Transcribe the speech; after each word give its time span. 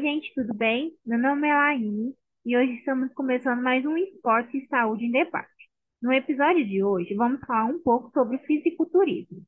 gente, 0.00 0.32
tudo 0.34 0.54
bem? 0.54 0.96
Meu 1.04 1.18
nome 1.18 1.46
é 1.46 1.54
Laine 1.54 2.14
e 2.46 2.56
hoje 2.56 2.72
estamos 2.76 3.12
começando 3.12 3.62
mais 3.62 3.84
um 3.84 3.98
Esporte 3.98 4.56
e 4.56 4.66
Saúde 4.66 5.04
em 5.04 5.10
Debate. 5.10 5.68
No 6.00 6.10
episódio 6.10 6.66
de 6.66 6.82
hoje, 6.82 7.14
vamos 7.14 7.38
falar 7.40 7.66
um 7.66 7.78
pouco 7.78 8.10
sobre 8.12 8.38
fisiculturismo. 8.38 9.42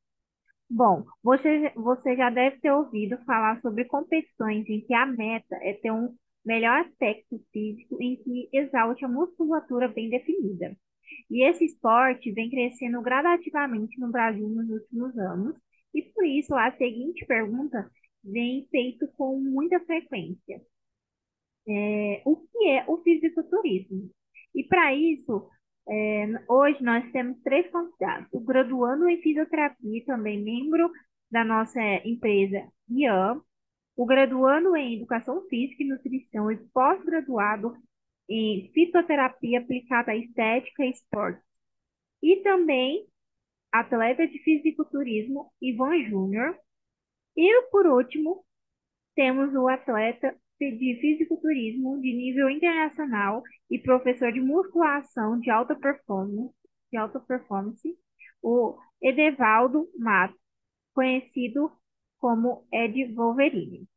Bom, 0.68 1.06
você, 1.22 1.72
você 1.74 2.14
já 2.16 2.28
deve 2.28 2.58
ter 2.60 2.70
ouvido 2.70 3.16
falar 3.24 3.62
sobre 3.62 3.86
competições 3.86 4.68
em 4.68 4.82
que 4.82 4.92
a 4.92 5.06
meta 5.06 5.56
é 5.62 5.72
ter 5.72 5.90
um 5.90 6.14
melhor 6.44 6.80
aspecto 6.80 7.40
físico 7.50 7.96
em 7.98 8.16
que 8.16 8.50
exalte 8.52 9.06
a 9.06 9.08
musculatura 9.08 9.88
bem 9.88 10.10
definida. 10.10 10.76
E 11.30 11.48
esse 11.48 11.64
esporte 11.64 12.30
vem 12.30 12.50
crescendo 12.50 13.00
gradativamente 13.00 13.98
no 13.98 14.10
Brasil 14.10 14.46
nos 14.50 14.68
últimos 14.68 15.16
anos, 15.16 15.56
e 15.94 16.02
por 16.02 16.26
isso 16.26 16.54
a 16.54 16.70
seguinte 16.72 17.24
pergunta 17.24 17.90
vem 18.24 18.66
feito 18.70 19.08
com 19.16 19.38
muita 19.38 19.80
frequência. 19.80 20.60
É, 21.68 22.22
o 22.24 22.36
que 22.36 22.68
é 22.68 22.84
o 22.88 22.98
fisiculturismo? 23.02 24.10
E 24.54 24.64
para 24.64 24.94
isso, 24.94 25.48
é, 25.88 26.26
hoje 26.48 26.82
nós 26.82 27.10
temos 27.12 27.40
três 27.42 27.70
convidados. 27.70 28.28
O 28.32 28.40
graduando 28.40 29.08
em 29.08 29.20
fisioterapia, 29.22 30.04
também 30.04 30.42
membro 30.42 30.90
da 31.30 31.44
nossa 31.44 31.80
empresa 32.04 32.68
IAM, 32.88 33.40
o 33.96 34.06
graduando 34.06 34.76
em 34.76 34.96
educação 34.96 35.46
física 35.48 35.82
e 35.82 35.88
nutrição 35.88 36.50
e 36.50 36.56
pós-graduado 36.56 37.76
em 38.28 38.70
fitoterapia 38.72 39.60
aplicada 39.60 40.12
à 40.12 40.16
estética 40.16 40.84
e 40.84 40.90
esporte. 40.90 41.42
E 42.22 42.36
também 42.42 43.06
atleta 43.70 44.26
de 44.26 44.38
fisiculturismo 44.38 45.50
Ivan 45.60 46.04
Júnior, 46.04 46.56
e 47.36 47.62
por 47.70 47.86
último, 47.86 48.44
temos 49.14 49.54
o 49.54 49.68
atleta 49.68 50.34
de 50.60 50.98
fisiculturismo 51.00 52.00
de 52.00 52.12
nível 52.12 52.48
internacional 52.48 53.42
e 53.70 53.78
professor 53.78 54.32
de 54.32 54.40
musculação 54.40 55.38
de 55.40 55.50
alta 55.50 55.74
performance, 55.74 56.54
de 56.90 56.96
alta 56.98 57.18
performance, 57.20 57.96
o 58.42 58.78
Edevaldo 59.00 59.88
Mato, 59.98 60.38
conhecido 60.94 61.72
como 62.18 62.66
Ed 62.72 63.12
Wolverine. 63.14 63.88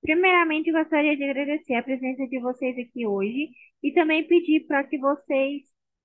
Primeiramente, 0.00 0.70
gostaria 0.70 1.16
de 1.16 1.24
agradecer 1.24 1.74
a 1.74 1.82
presença 1.82 2.26
de 2.28 2.38
vocês 2.40 2.78
aqui 2.78 3.06
hoje 3.06 3.50
e 3.82 3.92
também 3.92 4.26
pedir 4.26 4.66
para 4.66 4.84
que 4.84 4.98
vocês 4.98 5.62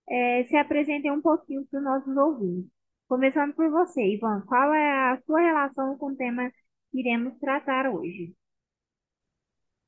é, 0.10 0.44
se 0.46 0.56
apresentem 0.58 1.12
um 1.12 1.22
pouquinho 1.22 1.66
para 1.68 1.80
os 1.80 1.84
nossos 1.84 2.18
ouvintes. 2.18 2.73
Começando 3.08 3.54
por 3.54 3.70
você, 3.70 4.02
Ivan, 4.02 4.42
qual 4.48 4.74
é 4.74 5.12
a 5.12 5.22
sua 5.26 5.42
relação 5.42 5.98
com 5.98 6.08
o 6.12 6.16
tema 6.16 6.50
que 6.92 7.00
iremos 7.00 7.38
tratar 7.40 7.90
hoje? 7.90 8.34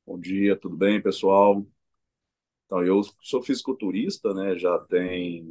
Bom 0.06 0.20
dia, 0.20 0.56
tudo 0.56 0.76
bem, 0.76 1.02
pessoal? 1.02 1.66
Então, 2.66 2.84
eu 2.84 3.02
sou 3.22 3.42
fisiculturista, 3.42 4.34
né? 4.34 4.58
Já 4.58 4.78
tem 4.80 5.46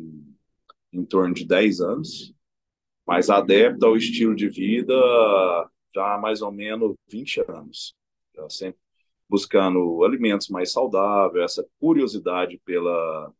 em 0.92 1.04
torno 1.04 1.34
de 1.34 1.44
10 1.46 1.80
anos, 1.80 2.34
mas 3.06 3.30
adepto 3.30 3.86
ao 3.86 3.96
estilo 3.96 4.36
de 4.36 4.48
vida 4.48 4.94
já 5.94 6.14
há 6.14 6.18
mais 6.18 6.42
ou 6.42 6.52
menos 6.52 6.94
20 7.08 7.40
anos. 7.48 7.94
Já 8.34 8.48
sempre 8.48 8.80
buscando 9.28 10.04
alimentos 10.04 10.48
mais 10.48 10.70
saudáveis, 10.70 11.44
essa 11.44 11.66
curiosidade 11.80 12.60
pela, 12.64 13.32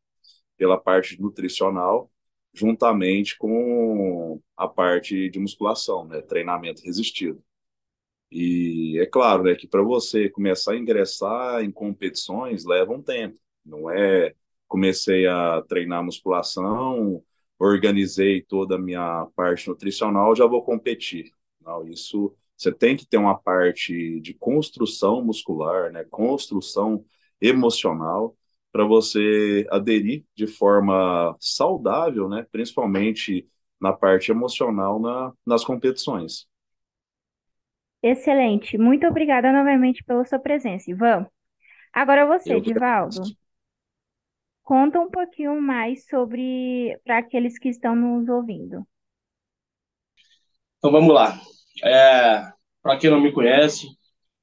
pela 0.57 0.81
parte 0.81 1.21
nutricional 1.21 2.11
juntamente 2.55 3.37
com 3.37 4.41
a 4.57 4.69
parte 4.69 5.29
de 5.31 5.39
musculação, 5.39 6.07
né, 6.07 6.23
treinamento 6.23 6.83
resistido. 6.83 7.43
E 8.31 8.99
é 9.01 9.07
claro, 9.07 9.45
né, 9.45 9.55
que 9.55 9.67
para 9.67 9.83
você 9.83 10.29
começar 10.29 10.73
a 10.73 10.77
ingressar 10.79 11.63
em 11.63 11.71
competições 11.71 12.65
leva 12.65 12.93
um 12.93 13.03
tempo. 13.03 13.39
Não 13.65 13.91
é 13.91 14.35
comecei 14.69 15.27
a 15.27 15.63
treinar 15.69 16.03
musculação, 16.05 17.23
organizei 17.59 18.43
toda 18.43 18.77
a 18.77 18.79
minha 18.79 19.27
parte 19.37 19.69
nutricional, 19.69 20.35
já 20.35 20.47
vou 20.47 20.65
competir. 20.65 21.31
Não, 21.61 21.87
isso 21.89 22.35
você 22.57 22.73
tem 22.73 22.97
que 22.97 23.07
ter 23.07 23.17
uma 23.19 23.39
parte 23.39 24.21
de 24.21 24.35
construção 24.35 25.25
muscular, 25.25 25.93
né, 25.93 26.05
construção 26.05 27.05
emocional 27.41 28.37
para 28.75 28.85
você 28.85 29.65
aderir 29.71 30.25
de 30.35 30.49
forma 30.49 31.37
saudável, 31.39 32.29
né? 32.29 32.45
principalmente 32.51 33.49
na 33.81 33.93
parte 33.93 34.33
emocional 34.33 34.99
na, 34.99 35.33
nas 35.47 35.65
competições. 35.65 36.49
Excelente. 38.03 38.77
Muito 38.77 39.07
obrigada 39.07 39.53
novamente 39.53 40.03
pela 40.03 40.25
sua 40.25 40.41
presença, 40.41 40.91
Ivan. 40.91 41.25
Agora 41.93 42.27
você, 42.27 42.61
Divaldo. 42.61 43.23
Conta 44.65 44.99
um 44.99 45.09
pouquinho 45.09 45.63
mais 45.63 46.05
sobre 46.09 46.99
para 47.05 47.19
aqueles 47.19 47.57
que 47.57 47.69
estão 47.69 47.95
nos 47.95 48.29
ouvindo. 48.29 48.85
Então 50.79 50.91
vamos 50.91 51.15
lá. 51.15 51.39
É, 51.85 52.43
para 52.83 52.99
quem 52.99 53.09
não 53.09 53.21
me 53.21 53.31
conhece, 53.31 53.87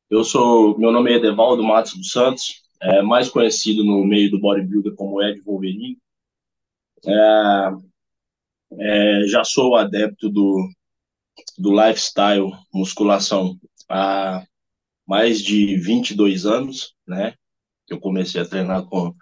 eu 0.10 0.24
sou, 0.24 0.80
meu 0.80 0.90
nome 0.90 1.12
é 1.12 1.16
Edevaldo 1.16 1.62
Matos 1.62 1.98
dos 1.98 2.14
Santos 2.14 2.62
é, 2.82 3.02
mais 3.02 3.30
conhecido 3.30 3.84
no 3.84 4.04
meio 4.06 4.32
do 4.32 4.40
bodybuilder 4.40 4.96
como 4.96 5.22
Ed 5.22 5.40
Wolverine. 5.42 5.98
É, 7.06 7.72
é, 8.80 9.28
já 9.28 9.44
sou 9.44 9.76
adepto 9.76 10.30
do, 10.30 10.68
do 11.58 11.72
lifestyle 11.72 12.52
musculação 12.74 13.60
há 13.90 14.44
mais 15.06 15.42
de 15.42 15.78
22 15.78 16.46
anos, 16.46 16.96
né? 17.08 17.34
Eu 17.90 18.00
comecei 18.00 18.42
a 18.42 18.46
treinar 18.46 18.86
com 18.86 19.14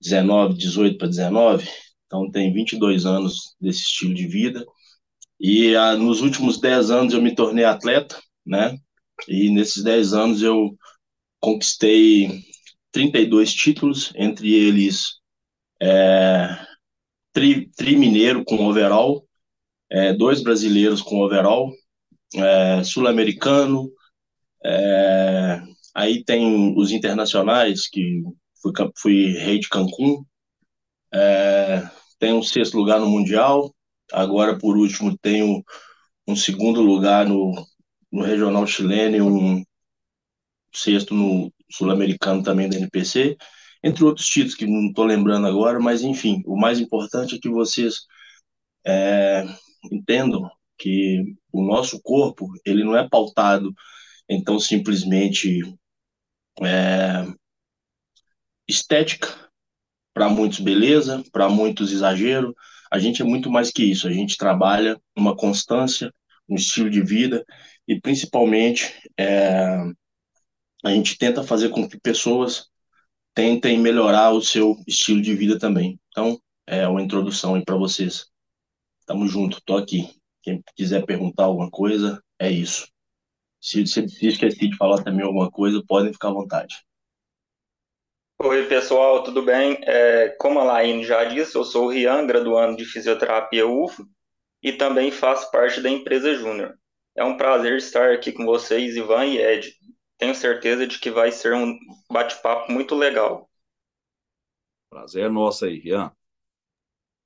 19, 0.00 0.54
18 0.54 0.98
para 0.98 1.08
19, 1.08 1.68
então 2.06 2.30
tem 2.30 2.52
22 2.52 3.06
anos 3.06 3.56
desse 3.60 3.80
estilo 3.80 4.14
de 4.14 4.26
vida. 4.26 4.64
E 5.38 5.74
ah, 5.74 5.96
nos 5.96 6.20
últimos 6.20 6.60
10 6.60 6.90
anos 6.90 7.14
eu 7.14 7.22
me 7.22 7.34
tornei 7.34 7.64
atleta, 7.64 8.20
né? 8.44 8.76
E 9.28 9.50
nesses 9.50 9.82
10 9.82 10.12
anos 10.12 10.42
eu 10.42 10.76
conquistei 11.40 12.44
32 12.92 13.54
títulos, 13.54 14.12
entre 14.16 14.52
eles 14.54 15.20
é, 15.80 16.58
tri, 17.32 17.70
tri, 17.76 17.96
mineiro 17.96 18.44
com 18.44 18.66
overall, 18.66 19.24
é, 19.90 20.12
dois 20.12 20.42
brasileiros 20.42 21.02
com 21.02 21.20
overall, 21.20 21.70
é, 22.34 22.84
sul-americano, 22.84 23.90
é, 24.64 25.62
aí 25.94 26.24
tem 26.24 26.74
os 26.76 26.92
internacionais, 26.92 27.88
que 27.88 28.22
fui, 28.62 28.72
fui 28.96 29.32
rei 29.38 29.58
de 29.58 29.68
Cancún, 29.68 30.24
é, 31.12 31.88
tem 32.18 32.32
um 32.32 32.42
sexto 32.42 32.76
lugar 32.76 33.00
no 33.00 33.08
Mundial, 33.08 33.74
agora 34.12 34.58
por 34.58 34.76
último 34.76 35.16
tenho 35.18 35.64
um 36.26 36.36
segundo 36.36 36.82
lugar 36.82 37.26
no, 37.26 37.52
no 38.12 38.22
regional 38.22 38.66
chileno 38.66 39.16
e 39.16 39.22
um 39.22 39.64
sexto 40.72 41.14
no 41.14 41.52
sul-americano 41.70 42.42
também 42.42 42.68
da 42.68 42.76
NPC, 42.76 43.36
entre 43.82 44.04
outros 44.04 44.26
títulos 44.26 44.54
que 44.54 44.66
não 44.66 44.88
estou 44.88 45.04
lembrando 45.04 45.46
agora, 45.46 45.80
mas 45.80 46.02
enfim, 46.02 46.42
o 46.46 46.56
mais 46.58 46.80
importante 46.80 47.36
é 47.36 47.38
que 47.38 47.48
vocês 47.48 48.00
é, 48.86 49.44
entendam 49.90 50.50
que 50.78 51.34
o 51.52 51.62
nosso 51.62 52.00
corpo 52.02 52.48
ele 52.64 52.84
não 52.84 52.96
é 52.96 53.08
pautado 53.08 53.72
então 54.28 54.58
simplesmente 54.60 55.60
é, 56.62 57.26
estética 58.68 59.28
para 60.14 60.28
muitos 60.28 60.60
beleza, 60.60 61.24
para 61.32 61.48
muitos 61.48 61.92
exagero. 61.92 62.54
A 62.90 62.98
gente 62.98 63.22
é 63.22 63.24
muito 63.24 63.50
mais 63.50 63.70
que 63.70 63.82
isso. 63.82 64.06
A 64.06 64.12
gente 64.12 64.36
trabalha 64.36 65.00
uma 65.16 65.36
constância, 65.36 66.12
um 66.48 66.54
estilo 66.54 66.88
de 66.88 67.02
vida 67.02 67.44
e 67.86 68.00
principalmente 68.00 68.94
é, 69.18 69.78
a 70.84 70.90
gente 70.90 71.18
tenta 71.18 71.42
fazer 71.42 71.68
com 71.68 71.88
que 71.88 71.98
pessoas 72.00 72.68
tentem 73.34 73.78
melhorar 73.78 74.32
o 74.32 74.42
seu 74.42 74.76
estilo 74.86 75.20
de 75.20 75.34
vida 75.34 75.58
também. 75.58 76.00
Então, 76.08 76.40
é 76.66 76.86
uma 76.88 77.02
introdução 77.02 77.54
aí 77.54 77.64
para 77.64 77.76
vocês. 77.76 78.26
Tamo 79.06 79.26
junto, 79.26 79.62
tô 79.64 79.76
aqui. 79.76 80.08
Quem 80.42 80.62
quiser 80.74 81.04
perguntar 81.04 81.44
alguma 81.44 81.70
coisa, 81.70 82.22
é 82.38 82.50
isso. 82.50 82.88
Se, 83.60 83.86
se 83.86 84.26
esqueci 84.26 84.68
de 84.68 84.76
falar 84.76 85.02
também 85.02 85.24
alguma 85.24 85.50
coisa, 85.50 85.82
podem 85.86 86.12
ficar 86.12 86.28
à 86.28 86.32
vontade. 86.32 86.76
Oi, 88.42 88.66
pessoal, 88.68 89.22
tudo 89.22 89.42
bem? 89.42 89.78
É, 89.82 90.30
como 90.38 90.58
a 90.60 90.64
Laine 90.64 91.04
já 91.04 91.24
disse, 91.24 91.56
eu 91.56 91.64
sou 91.64 91.86
o 91.86 91.88
Rian, 91.90 92.26
graduando 92.26 92.74
de 92.74 92.86
Fisioterapia 92.86 93.66
UFO, 93.66 94.06
e 94.62 94.72
também 94.72 95.10
faço 95.10 95.50
parte 95.50 95.82
da 95.82 95.90
empresa 95.90 96.34
Júnior. 96.34 96.74
É 97.14 97.22
um 97.22 97.36
prazer 97.36 97.76
estar 97.76 98.12
aqui 98.12 98.32
com 98.32 98.46
vocês, 98.46 98.96
Ivan 98.96 99.26
e 99.26 99.38
Ed 99.38 99.74
tenho 100.20 100.34
certeza 100.34 100.86
de 100.86 100.98
que 101.00 101.10
vai 101.10 101.32
ser 101.32 101.54
um 101.54 101.78
bate-papo 102.10 102.70
muito 102.70 102.94
legal. 102.94 103.50
Prazer 104.90 105.30
nosso 105.30 105.64
aí, 105.64 105.78
Rian. 105.78 106.12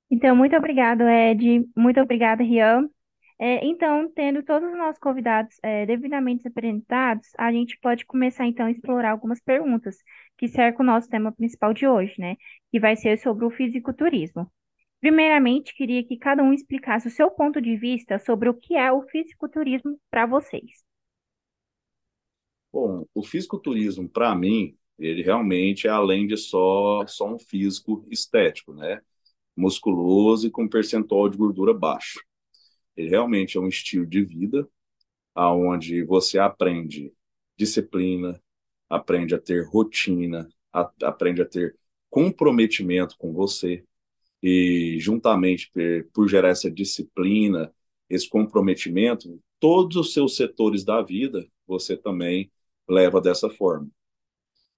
Então, 0.09 0.35
muito 0.35 0.55
obrigado, 0.55 1.01
Ed. 1.01 1.67
Muito 1.75 1.99
obrigada, 1.99 2.41
Rian. 2.41 2.89
É, 3.37 3.65
então, 3.65 4.09
tendo 4.13 4.43
todos 4.43 4.69
os 4.69 4.77
nossos 4.77 4.99
convidados 4.99 5.57
é, 5.61 5.85
devidamente 5.85 6.47
apresentados, 6.47 7.27
a 7.37 7.51
gente 7.51 7.77
pode 7.79 8.05
começar 8.05 8.45
então 8.45 8.65
a 8.65 8.71
explorar 8.71 9.11
algumas 9.11 9.41
perguntas 9.41 9.97
que 10.37 10.47
cercam 10.47 10.83
o 10.85 10.87
nosso 10.87 11.09
tema 11.09 11.33
principal 11.33 11.73
de 11.73 11.85
hoje, 11.85 12.15
né? 12.17 12.37
Que 12.71 12.79
vai 12.79 12.95
ser 12.95 13.17
sobre 13.19 13.45
o 13.45 13.51
fisiculturismo. 13.51 14.49
Primeiramente, 15.01 15.75
queria 15.75 16.03
que 16.07 16.17
cada 16.17 16.41
um 16.43 16.53
explicasse 16.53 17.07
o 17.09 17.11
seu 17.11 17.29
ponto 17.29 17.59
de 17.61 17.75
vista 17.75 18.17
sobre 18.19 18.47
o 18.47 18.53
que 18.53 18.75
é 18.75 18.89
o 18.91 19.01
fisiculturismo 19.03 19.99
para 20.09 20.25
vocês. 20.25 20.84
Bom, 22.75 23.07
o 23.13 23.23
fisiculturismo, 23.23 24.09
para 24.09 24.35
mim, 24.35 24.75
ele 24.99 25.23
realmente 25.23 25.87
é 25.87 25.89
além 25.89 26.27
de 26.27 26.35
só, 26.35 27.07
só 27.07 27.33
um 27.33 27.39
físico 27.39 28.05
estético, 28.11 28.73
né? 28.73 28.99
Musculoso 29.55 30.47
e 30.47 30.51
com 30.51 30.67
percentual 30.67 31.29
de 31.29 31.37
gordura 31.37 31.73
baixo. 31.73 32.19
Ele 32.97 33.07
realmente 33.07 33.57
é 33.57 33.61
um 33.61 33.69
estilo 33.69 34.05
de 34.05 34.25
vida 34.25 34.67
aonde 35.33 36.03
você 36.03 36.37
aprende 36.37 37.13
disciplina, 37.57 38.37
aprende 38.89 39.33
a 39.33 39.39
ter 39.39 39.65
rotina, 39.65 40.45
a, 40.73 40.91
aprende 41.03 41.41
a 41.41 41.45
ter 41.45 41.77
comprometimento 42.09 43.15
com 43.17 43.31
você 43.31 43.85
e 44.43 44.97
juntamente 44.99 45.71
por, 45.71 46.09
por 46.13 46.27
gerar 46.27 46.49
essa 46.49 46.69
disciplina, 46.69 47.73
esse 48.09 48.27
comprometimento, 48.27 49.41
todos 49.61 49.95
os 49.95 50.11
seus 50.13 50.35
setores 50.35 50.83
da 50.83 51.01
vida 51.01 51.47
você 51.65 51.95
também 51.95 52.51
leva 52.87 53.21
dessa 53.21 53.49
forma. 53.49 53.89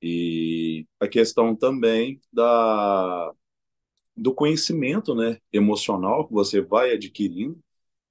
E 0.01 0.85
a 0.99 1.07
questão 1.07 1.55
também 1.55 2.21
da, 2.31 3.31
do 4.15 4.33
conhecimento 4.33 5.15
né, 5.15 5.39
emocional 5.51 6.27
que 6.27 6.33
você 6.33 6.61
vai 6.61 6.93
adquirindo 6.93 7.59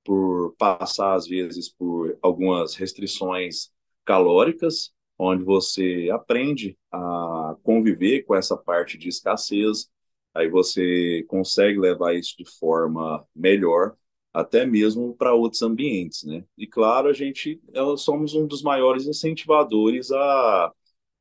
por 0.04 0.54
passar, 0.56 1.14
às 1.14 1.26
vezes, 1.26 1.68
por 1.68 2.16
algumas 2.22 2.74
restrições 2.76 3.70
calóricas, 4.04 4.92
onde 5.18 5.42
você 5.44 6.08
aprende 6.12 6.78
a 6.92 7.56
conviver 7.62 8.22
com 8.24 8.34
essa 8.34 8.56
parte 8.56 8.96
de 8.98 9.08
escassez, 9.08 9.88
aí 10.34 10.48
você 10.48 11.24
consegue 11.28 11.78
levar 11.78 12.14
isso 12.14 12.36
de 12.38 12.44
forma 12.58 13.26
melhor 13.34 13.96
até 14.36 14.66
mesmo 14.66 15.14
para 15.16 15.34
outros 15.34 15.62
ambientes, 15.62 16.24
né? 16.24 16.44
E 16.58 16.66
claro, 16.66 17.08
a 17.08 17.12
gente 17.14 17.60
somos 17.96 18.34
um 18.34 18.46
dos 18.46 18.62
maiores 18.62 19.06
incentivadores 19.06 20.12
a, 20.12 20.72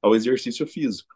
ao 0.01 0.15
exercício 0.15 0.67
físico. 0.67 1.15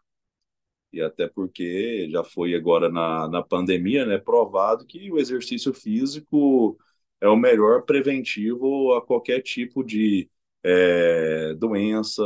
E 0.92 1.00
até 1.00 1.28
porque 1.28 2.08
já 2.10 2.24
foi 2.24 2.54
agora 2.54 2.88
na, 2.90 3.28
na 3.28 3.42
pandemia, 3.42 4.04
né, 4.06 4.18
provado 4.18 4.84
que 4.86 5.10
o 5.12 5.18
exercício 5.18 5.72
físico 5.72 6.76
é 7.20 7.28
o 7.28 7.36
melhor 7.36 7.82
preventivo 7.84 8.94
a 8.94 9.02
qualquer 9.04 9.40
tipo 9.42 9.84
de 9.84 10.28
é, 10.64 11.54
doença, 11.54 12.22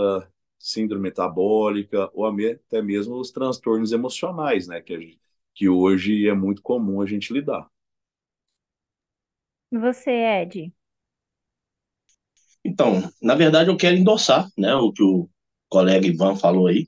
síndrome 0.58 1.02
metabólica 1.02 2.10
ou 2.14 2.26
até 2.26 2.80
mesmo 2.80 3.16
os 3.16 3.30
transtornos 3.30 3.92
emocionais, 3.92 4.66
né, 4.68 4.80
que, 4.80 5.18
que 5.54 5.68
hoje 5.68 6.28
é 6.28 6.34
muito 6.34 6.62
comum 6.62 7.02
a 7.02 7.06
gente 7.06 7.32
lidar. 7.32 7.68
Você, 9.80 10.10
Ed? 10.10 10.72
Então, 12.64 13.12
na 13.20 13.34
verdade, 13.34 13.70
eu 13.70 13.76
quero 13.76 13.96
endossar, 13.96 14.48
né, 14.56 14.74
o 14.74 14.92
que 14.92 15.02
o 15.02 15.28
colega 15.68 16.06
Ivan 16.06 16.36
falou 16.36 16.66
aí, 16.66 16.86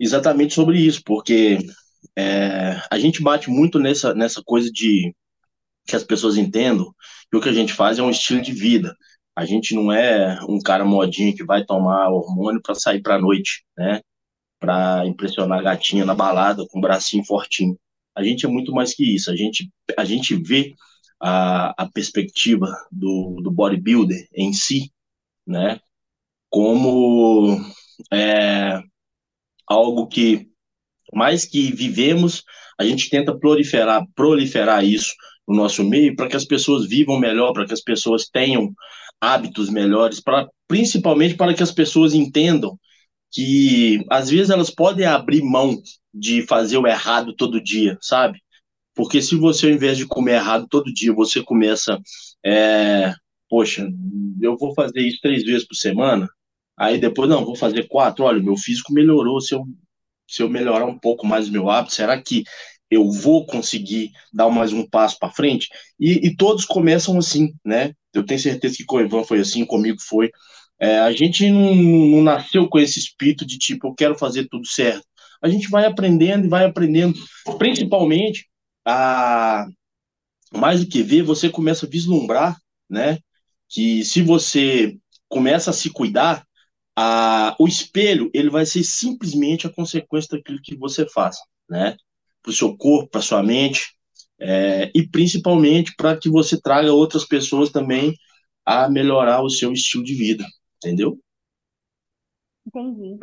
exatamente 0.00 0.54
sobre 0.54 0.80
isso, 0.80 1.02
porque 1.04 1.58
é, 2.16 2.80
a 2.90 2.98
gente 2.98 3.22
bate 3.22 3.50
muito 3.50 3.78
nessa, 3.78 4.14
nessa 4.14 4.42
coisa 4.42 4.70
de 4.70 5.14
que 5.86 5.94
as 5.94 6.02
pessoas 6.02 6.36
entendam 6.36 6.92
que 7.30 7.36
o 7.36 7.40
que 7.40 7.48
a 7.48 7.52
gente 7.52 7.72
faz 7.72 7.98
é 7.98 8.02
um 8.02 8.10
estilo 8.10 8.40
de 8.40 8.52
vida. 8.52 8.96
A 9.36 9.44
gente 9.44 9.74
não 9.74 9.92
é 9.92 10.40
um 10.48 10.58
cara 10.58 10.84
modinho 10.84 11.36
que 11.36 11.44
vai 11.44 11.64
tomar 11.64 12.08
hormônio 12.08 12.60
para 12.62 12.74
sair 12.74 13.02
para 13.02 13.20
noite, 13.20 13.64
né? 13.76 14.00
Para 14.58 15.06
impressionar 15.06 15.58
a 15.60 15.62
gatinha 15.62 16.04
na 16.04 16.14
balada 16.14 16.64
com 16.68 16.78
o 16.78 16.82
bracinho 16.82 17.24
fortinho. 17.24 17.78
A 18.14 18.24
gente 18.24 18.46
é 18.46 18.48
muito 18.48 18.72
mais 18.72 18.94
que 18.94 19.14
isso. 19.14 19.30
A 19.30 19.36
gente, 19.36 19.70
a 19.96 20.04
gente 20.04 20.34
vê 20.34 20.74
a, 21.20 21.84
a 21.84 21.90
perspectiva 21.90 22.68
do, 22.90 23.40
do 23.42 23.50
bodybuilder 23.50 24.28
em 24.34 24.52
si, 24.52 24.92
né, 25.46 25.80
como 26.50 27.58
é, 28.12 28.80
algo 29.66 30.06
que, 30.06 30.48
mais 31.12 31.44
que 31.44 31.72
vivemos, 31.72 32.44
a 32.78 32.84
gente 32.84 33.10
tenta 33.10 33.36
proliferar, 33.36 34.04
proliferar 34.14 34.84
isso 34.84 35.14
no 35.46 35.56
nosso 35.56 35.84
meio 35.84 36.14
para 36.16 36.28
que 36.28 36.36
as 36.36 36.44
pessoas 36.44 36.86
vivam 36.86 37.18
melhor, 37.18 37.52
para 37.52 37.66
que 37.66 37.72
as 37.72 37.80
pessoas 37.80 38.28
tenham 38.28 38.72
hábitos 39.20 39.70
melhores, 39.70 40.20
para 40.20 40.48
principalmente 40.68 41.34
para 41.36 41.54
que 41.54 41.62
as 41.62 41.72
pessoas 41.72 42.14
entendam 42.14 42.78
que 43.32 44.04
às 44.10 44.30
vezes 44.30 44.50
elas 44.50 44.70
podem 44.70 45.06
abrir 45.06 45.42
mão 45.42 45.80
de 46.12 46.42
fazer 46.46 46.78
o 46.78 46.86
errado 46.86 47.34
todo 47.34 47.62
dia, 47.62 47.98
sabe? 48.00 48.40
Porque 48.96 49.20
se 49.20 49.36
você, 49.36 49.66
ao 49.66 49.72
invés 49.72 49.98
de 49.98 50.06
comer 50.06 50.36
errado 50.36 50.66
todo 50.68 50.92
dia, 50.92 51.12
você 51.12 51.42
começa, 51.42 52.00
é, 52.44 53.12
poxa, 53.48 53.86
eu 54.40 54.56
vou 54.56 54.74
fazer 54.74 55.00
isso 55.02 55.18
três 55.22 55.44
vezes 55.44 55.68
por 55.68 55.74
semana, 55.74 56.26
aí 56.76 56.98
depois, 56.98 57.28
não, 57.28 57.44
vou 57.44 57.54
fazer 57.54 57.86
quatro, 57.88 58.24
olha, 58.24 58.42
meu 58.42 58.56
físico 58.56 58.94
melhorou, 58.94 59.38
se 59.38 59.54
eu, 59.54 59.64
se 60.26 60.42
eu 60.42 60.48
melhorar 60.48 60.86
um 60.86 60.98
pouco 60.98 61.26
mais 61.26 61.46
o 61.46 61.52
meu 61.52 61.68
hábito, 61.68 61.94
será 61.94 62.20
que 62.20 62.42
eu 62.90 63.10
vou 63.10 63.44
conseguir 63.44 64.12
dar 64.32 64.48
mais 64.48 64.72
um 64.72 64.88
passo 64.88 65.18
para 65.18 65.32
frente? 65.32 65.68
E, 66.00 66.28
e, 66.28 66.34
todos 66.36 66.64
começam 66.64 67.18
assim, 67.18 67.52
né? 67.64 67.92
Eu 68.14 68.24
tenho 68.24 68.40
certeza 68.40 68.76
que 68.76 68.84
com 68.84 68.96
o 68.96 69.00
Ivan 69.00 69.24
foi 69.24 69.40
assim, 69.40 69.64
comigo 69.66 69.98
foi. 70.00 70.30
É, 70.80 70.98
a 71.00 71.12
gente 71.12 71.50
não, 71.50 71.74
não 71.74 72.22
nasceu 72.22 72.68
com 72.68 72.78
esse 72.78 72.98
espírito 72.98 73.44
de 73.44 73.58
tipo, 73.58 73.88
eu 73.88 73.94
quero 73.94 74.16
fazer 74.16 74.46
tudo 74.48 74.66
certo. 74.66 75.04
A 75.42 75.48
gente 75.48 75.68
vai 75.68 75.84
aprendendo 75.84 76.46
e 76.46 76.48
vai 76.48 76.64
aprendendo, 76.64 77.14
principalmente 77.58 78.46
a 78.86 79.66
mais 80.52 80.80
do 80.84 80.90
que 80.90 81.02
ver, 81.02 81.22
você 81.22 81.50
começa 81.50 81.86
a 81.86 81.88
vislumbrar, 81.88 82.56
né, 82.88 83.18
que 83.68 84.04
se 84.04 84.22
você 84.22 84.96
começa 85.28 85.70
a 85.70 85.74
se 85.74 85.90
cuidar, 85.90 86.46
a, 86.96 87.56
o 87.58 87.66
espelho 87.66 88.30
ele 88.32 88.48
vai 88.48 88.64
ser 88.64 88.84
simplesmente 88.84 89.66
a 89.66 89.72
consequência 89.72 90.36
daquilo 90.36 90.62
que 90.62 90.76
você 90.76 91.06
faz, 91.08 91.36
né, 91.68 91.96
para 92.42 92.50
o 92.50 92.54
seu 92.54 92.76
corpo, 92.76 93.10
para 93.10 93.20
sua 93.20 93.42
mente, 93.42 93.94
é, 94.38 94.90
e 94.94 95.08
principalmente 95.08 95.94
para 95.96 96.16
que 96.16 96.28
você 96.30 96.60
traga 96.60 96.92
outras 96.92 97.24
pessoas 97.24 97.70
também 97.70 98.14
a 98.64 98.88
melhorar 98.88 99.42
o 99.42 99.50
seu 99.50 99.72
estilo 99.72 100.04
de 100.04 100.14
vida, 100.14 100.44
entendeu? 100.76 101.18
Entendi, 102.66 103.18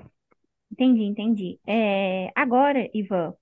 entendi, 0.72 1.04
entendi. 1.04 1.60
É, 1.68 2.32
agora, 2.36 2.90
Ivan, 2.94 3.34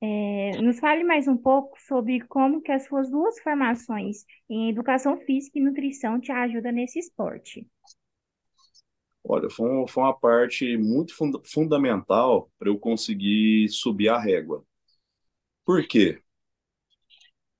é, 0.00 0.60
nos 0.60 0.78
fale 0.78 1.04
mais 1.04 1.26
um 1.26 1.36
pouco 1.36 1.80
sobre 1.80 2.20
como 2.26 2.60
que 2.60 2.70
as 2.70 2.84
suas 2.84 3.10
duas 3.10 3.38
formações 3.40 4.24
em 4.48 4.70
educação 4.70 5.18
física 5.20 5.58
e 5.58 5.62
nutrição 5.62 6.20
te 6.20 6.30
ajudam 6.30 6.72
nesse 6.72 6.98
esporte. 6.98 7.66
Olha, 9.24 9.50
foi, 9.50 9.68
um, 9.70 9.86
foi 9.88 10.04
uma 10.04 10.16
parte 10.16 10.76
muito 10.76 11.14
fund 11.14 11.34
fundamental 11.44 12.50
para 12.58 12.68
eu 12.68 12.78
conseguir 12.78 13.68
subir 13.70 14.08
a 14.08 14.18
régua. 14.18 14.64
Por 15.64 15.86
quê? 15.86 16.22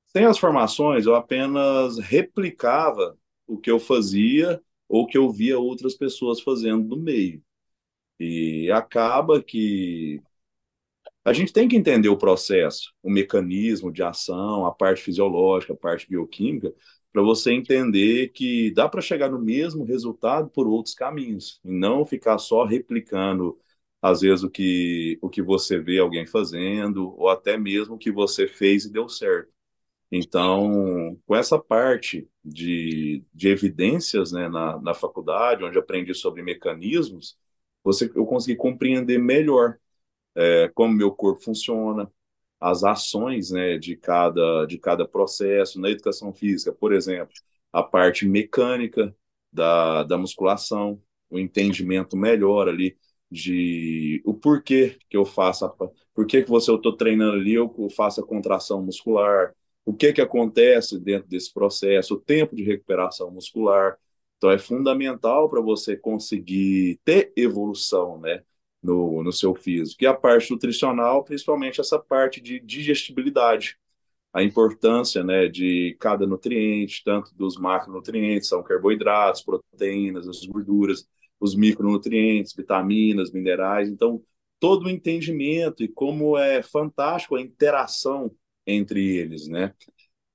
Sem 0.06 0.24
as 0.24 0.38
formações, 0.38 1.06
eu 1.06 1.14
apenas 1.14 1.98
replicava 1.98 3.18
o 3.46 3.58
que 3.58 3.70
eu 3.70 3.78
fazia 3.78 4.62
ou 4.88 5.06
que 5.06 5.18
eu 5.18 5.30
via 5.30 5.58
outras 5.58 5.94
pessoas 5.94 6.40
fazendo 6.40 6.84
no 6.88 6.96
meio. 6.96 7.42
E 8.18 8.70
acaba 8.72 9.42
que 9.42 10.22
a 11.26 11.32
gente 11.32 11.52
tem 11.52 11.66
que 11.66 11.76
entender 11.76 12.08
o 12.08 12.16
processo, 12.16 12.94
o 13.02 13.10
mecanismo 13.10 13.92
de 13.92 14.00
ação, 14.00 14.64
a 14.64 14.72
parte 14.72 15.02
fisiológica, 15.02 15.72
a 15.72 15.76
parte 15.76 16.08
bioquímica, 16.08 16.72
para 17.12 17.20
você 17.20 17.52
entender 17.52 18.28
que 18.28 18.70
dá 18.72 18.88
para 18.88 19.00
chegar 19.00 19.28
no 19.28 19.40
mesmo 19.40 19.82
resultado 19.84 20.48
por 20.50 20.68
outros 20.68 20.94
caminhos, 20.94 21.60
e 21.64 21.70
não 21.72 22.06
ficar 22.06 22.38
só 22.38 22.64
replicando, 22.64 23.58
às 24.00 24.20
vezes, 24.20 24.44
o 24.44 24.50
que, 24.50 25.18
o 25.20 25.28
que 25.28 25.42
você 25.42 25.80
vê 25.80 25.98
alguém 25.98 26.26
fazendo, 26.26 27.12
ou 27.18 27.28
até 27.28 27.56
mesmo 27.58 27.96
o 27.96 27.98
que 27.98 28.12
você 28.12 28.46
fez 28.46 28.84
e 28.84 28.92
deu 28.92 29.08
certo. 29.08 29.50
Então, 30.12 31.18
com 31.26 31.34
essa 31.34 31.58
parte 31.58 32.28
de, 32.44 33.24
de 33.34 33.48
evidências 33.48 34.30
né, 34.32 34.48
na, 34.48 34.80
na 34.80 34.94
faculdade, 34.94 35.64
onde 35.64 35.78
aprendi 35.78 36.14
sobre 36.14 36.42
mecanismos, 36.42 37.36
você, 37.82 38.10
eu 38.14 38.26
consegui 38.26 38.56
compreender 38.56 39.18
melhor 39.18 39.78
é, 40.36 40.68
como 40.74 40.94
meu 40.94 41.12
corpo 41.12 41.42
funciona, 41.42 42.10
as 42.60 42.84
ações 42.84 43.50
né, 43.50 43.78
de, 43.78 43.96
cada, 43.96 44.66
de 44.66 44.78
cada 44.78 45.06
processo. 45.06 45.80
Na 45.80 45.90
educação 45.90 46.32
física, 46.32 46.72
por 46.72 46.92
exemplo, 46.92 47.32
a 47.72 47.82
parte 47.82 48.26
mecânica 48.26 49.14
da, 49.52 50.04
da 50.04 50.18
musculação, 50.18 51.02
o 51.30 51.38
entendimento 51.38 52.16
melhor 52.16 52.68
ali 52.68 52.96
de 53.30 54.22
o 54.24 54.34
porquê 54.34 54.98
que 55.08 55.16
eu 55.16 55.24
faço, 55.24 55.64
a, 55.66 55.74
que, 56.26 56.42
que 56.42 56.50
você 56.50 56.70
eu 56.70 56.76
estou 56.76 56.96
treinando 56.96 57.36
ali, 57.36 57.54
eu 57.54 57.70
faço 57.90 58.20
a 58.20 58.26
contração 58.26 58.82
muscular, 58.82 59.54
o 59.84 59.94
que, 59.94 60.12
que 60.12 60.20
acontece 60.20 60.98
dentro 60.98 61.28
desse 61.28 61.52
processo, 61.52 62.14
o 62.14 62.20
tempo 62.20 62.54
de 62.56 62.62
recuperação 62.62 63.30
muscular. 63.30 63.96
Então, 64.36 64.50
é 64.50 64.58
fundamental 64.58 65.48
para 65.48 65.60
você 65.60 65.96
conseguir 65.96 67.00
ter 67.04 67.32
evolução 67.36 68.20
né, 68.20 68.42
no, 68.86 69.22
no 69.22 69.32
seu 69.32 69.54
físico. 69.54 70.02
E 70.04 70.06
a 70.06 70.14
parte 70.14 70.50
nutricional, 70.50 71.24
principalmente 71.24 71.80
essa 71.80 71.98
parte 71.98 72.40
de 72.40 72.60
digestibilidade 72.60 73.78
a 74.36 74.42
importância 74.42 75.24
né, 75.24 75.48
de 75.48 75.96
cada 75.98 76.26
nutriente, 76.26 77.02
tanto 77.02 77.34
dos 77.34 77.56
macronutrientes, 77.56 78.50
são 78.50 78.62
carboidratos, 78.62 79.40
proteínas, 79.40 80.28
as 80.28 80.44
gorduras, 80.44 81.08
os 81.40 81.54
micronutrientes, 81.56 82.52
vitaminas, 82.54 83.32
minerais. 83.32 83.88
Então, 83.88 84.22
todo 84.60 84.84
o 84.86 84.90
entendimento 84.90 85.82
e 85.82 85.88
como 85.88 86.36
é 86.36 86.62
fantástico 86.62 87.36
a 87.36 87.40
interação 87.40 88.30
entre 88.66 89.16
eles, 89.16 89.48
né? 89.48 89.72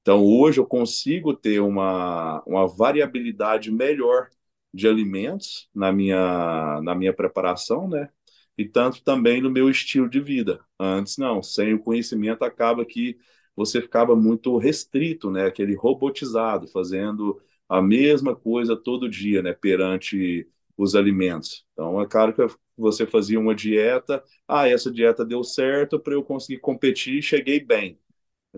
Então, 0.01 0.25
hoje 0.25 0.59
eu 0.59 0.65
consigo 0.65 1.35
ter 1.35 1.59
uma, 1.59 2.41
uma 2.47 2.67
variabilidade 2.67 3.71
melhor 3.71 4.29
de 4.73 4.87
alimentos 4.87 5.69
na 5.75 5.91
minha, 5.91 6.81
na 6.81 6.95
minha 6.95 7.13
preparação, 7.13 7.87
né? 7.87 8.09
E 8.61 8.69
tanto 8.69 9.03
também 9.03 9.41
no 9.41 9.49
meu 9.49 9.69
estilo 9.69 10.09
de 10.09 10.19
vida. 10.19 10.63
Antes, 10.79 11.17
não. 11.17 11.41
Sem 11.43 11.73
o 11.73 11.79
conhecimento, 11.79 12.43
acaba 12.43 12.85
que 12.85 13.17
você 13.55 13.81
ficava 13.81 14.15
muito 14.15 14.57
restrito, 14.57 15.29
né? 15.31 15.45
Aquele 15.45 15.75
robotizado, 15.75 16.67
fazendo 16.67 17.41
a 17.69 17.81
mesma 17.81 18.35
coisa 18.35 18.75
todo 18.75 19.09
dia, 19.09 19.41
né? 19.41 19.53
Perante 19.53 20.47
os 20.77 20.95
alimentos. 20.95 21.65
Então, 21.73 22.01
é 22.01 22.07
claro 22.07 22.33
que 22.33 22.41
você 22.77 23.05
fazia 23.05 23.39
uma 23.39 23.53
dieta, 23.55 24.23
ah, 24.47 24.67
essa 24.67 24.91
dieta 24.91 25.23
deu 25.25 25.43
certo 25.43 25.99
para 25.99 26.13
eu 26.13 26.23
conseguir 26.23 26.59
competir 26.59 27.21
cheguei 27.21 27.59
bem 27.59 27.99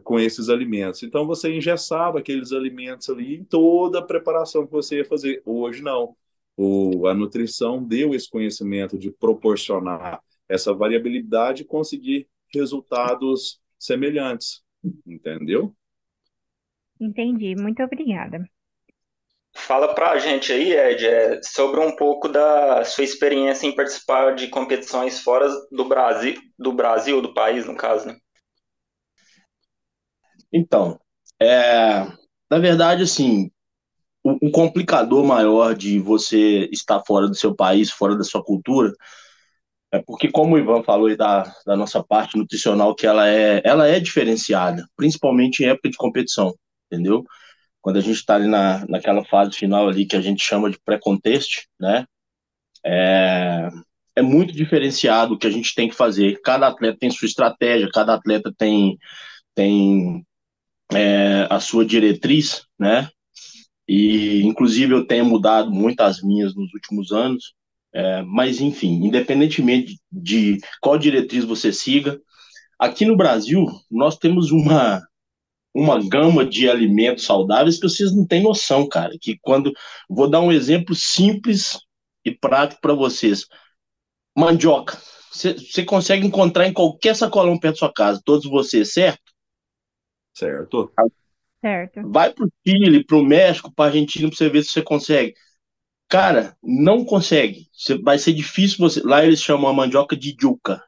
com 0.03 0.19
esses 0.19 0.49
alimentos. 0.49 1.03
Então, 1.03 1.27
você 1.27 1.55
engessava 1.55 2.19
aqueles 2.19 2.51
alimentos 2.51 3.09
ali 3.09 3.35
em 3.37 3.43
toda 3.43 3.99
a 3.99 4.01
preparação 4.01 4.65
que 4.65 4.71
você 4.71 4.97
ia 4.97 5.05
fazer. 5.05 5.41
Hoje, 5.45 5.81
não. 5.83 6.15
O, 6.55 7.07
a 7.07 7.13
nutrição 7.13 7.83
deu 7.83 8.13
esse 8.13 8.29
conhecimento 8.29 8.97
de 8.97 9.11
proporcionar 9.11 10.21
essa 10.47 10.73
variabilidade 10.73 11.63
e 11.63 11.65
conseguir 11.65 12.27
resultados 12.53 13.59
semelhantes. 13.79 14.63
Entendeu? 15.05 15.75
Entendi. 16.99 17.55
Muito 17.55 17.81
obrigada. 17.81 18.43
Fala 19.55 19.93
para 19.93 20.11
a 20.11 20.17
gente 20.17 20.51
aí, 20.51 20.73
Ed, 20.73 21.05
é, 21.05 21.41
sobre 21.43 21.79
um 21.79 21.95
pouco 21.95 22.27
da 22.27 22.83
sua 22.83 23.03
experiência 23.03 23.67
em 23.67 23.75
participar 23.75 24.33
de 24.33 24.47
competições 24.47 25.19
fora 25.19 25.47
do 25.71 25.85
Brasil, 25.85 26.35
do 26.57 26.73
Brasil, 26.73 27.21
do 27.21 27.33
país, 27.33 27.65
no 27.65 27.75
caso, 27.75 28.07
né? 28.07 28.17
Então, 30.51 30.99
é, 31.39 32.05
na 32.49 32.59
verdade, 32.59 33.03
assim, 33.03 33.51
o, 34.23 34.47
o 34.47 34.51
complicador 34.51 35.25
maior 35.25 35.75
de 35.75 35.99
você 35.99 36.69
estar 36.71 37.01
fora 37.05 37.27
do 37.27 37.35
seu 37.35 37.55
país, 37.55 37.91
fora 37.91 38.15
da 38.15 38.23
sua 38.23 38.43
cultura, 38.43 38.93
é 39.91 40.01
porque, 40.01 40.31
como 40.31 40.55
o 40.55 40.57
Ivan 40.57 40.81
falou 40.83 41.07
aí 41.07 41.15
da, 41.15 41.43
da 41.67 41.75
nossa 41.75 42.03
parte 42.03 42.35
nutricional, 42.35 42.95
que 42.95 43.05
ela 43.05 43.27
é, 43.29 43.61
ela 43.63 43.87
é 43.87 43.99
diferenciada, 43.99 44.87
principalmente 44.95 45.63
em 45.63 45.67
época 45.67 45.89
de 45.89 45.97
competição, 45.97 46.55
entendeu? 46.91 47.23
Quando 47.79 47.97
a 47.97 48.01
gente 48.01 48.15
está 48.15 48.35
ali 48.35 48.47
na, 48.47 48.85
naquela 48.87 49.23
fase 49.25 49.51
final 49.55 49.87
ali 49.87 50.07
que 50.07 50.15
a 50.15 50.21
gente 50.21 50.43
chama 50.43 50.71
de 50.71 50.79
pré-contest, 50.83 51.67
né? 51.79 52.05
É, 52.83 53.69
é 54.15 54.21
muito 54.21 54.53
diferenciado 54.53 55.35
o 55.35 55.37
que 55.37 55.47
a 55.47 55.51
gente 55.51 55.75
tem 55.75 55.87
que 55.89 55.95
fazer. 55.95 56.41
Cada 56.41 56.67
atleta 56.67 56.97
tem 56.99 57.11
sua 57.11 57.27
estratégia, 57.27 57.89
cada 57.93 58.15
atleta 58.15 58.51
tem, 58.57 58.97
tem 59.53 60.25
é, 60.91 61.47
a 61.49 61.59
sua 61.59 61.85
diretriz, 61.85 62.65
né? 62.79 63.09
E, 63.87 64.41
inclusive, 64.43 64.93
eu 64.93 65.05
tenho 65.05 65.25
mudado 65.25 65.69
muito 65.71 66.01
as 66.01 66.21
minhas 66.21 66.55
nos 66.55 66.73
últimos 66.73 67.11
anos, 67.11 67.53
é, 67.93 68.21
mas, 68.23 68.59
enfim, 68.59 69.05
independentemente 69.05 69.99
de 70.11 70.57
qual 70.81 70.97
diretriz 70.97 71.45
você 71.45 71.71
siga, 71.71 72.19
aqui 72.79 73.05
no 73.05 73.15
Brasil 73.15 73.65
nós 73.91 74.17
temos 74.17 74.51
uma, 74.51 75.01
uma 75.73 75.99
gama 76.07 76.45
de 76.45 76.69
alimentos 76.69 77.25
saudáveis 77.25 77.75
que 77.75 77.87
vocês 77.87 78.15
não 78.15 78.25
têm 78.25 78.41
noção, 78.41 78.87
cara. 78.87 79.15
Que 79.19 79.37
quando. 79.41 79.71
Vou 80.09 80.29
dar 80.29 80.41
um 80.41 80.51
exemplo 80.51 80.95
simples 80.95 81.77
e 82.25 82.31
prático 82.31 82.81
para 82.81 82.93
vocês. 82.93 83.45
Mandioca. 84.35 84.97
Você 85.31 85.83
consegue 85.83 86.25
encontrar 86.25 86.67
em 86.67 86.73
qualquer 86.73 87.15
sacolão 87.15 87.59
perto 87.59 87.75
da 87.75 87.79
sua 87.79 87.93
casa, 87.93 88.21
todos 88.23 88.47
vocês, 88.47 88.93
certo? 88.93 89.33
Certo. 90.33 90.91
Certo. 91.63 92.01
Vai 92.11 92.33
pro 92.33 92.51
Chile, 92.67 93.05
pro 93.05 93.23
México, 93.23 93.73
pra 93.73 93.85
Argentina, 93.85 94.27
pra 94.27 94.35
você 94.37 94.49
ver 94.49 94.63
se 94.63 94.71
você 94.71 94.81
consegue. 94.81 95.33
Cara, 96.09 96.57
não 96.61 97.05
consegue. 97.05 97.69
Vai 98.03 98.19
ser 98.19 98.33
difícil 98.33 98.79
você. 98.79 99.01
Lá 99.01 99.23
eles 99.23 99.41
chamam 99.41 99.69
a 99.69 99.73
mandioca 99.73 100.13
de 100.13 100.35
yuca. 100.43 100.83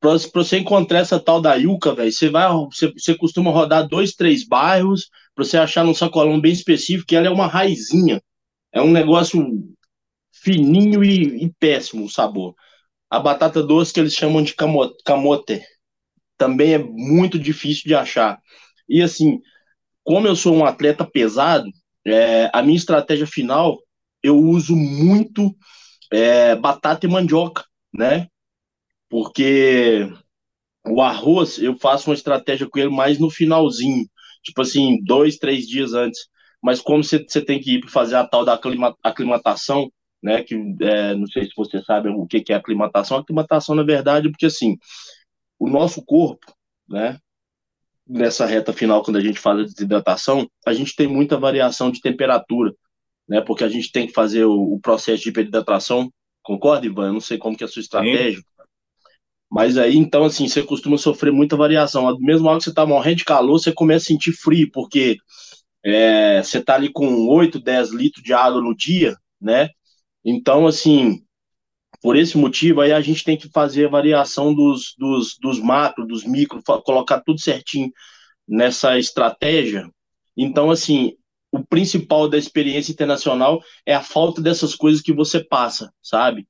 Pra, 0.00 0.10
pra 0.18 0.42
você 0.42 0.58
encontrar 0.58 0.98
essa 0.98 1.20
tal 1.20 1.40
da 1.40 1.54
yuca, 1.54 1.94
velho, 1.94 2.10
você 2.10 2.28
vai. 2.28 2.48
Você, 2.50 2.92
você 2.92 3.16
costuma 3.16 3.52
rodar 3.52 3.86
dois, 3.86 4.12
três 4.12 4.44
bairros 4.44 5.08
pra 5.36 5.44
você 5.44 5.56
achar 5.56 5.84
num 5.84 5.94
sacolão 5.94 6.40
bem 6.40 6.52
específico, 6.52 7.06
que 7.06 7.14
ela 7.14 7.28
é 7.28 7.30
uma 7.30 7.46
raizinha. 7.46 8.20
É 8.72 8.82
um 8.82 8.90
negócio 8.90 9.40
fininho 10.32 11.04
e, 11.04 11.44
e 11.44 11.52
péssimo 11.60 12.06
o 12.06 12.10
sabor. 12.10 12.54
A 13.08 13.20
batata 13.20 13.62
doce 13.62 13.92
que 13.94 14.00
eles 14.00 14.14
chamam 14.14 14.42
de 14.42 14.54
camote 14.54 15.62
também 16.36 16.74
é 16.74 16.78
muito 16.78 17.38
difícil 17.38 17.84
de 17.86 17.94
achar. 17.94 18.38
E 18.88 19.02
assim, 19.02 19.40
como 20.04 20.26
eu 20.26 20.36
sou 20.36 20.54
um 20.54 20.64
atleta 20.64 21.04
pesado, 21.04 21.68
é, 22.06 22.50
a 22.52 22.62
minha 22.62 22.76
estratégia 22.76 23.26
final, 23.26 23.78
eu 24.22 24.38
uso 24.38 24.74
muito 24.76 25.54
é, 26.12 26.56
batata 26.56 27.06
e 27.06 27.10
mandioca, 27.10 27.64
né? 27.92 28.28
Porque 29.08 30.08
o 30.86 31.02
arroz, 31.02 31.58
eu 31.58 31.76
faço 31.78 32.10
uma 32.10 32.14
estratégia 32.14 32.68
com 32.68 32.78
ele 32.78 32.90
mais 32.90 33.18
no 33.18 33.30
finalzinho, 33.30 34.06
tipo 34.42 34.62
assim, 34.62 35.02
dois, 35.04 35.36
três 35.38 35.66
dias 35.66 35.94
antes. 35.94 36.28
Mas 36.62 36.80
como 36.80 37.04
você 37.04 37.20
tem 37.44 37.60
que 37.60 37.76
ir 37.76 37.80
para 37.80 37.90
fazer 37.90 38.16
a 38.16 38.26
tal 38.26 38.44
da 38.44 38.58
aclimatação, 39.04 39.90
né? 40.22 40.42
Que 40.42 40.54
é, 40.82 41.14
não 41.14 41.26
sei 41.26 41.44
se 41.44 41.52
você 41.56 41.82
sabe 41.82 42.08
o 42.08 42.26
que, 42.26 42.40
que 42.40 42.52
é 42.52 42.56
aclimatação. 42.56 43.18
Aclimatação, 43.18 43.74
na 43.74 43.82
verdade, 43.84 44.30
porque 44.30 44.46
assim, 44.46 44.76
o 45.58 45.68
nosso 45.68 46.04
corpo, 46.04 46.52
né? 46.88 47.18
Nessa 48.08 48.46
reta 48.46 48.72
final, 48.72 49.02
quando 49.02 49.16
a 49.16 49.20
gente 49.20 49.38
faz 49.38 49.60
a 49.60 49.64
desidratação, 49.64 50.48
a 50.66 50.72
gente 50.72 50.96
tem 50.96 51.06
muita 51.06 51.38
variação 51.38 51.90
de 51.90 52.00
temperatura, 52.00 52.74
né? 53.28 53.40
Porque 53.40 53.62
a 53.62 53.68
gente 53.68 53.92
tem 53.92 54.06
que 54.06 54.12
fazer 54.12 54.44
o, 54.44 54.74
o 54.74 54.80
processo 54.80 55.22
de 55.22 55.28
hiperidratação. 55.28 56.10
Concorda, 56.42 56.86
Ivan? 56.86 57.08
Eu 57.08 57.12
não 57.14 57.20
sei 57.20 57.36
como 57.36 57.56
que 57.56 57.62
é 57.62 57.66
a 57.66 57.68
sua 57.68 57.80
estratégia. 57.80 58.38
Sim. 58.38 58.44
Mas 59.50 59.78
aí, 59.78 59.96
então, 59.96 60.24
assim, 60.24 60.46
você 60.46 60.62
costuma 60.62 60.98
sofrer 60.98 61.32
muita 61.32 61.56
variação. 61.56 62.16
Mesmo 62.18 62.48
hora 62.48 62.58
que 62.58 62.64
você 62.64 62.74
tá 62.74 62.84
morrendo 62.84 63.16
de 63.16 63.24
calor, 63.24 63.58
você 63.58 63.72
começa 63.72 64.04
a 64.04 64.08
sentir 64.08 64.32
frio, 64.32 64.70
porque 64.72 65.16
é, 65.84 66.42
você 66.42 66.62
tá 66.62 66.74
ali 66.74 66.90
com 66.92 67.26
8, 67.28 67.58
10 67.58 67.92
litros 67.92 68.22
de 68.22 68.32
água 68.32 68.60
no 68.60 68.76
dia, 68.76 69.16
né? 69.40 69.70
Então, 70.24 70.66
assim, 70.66 71.22
por 72.00 72.16
esse 72.16 72.38
motivo, 72.38 72.80
aí 72.80 72.92
a 72.92 73.00
gente 73.00 73.24
tem 73.24 73.36
que 73.36 73.48
fazer 73.50 73.86
a 73.86 73.90
variação 73.90 74.54
dos, 74.54 74.94
dos, 74.96 75.36
dos 75.40 75.58
macro, 75.58 76.06
dos 76.06 76.24
micro, 76.24 76.62
colocar 76.84 77.20
tudo 77.20 77.40
certinho 77.40 77.90
nessa 78.46 78.98
estratégia. 78.98 79.88
Então, 80.36 80.70
assim, 80.70 81.14
o 81.50 81.64
principal 81.64 82.28
da 82.28 82.38
experiência 82.38 82.92
internacional 82.92 83.60
é 83.84 83.94
a 83.94 84.02
falta 84.02 84.40
dessas 84.40 84.74
coisas 84.74 85.02
que 85.02 85.12
você 85.12 85.42
passa, 85.42 85.92
sabe? 86.02 86.46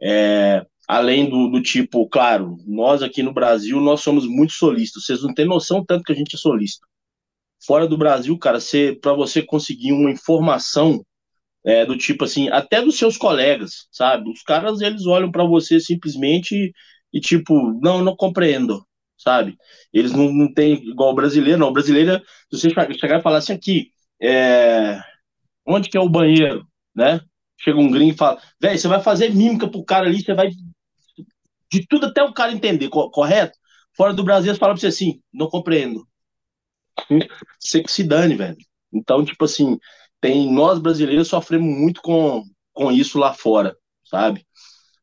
É, 0.00 0.64
além 0.86 1.28
do, 1.28 1.48
do 1.48 1.62
tipo, 1.62 2.08
claro, 2.08 2.56
nós 2.66 3.02
aqui 3.02 3.22
no 3.22 3.32
Brasil, 3.32 3.80
nós 3.80 4.00
somos 4.00 4.26
muito 4.26 4.52
solistas. 4.52 5.04
Vocês 5.04 5.22
não 5.22 5.34
têm 5.34 5.46
noção 5.46 5.84
tanto 5.84 6.04
que 6.04 6.12
a 6.12 6.16
gente 6.16 6.36
é 6.36 6.38
solista. 6.38 6.86
Fora 7.64 7.86
do 7.86 7.96
Brasil, 7.96 8.36
cara, 8.38 8.58
para 9.00 9.12
você 9.14 9.42
conseguir 9.42 9.92
uma 9.92 10.10
informação 10.10 11.04
é, 11.64 11.86
do 11.86 11.96
tipo 11.96 12.24
assim, 12.24 12.48
até 12.48 12.80
dos 12.82 12.98
seus 12.98 13.16
colegas, 13.16 13.86
sabe? 13.92 14.30
Os 14.30 14.42
caras 14.42 14.80
eles 14.80 15.06
olham 15.06 15.30
para 15.30 15.44
você 15.44 15.78
simplesmente 15.80 16.72
e, 17.12 17.20
tipo, 17.20 17.54
não, 17.82 18.02
não 18.02 18.16
compreendo, 18.16 18.84
sabe? 19.18 19.56
Eles 19.92 20.12
não, 20.12 20.32
não 20.32 20.52
têm 20.52 20.74
igual 20.74 21.10
o 21.12 21.14
brasileiro, 21.14 21.58
não. 21.58 21.68
O 21.68 21.72
brasileiro, 21.72 22.20
se 22.52 22.70
você 22.70 22.70
chegar 22.98 23.18
e 23.18 23.22
falar 23.22 23.38
assim 23.38 23.52
aqui, 23.52 23.90
é, 24.20 25.00
onde 25.66 25.88
que 25.88 25.96
é 25.96 26.00
o 26.00 26.08
banheiro, 26.08 26.66
né? 26.94 27.20
Chega 27.58 27.78
um 27.78 27.90
gringo 27.90 28.14
e 28.14 28.16
fala, 28.16 28.40
velho, 28.60 28.78
você 28.78 28.88
vai 28.88 29.00
fazer 29.02 29.32
mímica 29.34 29.68
pro 29.68 29.84
cara 29.84 30.06
ali, 30.06 30.22
você 30.22 30.34
vai 30.34 30.50
de 31.70 31.86
tudo 31.86 32.06
até 32.06 32.22
o 32.22 32.32
cara 32.34 32.52
entender, 32.52 32.88
correto? 32.88 33.58
Fora 33.96 34.12
do 34.12 34.24
Brasil, 34.24 34.50
eles 34.50 34.58
falam 34.58 34.74
pra 34.74 34.80
você 34.80 34.88
assim, 34.88 35.22
não 35.32 35.48
compreendo. 35.48 36.06
Você 37.58 37.82
que 37.82 37.90
se 37.90 38.04
dane, 38.04 38.34
velho. 38.34 38.56
Então, 38.92 39.24
tipo 39.24 39.44
assim, 39.44 39.78
tem 40.22 40.50
nós 40.50 40.78
brasileiros 40.78 41.26
sofremos 41.28 41.76
muito 41.76 42.00
com, 42.00 42.44
com 42.72 42.92
isso 42.92 43.18
lá 43.18 43.34
fora, 43.34 43.76
sabe? 44.04 44.46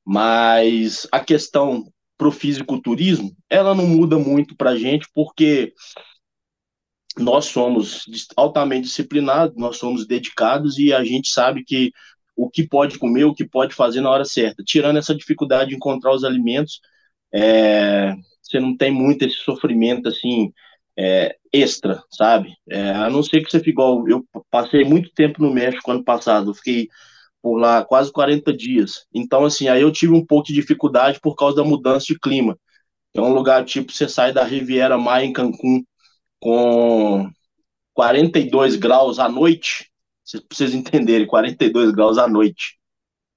Mas 0.04 1.06
a 1.12 1.20
questão 1.20 1.86
pro 2.18 2.32
fisiculturismo, 2.32 3.36
ela 3.50 3.76
não 3.76 3.86
muda 3.86 4.18
muito 4.18 4.56
pra 4.56 4.78
gente, 4.78 5.08
porque 5.14 5.74
nós 7.18 7.46
somos 7.46 8.06
altamente 8.36 8.88
disciplinados, 8.88 9.58
nós 9.58 9.78
somos 9.78 10.08
dedicados 10.08 10.80
e 10.80 10.94
a 10.94 11.04
gente 11.04 11.30
sabe 11.30 11.66
que 11.66 11.92
o 12.36 12.50
que 12.50 12.66
pode 12.66 12.98
comer, 12.98 13.26
o 13.26 13.34
que 13.34 13.46
pode 13.46 13.76
fazer 13.76 14.00
na 14.00 14.10
hora 14.10 14.24
certa. 14.24 14.64
Tirando 14.66 14.98
essa 14.98 15.14
dificuldade 15.14 15.72
de 15.72 15.76
encontrar 15.76 16.14
os 16.14 16.24
alimentos, 16.24 16.80
é, 17.34 18.16
você 18.42 18.60
não 18.60 18.76
tem 18.78 18.90
muito 18.90 19.26
esse 19.26 19.36
sofrimento 19.36 20.08
assim 20.08 20.54
é, 21.00 21.38
extra, 21.54 22.04
sabe? 22.12 22.54
É, 22.70 22.92
a 22.92 23.10
não 23.10 23.24
ser 23.24 23.42
que 23.42 23.50
você 23.50 23.60
fique 23.60 23.72
igual. 23.72 24.08
Eu 24.08 24.26
passei 24.52 24.84
muito 24.84 25.10
tempo 25.14 25.42
no 25.42 25.54
México 25.54 25.90
ano 25.92 26.04
passado, 26.04 26.54
fiquei 26.54 26.90
por 27.42 27.58
lá 27.58 27.86
quase 27.86 28.12
40 28.12 28.54
dias. 28.54 29.06
Então, 29.14 29.46
assim, 29.46 29.70
aí 29.70 29.82
eu 29.82 29.92
tive 29.92 30.14
um 30.14 30.26
pouco 30.26 30.48
de 30.48 30.54
dificuldade 30.54 31.20
por 31.22 31.36
causa 31.36 31.58
da 31.58 31.64
mudança 31.64 32.06
de 32.08 32.20
clima. 32.20 32.58
É 33.14 33.22
um 33.22 33.34
lugar 33.34 33.66
tipo, 33.66 33.92
você 33.94 34.10
sai 34.10 34.34
da 34.34 34.44
Riviera 34.44 34.98
Maia 34.98 35.26
em 35.26 35.34
Cancún 35.34 35.84
com 36.40 37.30
42 37.94 38.76
graus 38.78 39.20
à 39.20 39.30
noite, 39.30 39.90
vocês 40.24 40.44
precisam 40.44 40.80
entenderem, 40.80 41.28
42 41.28 41.92
graus 41.92 42.18
à 42.18 42.28
noite, 42.28 42.78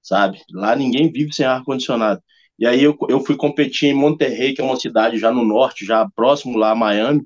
sabe? 0.01 0.41
Lá 0.51 0.75
ninguém 0.75 1.11
vive 1.11 1.33
sem 1.33 1.45
ar-condicionado. 1.45 2.21
E 2.59 2.67
aí 2.67 2.83
eu, 2.83 2.97
eu 3.09 3.19
fui 3.21 3.35
competir 3.35 3.89
em 3.89 3.93
Monterrey, 3.93 4.53
que 4.53 4.61
é 4.61 4.63
uma 4.63 4.79
cidade 4.79 5.17
já 5.17 5.31
no 5.31 5.43
norte, 5.45 5.85
já 5.85 6.07
próximo 6.15 6.57
lá 6.57 6.71
a 6.71 6.75
Miami. 6.75 7.23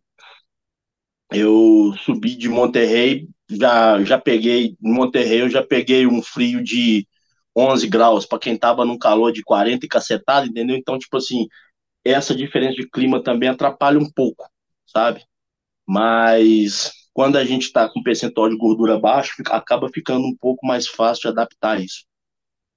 Eu 1.31 1.93
subi 2.03 2.35
de 2.35 2.47
Monterrey, 2.49 3.27
já, 3.49 4.03
já 4.03 4.17
peguei, 4.19 4.75
em 4.81 4.93
Monterrey 4.93 5.41
eu 5.41 5.49
já 5.49 5.63
peguei 5.63 6.07
um 6.07 6.21
frio 6.21 6.63
de 6.63 7.07
11 7.55 7.87
graus, 7.87 8.25
para 8.25 8.39
quem 8.39 8.57
tava 8.57 8.85
num 8.85 8.97
calor 8.97 9.31
de 9.31 9.43
40 9.43 9.85
e 9.85 9.89
cacetado, 9.89 10.47
entendeu? 10.47 10.75
Então, 10.77 10.97
tipo 10.97 11.17
assim, 11.17 11.47
essa 12.05 12.35
diferença 12.35 12.75
de 12.77 12.89
clima 12.89 13.23
também 13.23 13.49
atrapalha 13.49 13.99
um 13.99 14.11
pouco, 14.11 14.49
sabe? 14.87 15.23
Mas 15.87 16.91
quando 17.13 17.37
a 17.37 17.45
gente 17.45 17.63
está 17.63 17.89
com 17.89 18.03
percentual 18.03 18.49
de 18.49 18.57
gordura 18.57 18.99
baixo, 18.99 19.33
acaba 19.47 19.89
ficando 19.93 20.25
um 20.27 20.35
pouco 20.37 20.65
mais 20.67 20.87
fácil 20.87 21.23
de 21.23 21.27
adaptar 21.29 21.81
isso. 21.81 22.05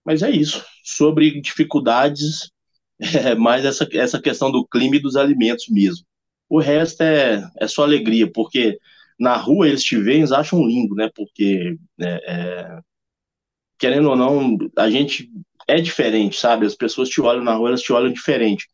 Mas 0.04 0.22
é 0.22 0.30
isso. 0.30 0.64
Sobre 0.84 1.40
dificuldades, 1.40 2.50
é 3.00 3.34
mais 3.34 3.64
essa, 3.64 3.88
essa 3.94 4.20
questão 4.20 4.50
do 4.52 4.66
clima 4.66 4.96
e 4.96 5.02
dos 5.02 5.16
alimentos 5.16 5.66
mesmo. 5.68 6.06
O 6.50 6.60
resto 6.60 7.02
é, 7.02 7.48
é 7.60 7.68
só 7.68 7.84
alegria, 7.84 8.30
porque 8.32 8.78
na 9.20 9.36
rua 9.36 9.68
eles 9.68 9.84
te 9.84 9.96
veem, 9.98 10.20
eles 10.20 10.32
acham 10.32 10.66
lindo, 10.66 10.96
né? 10.96 11.10
Porque, 11.14 11.76
é, 12.00 12.06
é, 12.32 12.80
querendo 13.78 14.10
ou 14.10 14.16
não, 14.16 14.58
a 14.76 14.90
gente 14.90 15.30
é 15.68 15.80
diferente, 15.80 16.36
sabe? 16.38 16.66
As 16.66 16.74
pessoas 16.74 17.08
te 17.08 17.20
olham 17.20 17.44
na 17.44 17.54
rua, 17.54 17.68
elas 17.70 17.82
te 17.82 17.92
olham 17.92 18.12
diferente. 18.12 18.66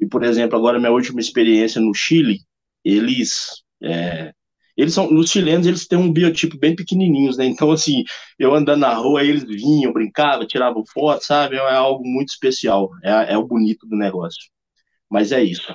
E, 0.00 0.06
por 0.06 0.24
exemplo, 0.24 0.58
agora 0.58 0.78
minha 0.78 0.92
última 0.92 1.20
experiência 1.20 1.80
no 1.80 1.94
Chile, 1.94 2.40
eles 2.84 3.62
é, 3.82 4.32
eles 4.76 4.94
são, 4.94 5.12
os 5.14 5.30
chilenos, 5.30 5.66
eles 5.66 5.86
têm 5.86 5.98
um 5.98 6.12
biotipo 6.12 6.58
bem 6.58 6.74
pequenininhos, 6.76 7.36
né? 7.38 7.46
Então, 7.46 7.70
assim, 7.72 8.04
eu 8.38 8.54
andando 8.54 8.80
na 8.80 8.94
rua, 8.94 9.24
eles 9.24 9.44
vinham, 9.44 9.92
brincavam, 9.92 10.46
tiravam 10.46 10.84
foto, 10.92 11.24
sabe? 11.24 11.56
É 11.56 11.74
algo 11.76 12.04
muito 12.06 12.30
especial, 12.30 12.90
é, 13.02 13.34
é 13.34 13.38
o 13.38 13.46
bonito 13.46 13.86
do 13.86 13.96
negócio. 13.96 14.50
Mas 15.10 15.32
é 15.32 15.42
isso. 15.44 15.74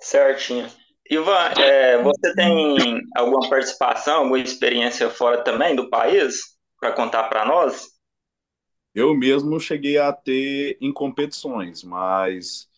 Certinho. 0.00 0.66
Ivan, 1.10 1.52
é, 1.58 2.02
você 2.02 2.34
tem 2.34 3.00
alguma 3.16 3.48
participação, 3.48 4.18
alguma 4.18 4.38
experiência 4.38 5.08
fora 5.08 5.42
também 5.42 5.76
do 5.76 5.88
país 5.88 6.56
para 6.80 6.92
contar 6.92 7.24
para 7.24 7.44
nós? 7.44 7.88
Eu 8.94 9.14
mesmo 9.14 9.60
cheguei 9.60 9.98
a 9.98 10.12
ter 10.12 10.76
em 10.80 10.92
competições, 10.92 11.84
mas 11.84 12.68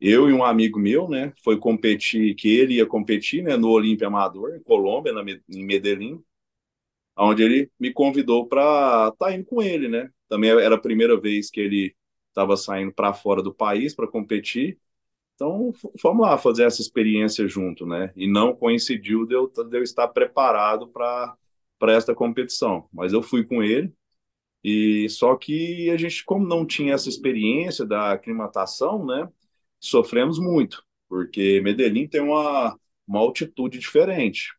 eu 0.00 0.28
e 0.28 0.32
um 0.32 0.44
amigo 0.44 0.78
meu, 0.78 1.08
né, 1.08 1.32
foi 1.44 1.56
competir, 1.58 2.34
que 2.34 2.48
ele 2.48 2.74
ia 2.74 2.86
competir, 2.86 3.42
né, 3.42 3.56
no 3.56 3.70
Olímpia 3.70 4.08
Amador, 4.08 4.54
em 4.56 4.62
Colômbia, 4.62 5.12
na, 5.12 5.22
em 5.22 5.64
Medellín, 5.64 6.20
onde 7.16 7.42
ele 7.42 7.70
me 7.78 7.92
convidou 7.92 8.48
para 8.48 9.10
estar 9.12 9.26
tá 9.26 9.32
indo 9.32 9.44
com 9.44 9.62
ele, 9.62 9.88
né. 9.88 10.10
Também 10.28 10.50
era 10.50 10.74
a 10.74 10.80
primeira 10.80 11.18
vez 11.18 11.50
que 11.50 11.60
ele 11.60 11.94
estava 12.28 12.56
saindo 12.56 12.92
para 12.92 13.14
fora 13.14 13.42
do 13.42 13.54
país 13.54 13.94
para 13.94 14.08
competir. 14.08 14.78
Então, 15.34 15.72
vamos 16.02 16.22
lá 16.26 16.38
fazer 16.38 16.64
essa 16.64 16.80
experiência 16.80 17.46
junto, 17.48 17.84
né? 17.86 18.12
E 18.16 18.28
não 18.30 18.54
coincidiu 18.54 19.26
de 19.26 19.34
eu, 19.34 19.48
de 19.48 19.76
eu 19.78 19.82
estar 19.82 20.08
preparado 20.08 20.88
para 20.88 21.36
esta 21.88 22.14
competição. 22.14 22.88
Mas 22.92 23.12
eu 23.12 23.22
fui 23.22 23.44
com 23.44 23.62
ele, 23.62 23.92
e 24.64 25.08
só 25.10 25.36
que 25.36 25.90
a 25.90 25.96
gente, 25.96 26.24
como 26.24 26.46
não 26.46 26.66
tinha 26.66 26.94
essa 26.94 27.08
experiência 27.08 27.84
da 27.86 28.12
aclimatação, 28.12 29.04
né? 29.06 29.28
sofremos 29.80 30.38
muito, 30.38 30.84
porque 31.08 31.60
Medellín 31.62 32.08
tem 32.08 32.20
uma, 32.22 32.78
uma 33.06 33.20
altitude 33.20 33.78
diferente. 33.78 34.52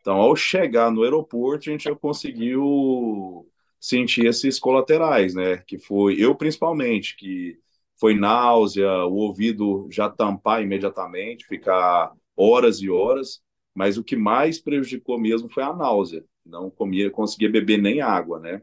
Então, 0.00 0.16
ao 0.16 0.36
chegar 0.36 0.90
no 0.90 1.02
aeroporto, 1.02 1.68
a 1.68 1.72
gente 1.72 1.84
já 1.84 1.94
conseguiu 1.96 3.48
sentir 3.80 4.26
esses 4.26 4.58
colaterais, 4.58 5.34
né? 5.34 5.58
Que 5.66 5.78
foi 5.78 6.16
eu 6.20 6.34
principalmente, 6.34 7.16
que 7.16 7.58
foi 7.98 8.14
náusea, 8.14 8.88
o 9.06 9.14
ouvido 9.14 9.88
já 9.90 10.08
tampar 10.10 10.62
imediatamente, 10.62 11.46
ficar 11.46 12.12
horas 12.36 12.80
e 12.80 12.90
horas. 12.90 13.42
Mas 13.74 13.98
o 13.98 14.04
que 14.04 14.16
mais 14.16 14.60
prejudicou 14.60 15.18
mesmo 15.18 15.48
foi 15.50 15.62
a 15.62 15.72
náusea. 15.74 16.24
Não 16.46 16.70
comia, 16.70 17.10
conseguia 17.10 17.50
beber 17.50 17.78
nem 17.80 18.00
água, 18.00 18.38
né? 18.38 18.62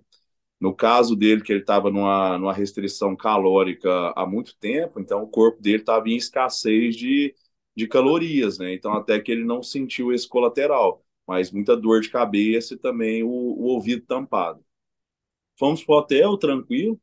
No 0.60 0.74
caso 0.76 1.16
dele, 1.16 1.42
que 1.42 1.52
ele 1.52 1.62
estava 1.62 1.90
numa, 1.92 2.38
numa 2.38 2.54
restrição 2.54 3.16
calórica 3.16 4.14
há 4.16 4.26
muito 4.28 4.56
tempo, 4.60 5.00
então 5.00 5.24
o 5.24 5.28
corpo 5.28 5.62
dele 5.62 5.78
estava 5.78 6.08
em 6.10 6.16
escassez 6.16 6.96
de, 6.96 7.34
de 7.76 7.88
calorias, 7.88 8.60
né? 8.60 8.74
Então 8.74 8.94
até 8.94 9.20
que 9.20 9.32
ele 9.32 9.44
não 9.44 9.64
sentiu 9.64 10.14
esse 10.14 10.28
colateral, 10.28 11.04
mas 11.28 11.52
muita 11.52 11.76
dor 11.76 12.02
de 12.02 12.10
cabeça 12.12 12.76
e 12.76 12.78
também 12.78 13.24
o, 13.24 13.28
o 13.30 13.64
ouvido 13.66 14.06
tampado. 14.06 14.64
Fomos 15.58 15.84
para 15.84 15.96
o 15.96 15.98
hotel, 16.00 16.38
tranquilo, 16.38 17.00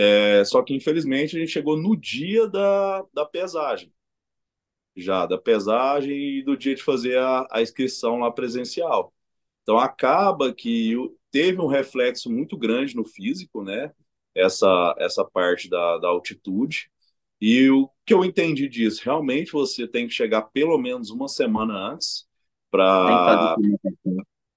é, 0.00 0.44
só 0.44 0.62
que 0.62 0.72
infelizmente 0.72 1.36
a 1.36 1.40
gente 1.40 1.50
chegou 1.50 1.76
no 1.76 1.96
dia 1.96 2.46
da, 2.46 3.04
da 3.12 3.26
pesagem, 3.26 3.92
já 4.96 5.26
da 5.26 5.36
pesagem 5.36 6.38
e 6.38 6.42
do 6.44 6.56
dia 6.56 6.76
de 6.76 6.84
fazer 6.84 7.18
a, 7.18 7.48
a 7.50 7.60
inscrição 7.60 8.20
lá 8.20 8.30
presencial. 8.30 9.12
Então 9.62 9.76
acaba 9.76 10.54
que 10.54 10.94
teve 11.32 11.60
um 11.60 11.66
reflexo 11.66 12.30
muito 12.30 12.56
grande 12.56 12.94
no 12.94 13.04
físico, 13.04 13.64
né? 13.64 13.92
Essa, 14.36 14.94
essa 14.98 15.24
parte 15.24 15.68
da, 15.68 15.98
da 15.98 16.06
altitude. 16.06 16.88
E 17.40 17.68
o 17.68 17.90
que 18.06 18.14
eu 18.14 18.24
entendi 18.24 18.68
disso, 18.68 19.02
realmente 19.04 19.50
você 19.50 19.88
tem 19.88 20.06
que 20.06 20.14
chegar 20.14 20.42
pelo 20.42 20.78
menos 20.78 21.10
uma 21.10 21.26
semana 21.26 21.74
antes 21.74 22.24
para 22.70 23.56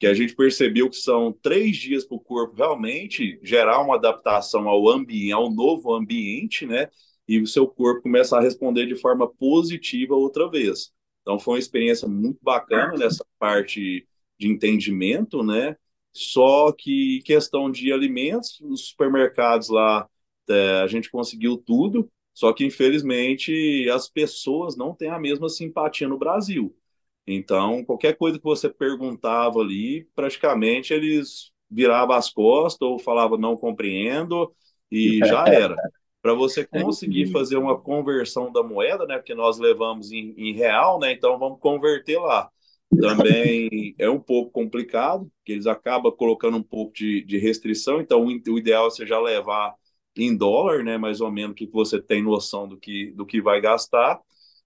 que 0.02 0.08
a 0.08 0.16
gente 0.16 0.36
percebeu 0.36 0.90
que 0.90 0.98
são 0.98 1.32
três 1.32 1.78
dias 1.78 2.04
para 2.04 2.18
o 2.18 2.20
corpo 2.20 2.56
realmente 2.56 3.40
gerar 3.44 3.80
uma 3.84 3.98
adaptação 3.98 4.68
ao 4.68 4.90
ambiente, 4.90 5.32
ao 5.32 5.48
novo 5.52 5.94
ambiente, 5.94 6.66
né? 6.66 6.90
E 7.28 7.40
o 7.40 7.46
seu 7.46 7.68
corpo 7.68 8.02
começa 8.02 8.36
a 8.36 8.42
responder 8.42 8.88
de 8.88 8.96
forma 8.96 9.32
positiva 9.32 10.16
outra 10.16 10.50
vez. 10.50 10.92
Então 11.22 11.38
foi 11.38 11.54
uma 11.54 11.60
experiência 11.60 12.08
muito 12.08 12.40
bacana 12.42 12.98
nessa 12.98 13.24
parte 13.38 14.08
de 14.40 14.48
entendimento, 14.48 15.44
né? 15.44 15.78
Só 16.12 16.72
que 16.72 17.22
questão 17.24 17.70
de 17.70 17.94
alimentos, 17.94 18.60
os 18.62 18.88
supermercados 18.88 19.70
lá, 19.70 20.10
é, 20.50 20.82
a 20.82 20.88
gente 20.88 21.12
conseguiu 21.12 21.58
tudo, 21.58 22.12
só 22.34 22.52
que 22.54 22.66
infelizmente 22.66 23.88
as 23.92 24.10
pessoas 24.10 24.76
não 24.76 24.96
têm 24.96 25.12
a 25.12 25.20
mesma 25.20 25.48
simpatia 25.48 26.08
no 26.08 26.18
Brasil. 26.18 26.76
Então, 27.26 27.84
qualquer 27.86 28.18
coisa 28.18 28.38
que 28.38 28.44
você 28.44 28.70
perguntava 28.70 29.60
ali, 29.60 30.08
praticamente 30.16 30.94
eles 30.94 31.52
viravam 31.70 32.16
as 32.16 32.30
costas 32.30 32.88
ou 32.88 33.00
falavam 33.00 33.38
não 33.38 33.56
compreendo 33.56 34.54
e 34.92 35.20
já 35.20 35.46
era. 35.48 35.76
Para 36.22 36.34
você 36.34 36.66
conseguir 36.68 37.28
fazer 37.32 37.58
uma 37.58 37.80
conversão 37.80 38.52
da 38.52 38.64
moeda, 38.64 39.06
né? 39.06 39.18
Porque 39.18 39.36
nós 39.36 39.58
levamos 39.58 40.12
em, 40.12 40.34
em 40.38 40.54
real, 40.54 41.00
né? 41.00 41.14
Então 41.14 41.38
vamos 41.40 41.60
converter 41.60 42.20
lá 42.20 42.50
também 43.00 43.96
é 43.98 44.10
um 44.10 44.20
pouco 44.20 44.52
complicado, 44.52 45.32
que 45.46 45.52
eles 45.52 45.68
acabam 45.68 46.12
colocando 46.12 46.58
um 46.58 46.64
pouco 46.64 46.94
de, 46.94 47.24
de 47.24 47.38
restrição, 47.38 48.02
então 48.02 48.26
o, 48.26 48.58
ideal 48.58 48.88
é 48.88 48.90
você 48.90 49.06
já 49.06 49.20
levar 49.20 49.74
em 50.16 50.36
dólar, 50.36 50.84
né, 50.84 50.98
mais 50.98 51.22
ou 51.22 51.32
menos, 51.32 51.56
que 51.56 51.66
você 51.68 52.02
tem 52.02 52.22
noção 52.22 52.68
do 52.68 52.78
que, 52.78 53.12
do 53.12 53.26
que 53.26 53.42
vai 53.42 53.62
gastar, 53.62 54.20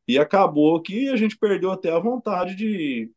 e 0.08 0.18
acabou 0.20 0.82
que 0.82 1.10
a 1.10 1.16
gente 1.16 1.38
perdeu 1.38 1.72
até 1.72 1.92
a 1.92 2.00
vontade 2.00 2.56
de, 2.56 3.12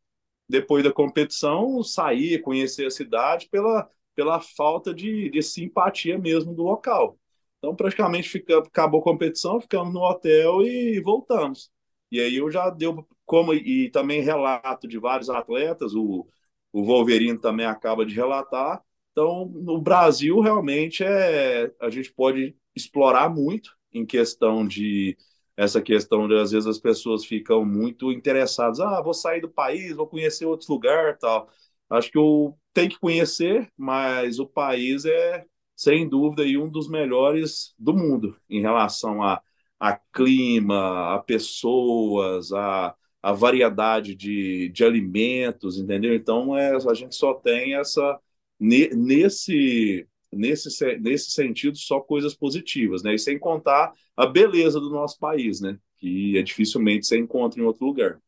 depois 0.49 0.85
da 0.85 0.93
competição, 0.93 1.83
sair, 1.83 2.41
conhecer 2.43 2.87
a 2.87 2.91
cidade 2.91 3.49
pela, 3.51 3.89
pela 4.15 4.41
falta 4.41 4.95
de, 4.95 5.31
de 5.31 5.43
simpatia 5.43 6.19
mesmo 6.19 6.55
do 6.55 6.63
local. 6.63 7.19
Então, 7.59 7.75
praticamente, 7.75 8.29
fica, 8.29 8.59
acabou 8.59 9.01
a 9.01 9.05
competição, 9.05 9.61
ficamos 9.61 9.93
no 9.93 10.01
hotel 10.01 10.63
e 10.63 11.01
voltamos. 11.01 11.71
E 12.11 12.21
aí 12.21 12.37
eu 12.37 12.51
já 12.51 12.71
deu 12.71 13.07
como 13.27 13.53
e 13.53 13.91
também 13.91 14.23
relato 14.23 14.89
de 14.89 14.99
vários 14.99 15.29
atletas, 15.29 15.95
o, 15.95 16.27
o 16.73 16.83
Wolverine 16.85 17.39
também 17.39 17.67
acaba 17.67 18.07
de 18.07 18.15
relatar. 18.15 18.83
Então, 19.13 19.47
no 19.47 19.81
Brasil, 19.81 20.41
realmente, 20.41 21.05
é, 21.05 21.71
a 21.81 21.91
gente 21.91 22.13
pode 22.13 22.57
explorar 22.75 23.29
muito 23.29 23.77
em 23.93 24.07
questão 24.07 24.67
de 24.67 25.17
essa 25.59 25.83
questão 25.83 26.29
de 26.29 26.37
às 26.39 26.53
vezes 26.53 26.69
as 26.69 26.79
pessoas 26.79 27.25
ficam 27.27 27.65
muito 27.65 28.13
interessadas, 28.13 28.79
ah, 28.81 29.03
vou 29.03 29.13
sair 29.15 29.41
do 29.41 29.49
país, 29.51 29.97
vou 29.97 30.07
conhecer 30.07 30.47
outros 30.47 30.69
lugares, 30.69 31.19
tal. 31.21 31.51
Acho 31.91 32.11
que 32.13 32.19
eu 32.19 32.57
tenho 32.73 32.91
que 32.91 32.99
conhecer, 33.01 33.71
mas 33.77 34.39
o 34.39 34.47
país 34.47 35.05
é 35.05 35.45
sem 35.77 36.09
dúvida 36.09 36.43
aí 36.45 36.57
um 36.59 36.69
dos 36.71 36.89
melhores 36.89 37.75
do 37.79 37.93
mundo 37.95 38.37
em 38.49 38.61
relação 38.61 39.23
a, 39.23 39.43
a 39.81 39.97
clima, 39.97 41.15
a 41.15 41.19
pessoas, 41.21 42.53
a, 42.53 42.95
a 43.23 43.33
variedade 43.33 44.15
de, 44.15 44.69
de 44.71 44.85
alimentos, 44.85 45.79
entendeu? 45.79 46.15
Então 46.15 46.57
é, 46.57 46.77
a 46.77 46.95
gente 46.95 47.17
só 47.17 47.35
tem 47.35 47.75
essa 47.75 48.19
nesse 48.61 50.07
nesse, 50.33 50.99
nesse 50.99 51.31
sentido, 51.31 51.77
só 51.77 52.01
coisas 52.01 52.35
positivas, 52.35 53.03
né? 53.03 53.15
E 53.15 53.19
sem 53.19 53.39
contar 53.39 53.93
a 54.17 54.27
beleza 54.27 54.79
do 54.81 54.91
nosso 54.91 55.19
país, 55.19 55.61
né? 55.61 55.79
Que 55.99 56.39
é 56.39 56.43
dificilmente 56.43 57.07
você 57.07 57.19
encontra 57.19 57.61
em 57.61 57.65
outro 57.65 57.87
lugar. 57.87 58.19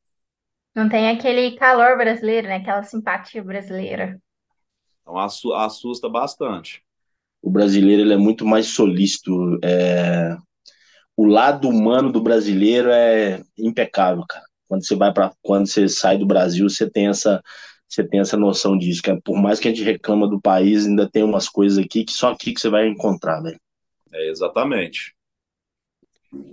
Não 0.74 0.88
tem 0.88 1.08
aquele 1.08 1.56
calor 1.56 1.96
brasileiro, 1.96 2.46
né? 2.46 2.56
Aquela 2.56 2.82
simpatia 2.82 3.42
brasileira. 3.42 4.20
Então 5.02 5.18
assusta 5.54 6.08
bastante. 6.08 6.82
O 7.42 7.50
brasileiro 7.50 8.02
ele 8.02 8.14
é 8.14 8.18
muito 8.18 8.46
mais 8.46 8.66
solícito. 8.68 9.58
É... 9.64 10.36
O 11.16 11.26
lado 11.26 11.68
humano 11.68 12.10
do 12.10 12.20
brasileiro 12.20 12.90
é 12.90 13.42
impecável, 13.58 14.24
cara. 14.28 14.44
Quando 14.68 14.86
você 14.86 14.94
vai 14.94 15.12
para, 15.12 15.32
quando 15.42 15.66
você 15.66 15.88
sai 15.88 16.16
do 16.16 16.26
Brasil, 16.26 16.68
você 16.68 16.88
tem 16.88 17.08
essa 17.08 17.42
você 17.90 18.04
tem 18.04 18.20
essa 18.20 18.36
noção 18.36 18.78
disso, 18.78 19.02
que 19.02 19.14
por 19.22 19.36
mais 19.36 19.58
que 19.58 19.68
a 19.68 19.70
gente 19.70 19.82
reclama 19.82 20.28
do 20.28 20.40
país, 20.40 20.86
ainda 20.86 21.10
tem 21.10 21.24
umas 21.24 21.48
coisas 21.48 21.76
aqui 21.78 22.04
que 22.04 22.12
só 22.12 22.30
aqui 22.30 22.54
que 22.54 22.60
você 22.60 22.68
vai 22.68 22.86
encontrar, 22.86 23.40
velho. 23.40 23.60
É, 24.12 24.30
exatamente. 24.30 25.14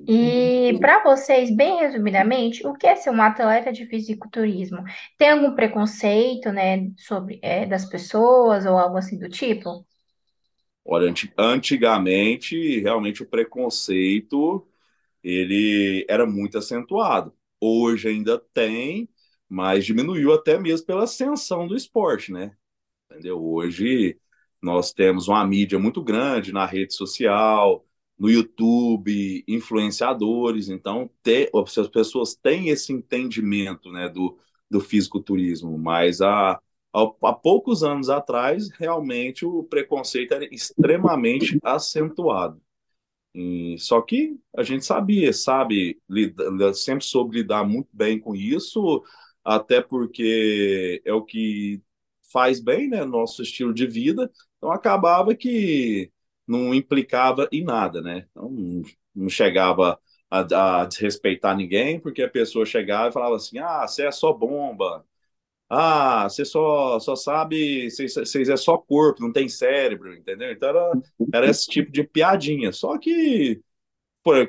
E 0.08 0.76
para 0.80 1.04
vocês, 1.04 1.56
bem 1.56 1.80
resumidamente, 1.80 2.66
o 2.66 2.74
que 2.74 2.88
é 2.88 2.96
ser 2.96 3.12
um 3.12 3.22
atleta 3.22 3.72
de 3.72 3.86
fisiculturismo? 3.86 4.84
Tem 5.18 5.30
algum 5.30 5.54
preconceito, 5.54 6.52
né, 6.52 6.90
sobre 6.98 7.40
é, 7.44 7.66
das 7.66 7.86
pessoas 7.86 8.66
ou 8.66 8.78
algo 8.78 8.98
assim 8.98 9.20
do 9.20 9.30
tipo? 9.30 9.86
Olha, 10.84 11.14
antigamente, 11.38 12.80
realmente 12.80 13.22
o 13.22 13.28
preconceito 13.28 14.66
ele 15.24 16.06
era 16.10 16.26
muito 16.26 16.58
acentuado. 16.58 17.34
Hoje 17.60 18.08
ainda 18.08 18.40
tem, 18.54 19.10
mas 19.50 19.86
diminuiu 19.86 20.34
até 20.34 20.60
mesmo 20.60 20.86
pela 20.86 21.04
ascensão 21.04 21.68
do 21.68 21.76
esporte, 21.76 22.32
né? 22.32 22.56
Entendeu? 23.10 23.44
Hoje 23.44 24.20
nós 24.62 24.92
temos 24.92 25.28
uma 25.28 25.46
mídia 25.46 25.80
muito 25.80 26.02
grande 26.04 26.52
na 26.52 26.66
rede 26.66 26.94
social, 26.94 27.86
no 28.18 28.30
YouTube, 28.30 29.44
influenciadores, 29.48 30.70
então 30.70 31.10
as 31.54 31.88
pessoas 31.88 32.36
têm 32.36 32.70
esse 32.70 32.92
entendimento 32.92 33.92
né, 33.92 34.10
do, 34.10 34.38
do 34.70 34.80
fisiculturismo, 34.80 35.78
mas 35.78 36.20
há, 36.22 36.60
há, 36.94 37.02
há 37.24 37.34
poucos 37.34 37.84
anos 37.84 38.10
atrás, 38.10 38.70
realmente 38.72 39.46
o 39.46 39.64
preconceito 39.64 40.34
era 40.34 40.46
extremamente 40.54 41.60
acentuado. 41.64 42.60
E, 43.36 43.78
só 43.78 44.02
que 44.02 44.36
a 44.56 44.64
gente 44.64 44.84
sabia, 44.84 45.32
sabe, 45.32 46.02
lida, 46.10 46.74
sempre 46.74 47.06
soube 47.06 47.38
lidar 47.38 47.64
muito 47.64 47.90
bem 47.94 48.20
com 48.20 48.36
isso, 48.36 49.04
até 49.48 49.82
porque 49.82 51.02
é 51.06 51.14
o 51.14 51.24
que 51.24 51.82
faz 52.32 52.60
bem, 52.60 52.90
né, 52.90 53.06
nosso 53.06 53.42
estilo 53.42 53.74
de 53.74 53.88
vida. 53.88 54.32
Então 54.58 54.72
acabava 54.72 55.36
que 55.36 56.12
não 56.48 56.74
implicava 56.74 57.48
em 57.52 57.64
nada, 57.64 58.02
né? 58.02 58.28
Então 58.32 58.52
não 59.16 59.30
chegava 59.30 60.00
a, 60.30 60.82
a 60.82 60.86
desrespeitar 60.86 61.56
ninguém, 61.58 62.00
porque 62.00 62.24
a 62.24 62.30
pessoa 62.30 62.66
chegava 62.66 63.10
e 63.10 63.14
falava 63.14 63.36
assim: 63.38 63.58
"Ah, 63.60 63.88
você 63.88 64.06
é 64.08 64.12
só 64.12 64.34
bomba. 64.34 65.06
Ah, 65.70 66.26
você 66.30 66.46
só 66.46 67.00
só 67.00 67.16
sabe, 67.16 67.90
vocês 67.92 68.50
é 68.50 68.58
só 68.58 68.78
corpo, 68.78 69.22
não 69.22 69.34
tem 69.34 69.50
cérebro", 69.50 70.16
entendeu? 70.16 70.52
Então 70.52 70.70
era, 70.70 71.00
era 71.34 71.50
esse 71.50 71.68
tipo 71.70 71.92
de 71.92 72.04
piadinha. 72.06 72.72
Só 72.72 72.98
que 72.98 73.62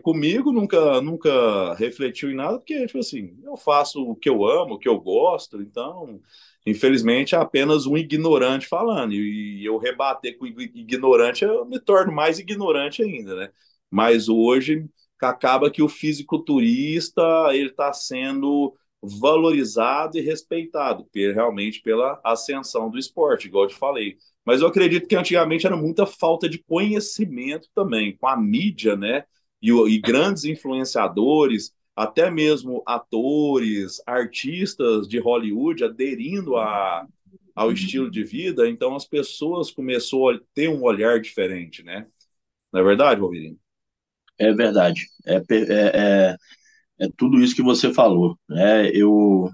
comigo 0.03 0.53
nunca, 0.53 1.01
nunca 1.01 1.75
refletiu 1.75 2.31
em 2.31 2.35
nada, 2.35 2.59
porque, 2.59 2.87
tipo 2.87 2.99
assim, 2.99 3.37
eu 3.45 3.57
faço 3.57 4.03
o 4.03 4.17
que 4.17 4.29
eu 4.29 4.45
amo, 4.45 4.75
o 4.75 4.79
que 4.79 4.89
eu 4.89 5.01
gosto, 5.01 5.61
então, 5.63 6.21
infelizmente, 6.67 7.35
é 7.35 7.39
apenas 7.39 7.87
um 7.87 7.97
ignorante 7.97 8.67
falando, 8.67 9.13
e, 9.15 9.65
eu 9.65 9.79
rebater 9.79 10.37
com 10.39 10.47
ignorante, 10.47 11.45
eu 11.45 11.65
me 11.67 11.81
torno 11.81 12.13
mais 12.13 12.39
ignorante 12.39 13.03
ainda, 13.03 13.35
né? 13.37 13.51
Mas 13.91 14.29
hoje, 14.29 14.87
acaba 15.21 15.71
que 15.71 15.83
o 15.83 15.89
fisiculturista, 15.89 17.23
ele 17.53 17.71
está 17.71 17.93
sendo 17.93 18.75
valorizado 19.03 20.19
e 20.19 20.21
respeitado, 20.21 21.07
realmente 21.15 21.81
pela 21.83 22.21
ascensão 22.25 22.91
do 22.91 22.99
esporte, 22.99 23.47
igual 23.47 23.65
eu 23.65 23.69
te 23.71 23.77
falei. 23.77 24.17
Mas 24.45 24.61
eu 24.61 24.67
acredito 24.67 25.07
que 25.07 25.17
antigamente 25.17 25.67
era 25.67 25.77
muita 25.77 26.07
falta 26.07 26.49
de 26.49 26.59
conhecimento 26.59 27.69
também, 27.75 28.17
com 28.17 28.27
a 28.27 28.37
mídia, 28.37 28.97
né? 28.97 29.25
E, 29.61 29.71
e 29.71 29.99
grandes 30.01 30.45
influenciadores, 30.45 31.73
até 31.95 32.31
mesmo 32.31 32.83
atores, 32.87 34.01
artistas 34.07 35.09
de 35.09 35.19
Hollywood 35.19 35.85
aderindo 35.85 36.57
a, 36.57 37.07
ao 37.55 37.73
estilo 37.73 38.09
de 38.11 38.23
vida, 38.23 38.69
então 38.69 38.95
as 38.95 39.05
pessoas 39.05 39.71
começaram 39.71 40.29
a 40.31 40.39
ter 40.55 40.69
um 40.69 40.83
olhar 40.83 41.21
diferente, 41.21 41.83
né? 41.83 42.07
Não 42.73 42.81
é 42.81 42.85
verdade, 42.85 43.21
Wolverine? 43.21 43.59
É 44.39 44.53
verdade. 44.53 45.07
É, 45.27 45.37
é, 45.37 45.43
é, 45.51 46.37
é, 47.01 47.09
tudo 47.17 47.41
isso 47.41 47.57
que 47.57 47.63
você 47.63 47.93
falou. 47.93 48.39
Né? 48.49 48.91
Eu, 48.91 49.51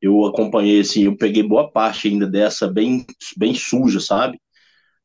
eu 0.00 0.24
acompanhei, 0.24 0.80
assim, 0.80 1.04
eu 1.04 1.16
peguei 1.16 1.42
boa 1.42 1.70
parte 1.70 2.08
ainda 2.08 2.26
dessa 2.26 2.66
bem, 2.66 3.04
bem 3.36 3.54
suja, 3.54 4.00
sabe? 4.00 4.40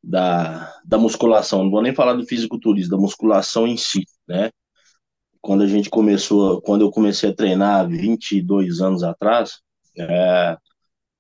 Da, 0.04 0.74
da 0.86 0.98
musculação, 0.98 1.64
não 1.64 1.72
vou 1.72 1.82
nem 1.82 1.94
falar 1.94 2.14
do 2.14 2.26
fisiculturismo, 2.26 2.92
da 2.92 3.02
musculação 3.02 3.68
em 3.68 3.78
si, 3.78 4.06
né? 4.28 4.52
Quando 5.42 5.64
a 5.64 5.68
gente 5.68 5.90
começou, 5.90 6.62
quando 6.62 6.82
eu 6.82 6.92
comecei 6.92 7.30
a 7.30 7.36
treinar 7.36 7.88
22 7.88 8.82
anos 8.82 9.04
atrás, 9.04 9.62
é, 9.98 10.58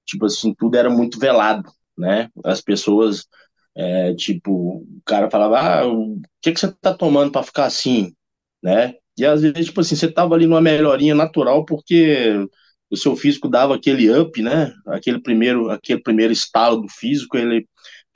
tipo 0.05 0.25
assim, 0.25 0.53
tudo 0.53 0.75
era 0.77 0.89
muito 0.89 1.19
velado, 1.19 1.69
né? 1.97 2.29
As 2.43 2.61
pessoas, 2.61 3.27
é, 3.75 4.13
tipo, 4.15 4.51
o 4.79 5.01
cara 5.05 5.29
falava, 5.29 5.59
ah, 5.59 5.87
o 5.87 6.19
que, 6.41 6.51
que 6.51 6.59
você 6.59 6.71
tá 6.81 6.93
tomando 6.93 7.31
para 7.31 7.43
ficar 7.43 7.65
assim, 7.65 8.13
né? 8.63 8.95
E 9.17 9.25
às 9.25 9.41
vezes, 9.41 9.67
tipo 9.67 9.81
assim, 9.81 9.95
você 9.95 10.11
tava 10.11 10.35
ali 10.35 10.45
numa 10.45 10.61
melhorinha 10.61 11.15
natural 11.15 11.65
porque 11.65 12.47
o 12.89 12.95
seu 12.95 13.15
físico 13.15 13.49
dava 13.49 13.75
aquele 13.75 14.09
up, 14.11 14.41
né? 14.41 14.73
Aquele 14.87 15.21
primeiro, 15.21 15.69
aquele 15.69 16.01
primeiro 16.01 16.31
estalo 16.31 16.77
do 16.81 16.87
físico, 16.89 17.37
ele 17.37 17.67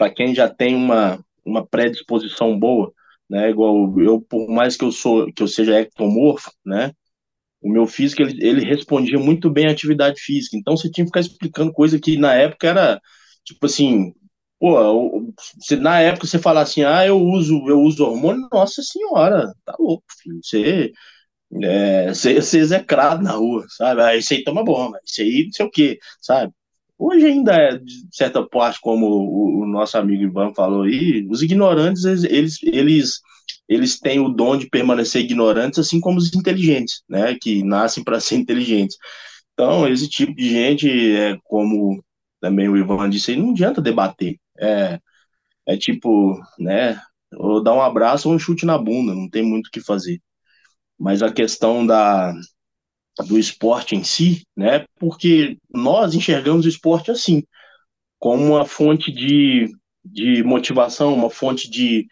para 0.02 0.12
quem 0.14 0.34
já 0.34 0.50
tem 0.50 0.74
uma, 0.76 1.24
uma 1.46 1.64
predisposição 1.68 2.58
boa, 2.58 2.92
né? 3.30 3.52
Igual 3.52 4.00
eu, 4.02 4.20
por 4.20 4.50
mais 4.50 4.76
que 4.76 4.84
eu 4.84 4.92
sou 4.92 5.32
que 5.32 5.44
eu 5.44 5.48
seja 5.48 5.80
ectomorfo, 5.80 6.52
né? 6.66 6.92
O 7.62 7.70
meu 7.72 7.88
físico 7.88 8.22
ele, 8.24 8.38
ele 8.46 8.66
respondia 8.66 9.20
muito 9.20 9.50
bem 9.50 9.68
à 9.68 9.72
atividade 9.72 10.20
física. 10.22 10.58
Então 10.58 10.78
você 10.78 10.90
tinha 10.92 11.06
que 11.06 11.10
ficar 11.10 11.22
explicando 11.22 11.74
coisa 11.74 12.00
que 12.00 12.18
na 12.18 12.34
época 12.34 12.68
era 12.68 13.02
tipo 13.46 13.66
assim, 13.68 14.14
pô, 14.60 15.34
se 15.62 15.76
na 15.78 16.00
época 16.02 16.28
você 16.28 16.40
falar 16.40 16.62
assim, 16.62 16.84
ah, 16.84 17.06
eu 17.06 17.20
uso 17.20 17.68
eu 17.70 17.82
uso 17.82 18.06
hormônio, 18.06 18.48
nossa 18.52 18.82
senhora, 18.84 19.54
tá 19.66 19.76
louco, 19.80 20.06
filho. 20.24 20.40
Você 20.44 20.92
é, 21.64 22.14
ser, 22.14 22.42
ser 22.44 22.60
execrado 22.60 23.24
na 23.24 23.32
rua, 23.34 23.66
sabe? 23.70 24.02
Aí 24.02 24.22
toma 24.44 24.64
bomba, 24.64 25.00
isso 25.06 25.22
aí 25.22 25.46
não 25.46 25.52
sei 25.54 25.66
o 25.66 25.72
quê, 25.72 26.00
sabe? 26.22 26.54
Hoje 27.04 27.26
ainda 27.26 27.56
é, 27.56 27.80
de 27.80 28.08
certa 28.12 28.48
parte, 28.48 28.80
como 28.80 29.08
o, 29.08 29.64
o, 29.64 29.66
nosso 29.66 29.98
amigo 29.98 30.22
Ivan 30.22 30.54
falou 30.54 30.84
aí, 30.84 31.28
os 31.28 31.42
ignorantes, 31.42 32.04
eles, 32.06 32.62
eles, 32.62 33.20
eles 33.68 34.00
têm 34.00 34.20
o 34.20 34.30
dom 34.30 34.56
de 34.56 34.70
permanecer 34.70 35.24
ignorantes, 35.24 35.80
assim 35.80 36.00
como 36.00 36.20
os 36.20 36.32
inteligentes, 36.36 37.02
né, 37.10 37.36
que 37.42 37.64
nascem 37.64 38.04
para 38.04 38.20
ser 38.20 38.36
inteligentes. 38.36 38.98
Então, 39.54 39.88
esse 39.88 40.08
tipo 40.08 40.36
de 40.36 40.48
gente, 40.48 40.88
é, 41.16 41.36
como 41.46 42.04
também 42.40 42.70
o 42.70 42.78
Ivan 42.78 43.10
disse 43.10 43.32
aí, 43.32 43.38
não 43.38 43.50
adianta 43.50 43.82
debater. 43.82 44.38
É, 44.60 45.00
é 45.68 45.78
tipo, 45.78 46.40
né, 46.60 47.02
ou 47.34 47.64
dar 47.64 47.74
um 47.74 47.82
abraço 47.82 48.30
ou 48.30 48.36
um 48.36 48.40
chute 48.40 48.64
na 48.64 48.78
bunda, 48.78 49.16
não 49.16 49.28
tem 49.28 49.42
muito 49.42 49.68
o 49.68 49.72
que 49.72 49.82
fazer. 49.82 50.22
Mas 51.00 51.24
a 51.24 51.32
questão 51.34 51.84
da, 51.84 52.32
do 53.28 53.38
esporte 53.38 53.96
em 53.96 54.04
si, 54.04 54.44
né? 54.56 54.86
Porque 55.00 55.58
nós 55.74 56.14
enxergamos 56.16 56.66
o 56.66 56.70
esporte 56.70 57.12
assim, 57.12 57.44
como 58.20 58.44
uma 58.44 58.66
fonte 58.66 59.12
de, 59.12 59.70
de 60.04 60.44
motivação, 60.44 61.14
uma 61.14 61.30
fonte 61.30 61.70
de, 61.70 62.08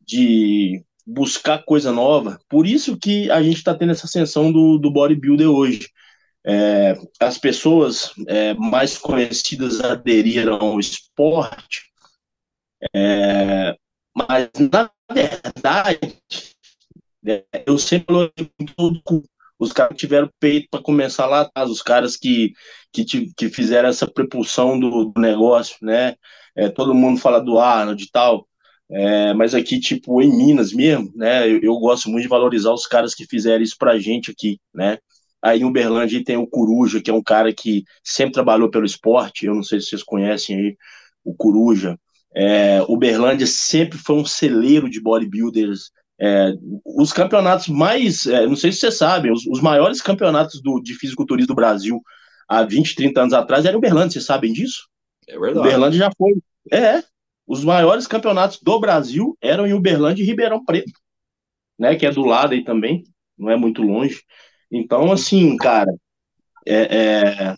de 0.00 0.82
buscar 1.06 1.64
coisa 1.64 1.92
nova. 1.92 2.38
Por 2.48 2.66
isso 2.66 2.98
que 2.98 3.30
a 3.30 3.42
gente 3.42 3.58
está 3.58 3.74
tendo 3.74 3.92
essa 3.92 4.06
ascensão 4.06 4.52
do, 4.52 4.78
do 4.78 4.90
bodybuilder 4.92 5.48
hoje. 5.48 5.88
É, 6.46 6.94
as 7.20 7.38
pessoas 7.38 8.12
é, 8.28 8.54
mais 8.54 8.96
conhecidas 8.96 9.80
aderiram 9.80 10.56
ao 10.56 10.80
esporte, 10.80 11.82
é, 12.94 13.76
mas 14.16 14.48
na 14.70 14.90
verdade 15.12 16.18
Né? 17.22 17.44
Eu 17.66 17.78
sempre 17.78 18.32
os 19.58 19.72
caras 19.72 19.96
tiveram 19.96 20.30
peito 20.38 20.68
para 20.70 20.82
começar 20.82 21.26
lá 21.26 21.40
atrás, 21.40 21.70
os 21.70 21.82
caras 21.82 22.16
que, 22.16 22.52
que, 22.92 23.04
que 23.36 23.48
fizeram 23.48 23.88
essa 23.88 24.06
propulsão 24.06 24.78
do, 24.78 25.06
do 25.06 25.20
negócio, 25.20 25.76
né? 25.82 26.14
É, 26.56 26.68
todo 26.68 26.94
mundo 26.94 27.20
fala 27.20 27.40
do 27.40 27.58
Arnold 27.58 28.02
e 28.02 28.10
tal, 28.10 28.48
é, 28.90 29.34
mas 29.34 29.54
aqui, 29.54 29.78
tipo, 29.78 30.22
em 30.22 30.34
Minas 30.36 30.72
mesmo, 30.72 31.12
né? 31.14 31.48
Eu, 31.48 31.60
eu, 31.62 31.78
gosto 31.78 32.08
muito 32.08 32.22
de 32.22 32.28
valorizar 32.28 32.72
os 32.72 32.86
caras 32.86 33.14
que 33.14 33.26
fizeram 33.26 33.62
isso 33.62 33.76
pra 33.78 33.98
gente 33.98 34.30
aqui, 34.30 34.58
né? 34.74 34.98
Aí 35.42 35.60
em 35.60 35.64
Uberlândia 35.64 36.24
tem 36.24 36.36
o 36.36 36.46
Coruja, 36.46 37.00
que 37.00 37.10
é 37.10 37.14
um 37.14 37.22
cara 37.22 37.52
que 37.52 37.84
sempre 38.02 38.32
trabalhou 38.34 38.70
pelo 38.70 38.86
esporte, 38.86 39.46
eu 39.46 39.54
não 39.54 39.62
sei 39.62 39.80
se 39.80 39.88
vocês 39.88 40.02
conhecem 40.02 40.56
aí 40.56 40.76
o 41.24 41.34
Coruja. 41.34 41.98
É, 42.34 42.82
Uberlândia 42.88 43.46
sempre 43.46 43.98
foi 43.98 44.16
um 44.16 44.24
celeiro 44.24 44.88
de 44.90 45.00
bodybuilders 45.00 45.90
é, 46.20 46.52
os 46.84 47.12
campeonatos 47.12 47.68
mais, 47.68 48.26
é, 48.26 48.46
não 48.46 48.56
sei 48.56 48.72
se 48.72 48.80
vocês 48.80 48.98
sabem, 48.98 49.30
os, 49.30 49.46
os 49.46 49.60
maiores 49.60 50.02
campeonatos 50.02 50.60
do, 50.60 50.80
de 50.80 50.94
fisiculturismo 50.94 51.48
do 51.48 51.54
Brasil 51.54 52.00
há 52.48 52.64
20, 52.64 52.94
30 52.96 53.20
anos 53.20 53.34
atrás 53.34 53.64
eram 53.64 53.78
Uberlândia, 53.78 54.12
vocês 54.12 54.24
sabem 54.24 54.52
disso? 54.52 54.88
É 55.28 55.38
verdade. 55.38 55.66
Uberlândia 55.66 55.98
já 55.98 56.10
foi. 56.16 56.32
É, 56.72 57.02
os 57.46 57.64
maiores 57.64 58.06
campeonatos 58.06 58.60
do 58.60 58.80
Brasil 58.80 59.36
eram 59.40 59.66
em 59.66 59.72
Uberlândia 59.72 60.22
e 60.22 60.26
Ribeirão 60.26 60.64
Preto, 60.64 60.98
né, 61.78 61.94
que 61.94 62.04
é 62.04 62.10
do 62.10 62.24
lado 62.24 62.52
aí 62.52 62.64
também, 62.64 63.04
não 63.38 63.50
é 63.50 63.56
muito 63.56 63.82
longe. 63.82 64.22
Então, 64.70 65.12
assim, 65.12 65.56
cara, 65.56 65.90
é, 66.66 66.96
é, 66.96 67.56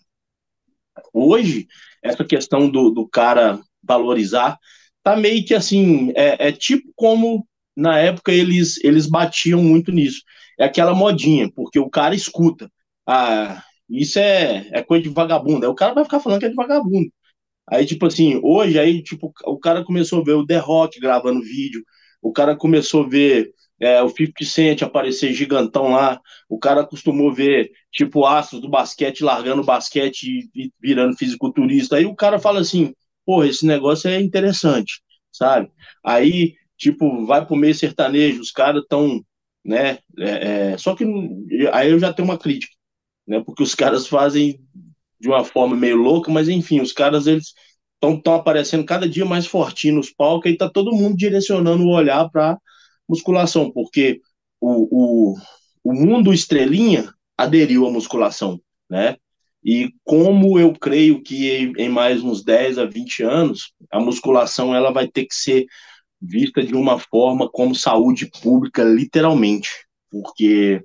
hoje, 1.11 1.67
essa 2.01 2.23
questão 2.23 2.69
do, 2.69 2.91
do 2.91 3.07
cara 3.07 3.59
valorizar 3.83 4.57
tá 5.03 5.15
meio 5.15 5.43
que 5.43 5.55
assim, 5.55 6.13
é, 6.15 6.47
é 6.47 6.51
tipo 6.51 6.91
como 6.95 7.45
na 7.75 7.99
época 7.99 8.31
eles, 8.31 8.83
eles 8.83 9.07
batiam 9.07 9.61
muito 9.63 9.91
nisso. 9.91 10.21
É 10.59 10.65
aquela 10.65 10.93
modinha, 10.93 11.49
porque 11.55 11.79
o 11.79 11.89
cara 11.89 12.15
escuta. 12.15 12.69
Ah, 13.07 13.63
isso 13.89 14.19
é, 14.19 14.67
é 14.71 14.83
coisa 14.83 15.03
de 15.03 15.09
vagabundo. 15.09 15.65
Aí 15.65 15.71
o 15.71 15.75
cara 15.75 15.93
vai 15.93 16.03
ficar 16.03 16.19
falando 16.19 16.39
que 16.39 16.45
é 16.45 16.49
de 16.49 16.55
vagabundo. 16.55 17.11
Aí, 17.69 17.85
tipo 17.85 18.05
assim, 18.05 18.39
hoje, 18.43 18.77
aí, 18.79 19.01
tipo, 19.03 19.33
o 19.45 19.57
cara 19.59 19.83
começou 19.83 20.21
a 20.21 20.23
ver 20.23 20.33
o 20.33 20.45
The 20.45 20.57
Rock 20.57 20.99
gravando 20.99 21.41
vídeo, 21.41 21.83
o 22.21 22.31
cara 22.33 22.55
começou 22.55 23.05
a 23.05 23.09
ver 23.09 23.53
é, 23.79 24.01
o 24.03 24.09
50 24.09 24.45
Cent 24.45 24.81
aparecer 24.83 25.33
gigantão 25.33 25.91
lá, 25.91 26.19
o 26.49 26.59
cara 26.59 26.81
acostumou 26.81 27.33
ver, 27.33 27.71
tipo, 27.91 28.25
astros 28.25 28.61
do 28.61 28.69
basquete 28.69 29.23
largando 29.23 29.63
basquete 29.63 30.49
e 30.53 30.71
virando 30.79 31.17
fisiculturista. 31.17 31.95
Aí 31.97 32.05
o 32.05 32.15
cara 32.15 32.39
fala 32.39 32.59
assim, 32.59 32.93
porra, 33.25 33.47
esse 33.47 33.65
negócio 33.65 34.09
é 34.09 34.21
interessante, 34.21 35.01
sabe? 35.31 35.71
Aí 36.05 36.55
tipo, 36.81 37.25
vai 37.27 37.45
pro 37.45 37.55
meio 37.55 37.75
sertanejo, 37.75 38.41
os 38.41 38.51
caras 38.51 38.81
estão, 38.81 39.23
né? 39.63 39.99
É, 40.17 40.71
é, 40.71 40.77
só 40.79 40.95
que 40.95 41.05
aí 41.71 41.91
eu 41.91 41.99
já 41.99 42.11
tenho 42.11 42.27
uma 42.27 42.39
crítica, 42.39 42.73
né? 43.27 43.39
Porque 43.45 43.61
os 43.61 43.75
caras 43.75 44.07
fazem 44.07 44.59
de 45.19 45.27
uma 45.27 45.43
forma 45.43 45.75
meio 45.75 45.95
louca, 45.97 46.31
mas 46.31 46.49
enfim, 46.49 46.81
os 46.81 46.91
caras 46.91 47.27
eles 47.27 47.53
estão 48.03 48.33
aparecendo 48.33 48.83
cada 48.83 49.07
dia 49.07 49.23
mais 49.25 49.45
fortinho 49.45 49.95
nos 49.95 50.09
palcos 50.11 50.51
e 50.51 50.57
tá 50.57 50.67
todo 50.67 50.91
mundo 50.91 51.15
direcionando 51.15 51.83
o 51.83 51.93
olhar 51.93 52.27
para 52.31 52.57
musculação, 53.07 53.69
porque 53.71 54.19
o, 54.59 55.33
o, 55.33 55.37
o 55.83 55.93
mundo 55.93 56.33
estrelinha 56.33 57.13
aderiu 57.37 57.85
à 57.85 57.91
musculação, 57.91 58.59
né? 58.89 59.17
E 59.63 59.93
como 60.03 60.57
eu 60.57 60.73
creio 60.73 61.21
que 61.21 61.71
em 61.77 61.89
mais 61.89 62.23
uns 62.23 62.43
10 62.43 62.79
a 62.79 62.85
20 62.85 63.21
anos, 63.21 63.71
a 63.91 63.99
musculação 63.99 64.73
ela 64.73 64.91
vai 64.91 65.07
ter 65.07 65.25
que 65.25 65.35
ser 65.35 65.67
vista 66.21 66.61
de 66.63 66.75
uma 66.75 66.99
forma 66.99 67.49
como 67.49 67.73
saúde 67.73 68.29
pública, 68.41 68.83
literalmente. 68.83 69.69
Porque 70.09 70.83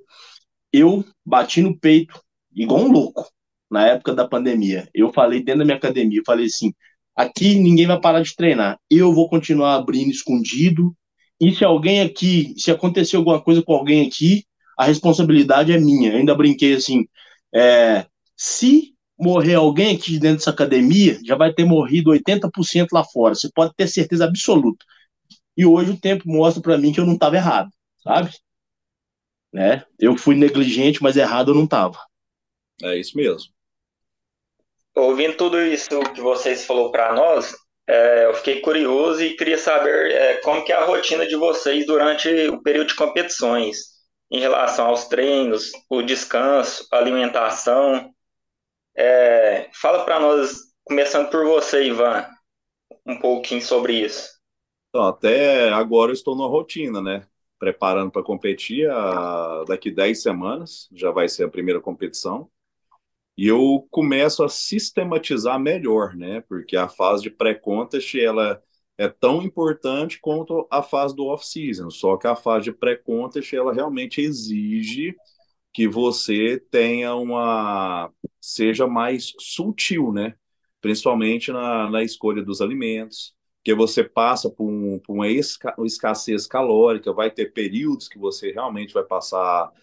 eu 0.73 1.03
bati 1.25 1.61
no 1.61 1.77
peito 1.77 2.19
igual 2.55 2.81
um 2.81 2.91
louco 2.91 3.27
na 3.69 3.85
época 3.87 4.13
da 4.13 4.27
pandemia. 4.27 4.89
Eu 4.93 5.11
falei 5.13 5.43
dentro 5.43 5.59
da 5.59 5.65
minha 5.65 5.77
academia, 5.77 6.21
falei 6.25 6.47
assim: 6.47 6.73
aqui 7.15 7.55
ninguém 7.55 7.85
vai 7.85 7.99
parar 7.99 8.21
de 8.21 8.35
treinar. 8.35 8.79
Eu 8.89 9.13
vou 9.13 9.29
continuar 9.29 9.75
abrindo 9.75 10.11
escondido. 10.11 10.95
E 11.39 11.53
se 11.53 11.63
alguém 11.63 12.01
aqui, 12.01 12.55
se 12.57 12.71
acontecer 12.71 13.15
alguma 13.15 13.41
coisa 13.41 13.61
com 13.61 13.73
alguém 13.73 14.07
aqui, 14.07 14.43
a 14.77 14.85
responsabilidade 14.85 15.71
é 15.71 15.79
minha. 15.79 16.11
Eu 16.11 16.17
ainda 16.17 16.35
brinquei 16.35 16.73
assim: 16.73 17.05
é, 17.53 18.05
se 18.35 18.93
morrer 19.19 19.55
alguém 19.55 19.95
aqui 19.95 20.19
dentro 20.19 20.37
dessa 20.37 20.51
academia, 20.51 21.19
já 21.25 21.35
vai 21.35 21.53
ter 21.53 21.65
morrido 21.65 22.11
80% 22.11 22.87
lá 22.91 23.03
fora. 23.03 23.35
Você 23.35 23.49
pode 23.53 23.73
ter 23.75 23.87
certeza 23.87 24.25
absoluta. 24.25 24.85
E 25.57 25.65
hoje 25.65 25.91
o 25.91 25.99
tempo 25.99 26.23
mostra 26.27 26.61
para 26.61 26.77
mim 26.77 26.93
que 26.93 26.99
eu 26.99 27.05
não 27.05 27.15
estava 27.15 27.35
errado, 27.35 27.71
sabe? 28.03 28.29
Né? 29.51 29.83
Eu 29.99 30.15
fui 30.15 30.35
negligente, 30.35 31.01
mas 31.01 31.17
errado 31.17 31.49
eu 31.49 31.55
não 31.55 31.63
estava. 31.63 31.99
É 32.83 32.95
isso 32.95 33.17
mesmo. 33.17 33.51
Ouvindo 34.95 35.35
tudo 35.35 35.59
isso 35.59 35.99
que 36.13 36.21
vocês 36.21 36.65
falou 36.65 36.91
para 36.91 37.13
nós, 37.13 37.55
é, 37.87 38.25
eu 38.25 38.33
fiquei 38.35 38.61
curioso 38.61 39.23
e 39.23 39.35
queria 39.35 39.57
saber 39.57 40.11
é, 40.11 40.37
como 40.37 40.63
que 40.63 40.71
é 40.71 40.75
a 40.75 40.85
rotina 40.85 41.25
de 41.25 41.35
vocês 41.35 41.85
durante 41.87 42.29
o 42.49 42.61
período 42.61 42.89
de 42.89 42.95
competições, 42.95 43.77
em 44.29 44.39
relação 44.39 44.87
aos 44.87 45.07
treinos, 45.07 45.71
o 45.89 46.01
descanso, 46.01 46.85
a 46.91 46.97
alimentação. 46.97 48.11
É, 48.95 49.69
fala 49.73 50.03
para 50.03 50.19
nós, 50.19 50.57
começando 50.83 51.29
por 51.29 51.45
você, 51.45 51.83
Ivan, 51.85 52.27
um 53.05 53.19
pouquinho 53.19 53.61
sobre 53.61 53.93
isso. 53.93 54.36
Então, 54.97 55.09
até 55.09 55.69
agora 55.69 56.09
eu 56.09 56.13
estou 56.15 56.35
na 56.35 56.45
rotina, 56.47 56.99
né? 56.99 57.27
Preparando 57.59 58.09
para 58.11 58.23
competir 58.23 58.89
a... 58.89 59.63
daqui 59.67 59.91
10 59.91 60.23
semanas, 60.23 60.89
já 60.91 61.11
vai 61.11 61.29
ser 61.29 61.43
a 61.43 61.49
primeira 61.49 61.79
competição. 61.79 62.49
E 63.37 63.47
eu 63.47 63.87
começo 63.91 64.43
a 64.43 64.49
sistematizar 64.49 65.59
melhor, 65.59 66.15
né? 66.15 66.41
Porque 66.49 66.75
a 66.75 66.89
fase 66.89 67.23
de 67.23 67.29
pré-contest, 67.29 68.15
ela 68.15 68.59
é 68.97 69.07
tão 69.07 69.43
importante 69.43 70.19
quanto 70.19 70.67
a 70.71 70.81
fase 70.81 71.15
do 71.15 71.27
off-season. 71.27 71.91
Só 71.91 72.17
que 72.17 72.25
a 72.25 72.35
fase 72.35 72.65
de 72.65 72.71
pré-contest, 72.71 73.53
ela 73.53 73.71
realmente 73.73 74.19
exige 74.21 75.15
que 75.73 75.87
você 75.87 76.59
tenha 76.71 77.15
uma... 77.15 78.11
seja 78.41 78.87
mais 78.87 79.33
sutil, 79.39 80.11
né? 80.11 80.35
Principalmente 80.81 81.51
na, 81.51 81.87
na 81.87 82.03
escolha 82.03 82.43
dos 82.43 82.61
alimentos, 82.61 83.36
porque 83.67 83.75
você 83.75 84.01
passa 84.01 84.49
por, 84.49 84.63
um, 84.65 84.97
por 84.99 85.13
uma, 85.13 85.27
esca, 85.27 85.75
uma 85.77 85.85
escassez 85.85 86.47
calórica, 86.47 87.11
vai 87.11 87.29
ter 87.29 87.51
períodos 87.51 88.07
que 88.07 88.17
você 88.17 88.49
realmente 88.49 88.93
vai 88.93 89.03
passar 89.03 89.73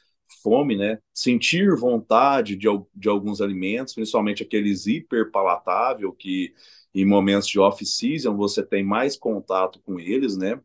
fome, 0.43 0.75
né? 0.75 0.99
Sentir 1.13 1.77
vontade 1.77 2.57
de, 2.57 2.67
de 2.95 3.09
alguns 3.11 3.43
alimentos, 3.43 3.93
principalmente 3.93 4.43
aqueles 4.43 4.87
hiperpalatável 4.87 6.15
que 6.15 6.55
em 6.95 7.05
momentos 7.05 7.47
de 7.47 7.61
off-season 7.61 8.35
você 8.35 8.65
tem 8.65 8.83
mais 8.83 9.19
contato 9.19 9.79
com 9.83 10.01
eles, 10.01 10.35
né? 10.35 10.59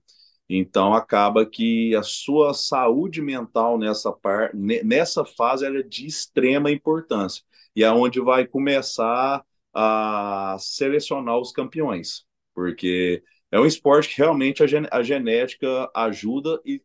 Então 0.49 0.93
acaba 0.93 1.45
que 1.45 1.93
a 1.97 2.03
sua 2.03 2.53
saúde 2.53 3.21
mental 3.21 3.77
nessa 3.77 4.15
nessa 4.53 5.25
fase 5.25 5.65
é 5.65 5.83
de 5.83 6.05
extrema 6.07 6.71
importância 6.71 7.43
e 7.75 7.83
é 7.83 7.91
onde 7.91 8.21
vai 8.21 8.47
começar 8.47 9.43
a 9.73 10.55
selecionar 10.57 11.37
os 11.37 11.51
campeões 11.51 12.28
porque 12.59 13.23
é 13.49 13.57
um 13.57 13.65
esporte 13.65 14.09
que 14.09 14.17
realmente 14.17 14.61
a, 14.61 14.67
gen 14.67 14.85
a 14.91 15.01
genética 15.01 15.89
ajuda 15.95 16.59
e 16.65 16.83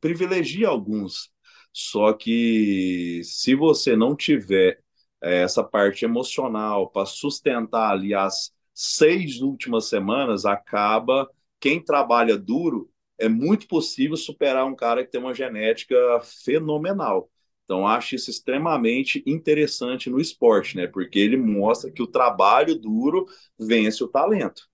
privilegia 0.00 0.68
alguns. 0.68 1.30
Só 1.72 2.14
que 2.14 3.20
se 3.22 3.54
você 3.54 3.94
não 3.94 4.16
tiver 4.16 4.80
é, 5.22 5.42
essa 5.42 5.62
parte 5.62 6.06
emocional 6.06 6.88
para 6.90 7.04
sustentar 7.04 7.92
ali 7.92 8.14
as 8.14 8.50
seis 8.74 9.42
últimas 9.42 9.90
semanas, 9.90 10.46
acaba 10.46 11.28
quem 11.60 11.84
trabalha 11.84 12.38
duro 12.38 12.90
é 13.18 13.28
muito 13.28 13.68
possível 13.68 14.16
superar 14.16 14.64
um 14.66 14.74
cara 14.74 15.04
que 15.04 15.10
tem 15.10 15.20
uma 15.20 15.34
genética 15.34 15.96
fenomenal. 16.46 17.30
Então, 17.66 17.86
acho 17.86 18.14
isso 18.14 18.30
extremamente 18.30 19.22
interessante 19.26 20.08
no 20.08 20.18
esporte, 20.18 20.76
né? 20.78 20.86
Porque 20.86 21.18
ele 21.18 21.36
mostra 21.36 21.90
que 21.92 22.02
o 22.02 22.06
trabalho 22.06 22.74
duro 22.74 23.26
vence 23.58 24.02
o 24.02 24.08
talento. 24.08 24.69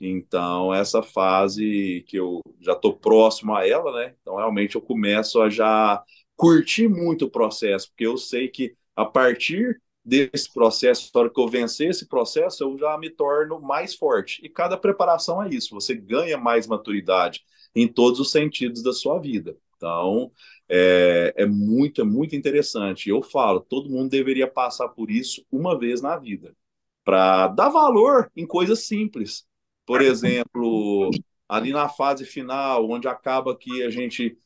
Então, 0.00 0.72
essa 0.72 1.02
fase 1.02 2.04
que 2.06 2.16
eu 2.16 2.40
já 2.60 2.72
estou 2.72 2.94
próximo 2.96 3.54
a 3.54 3.66
ela, 3.66 3.92
né? 3.92 4.14
Então, 4.20 4.36
realmente 4.36 4.76
eu 4.76 4.80
começo 4.80 5.40
a 5.40 5.50
já 5.50 6.02
curtir 6.36 6.88
muito 6.88 7.24
o 7.24 7.30
processo, 7.30 7.88
porque 7.88 8.06
eu 8.06 8.16
sei 8.16 8.48
que 8.48 8.76
a 8.94 9.04
partir 9.04 9.80
desse 10.04 10.52
processo, 10.52 11.10
na 11.14 11.20
hora 11.20 11.30
que 11.30 11.40
eu 11.40 11.48
vencer 11.48 11.90
esse 11.90 12.06
processo, 12.06 12.62
eu 12.62 12.78
já 12.78 12.96
me 12.96 13.10
torno 13.10 13.60
mais 13.60 13.94
forte. 13.94 14.40
E 14.44 14.48
cada 14.48 14.76
preparação 14.76 15.42
é 15.42 15.48
isso, 15.48 15.74
você 15.74 15.94
ganha 15.94 16.38
mais 16.38 16.66
maturidade 16.66 17.42
em 17.74 17.86
todos 17.88 18.20
os 18.20 18.30
sentidos 18.30 18.82
da 18.82 18.92
sua 18.92 19.18
vida. 19.18 19.56
Então, 19.76 20.32
é, 20.68 21.34
é 21.36 21.46
muito, 21.46 22.00
é 22.00 22.04
muito 22.04 22.34
interessante. 22.34 23.08
Eu 23.10 23.22
falo, 23.22 23.60
todo 23.60 23.90
mundo 23.90 24.10
deveria 24.10 24.46
passar 24.48 24.88
por 24.88 25.10
isso 25.10 25.44
uma 25.50 25.78
vez 25.78 26.00
na 26.00 26.16
vida, 26.16 26.54
para 27.04 27.48
dar 27.48 27.68
valor 27.68 28.30
em 28.36 28.46
coisas 28.46 28.86
simples 28.86 29.46
por 29.88 30.02
exemplo, 30.02 31.10
ali 31.48 31.72
na 31.72 31.88
fase 31.90 32.26
final, 32.26 32.90
onde 32.90 33.08
acaba 33.08 33.56
que 33.58 33.84
a 33.84 33.90
gente 33.90 34.38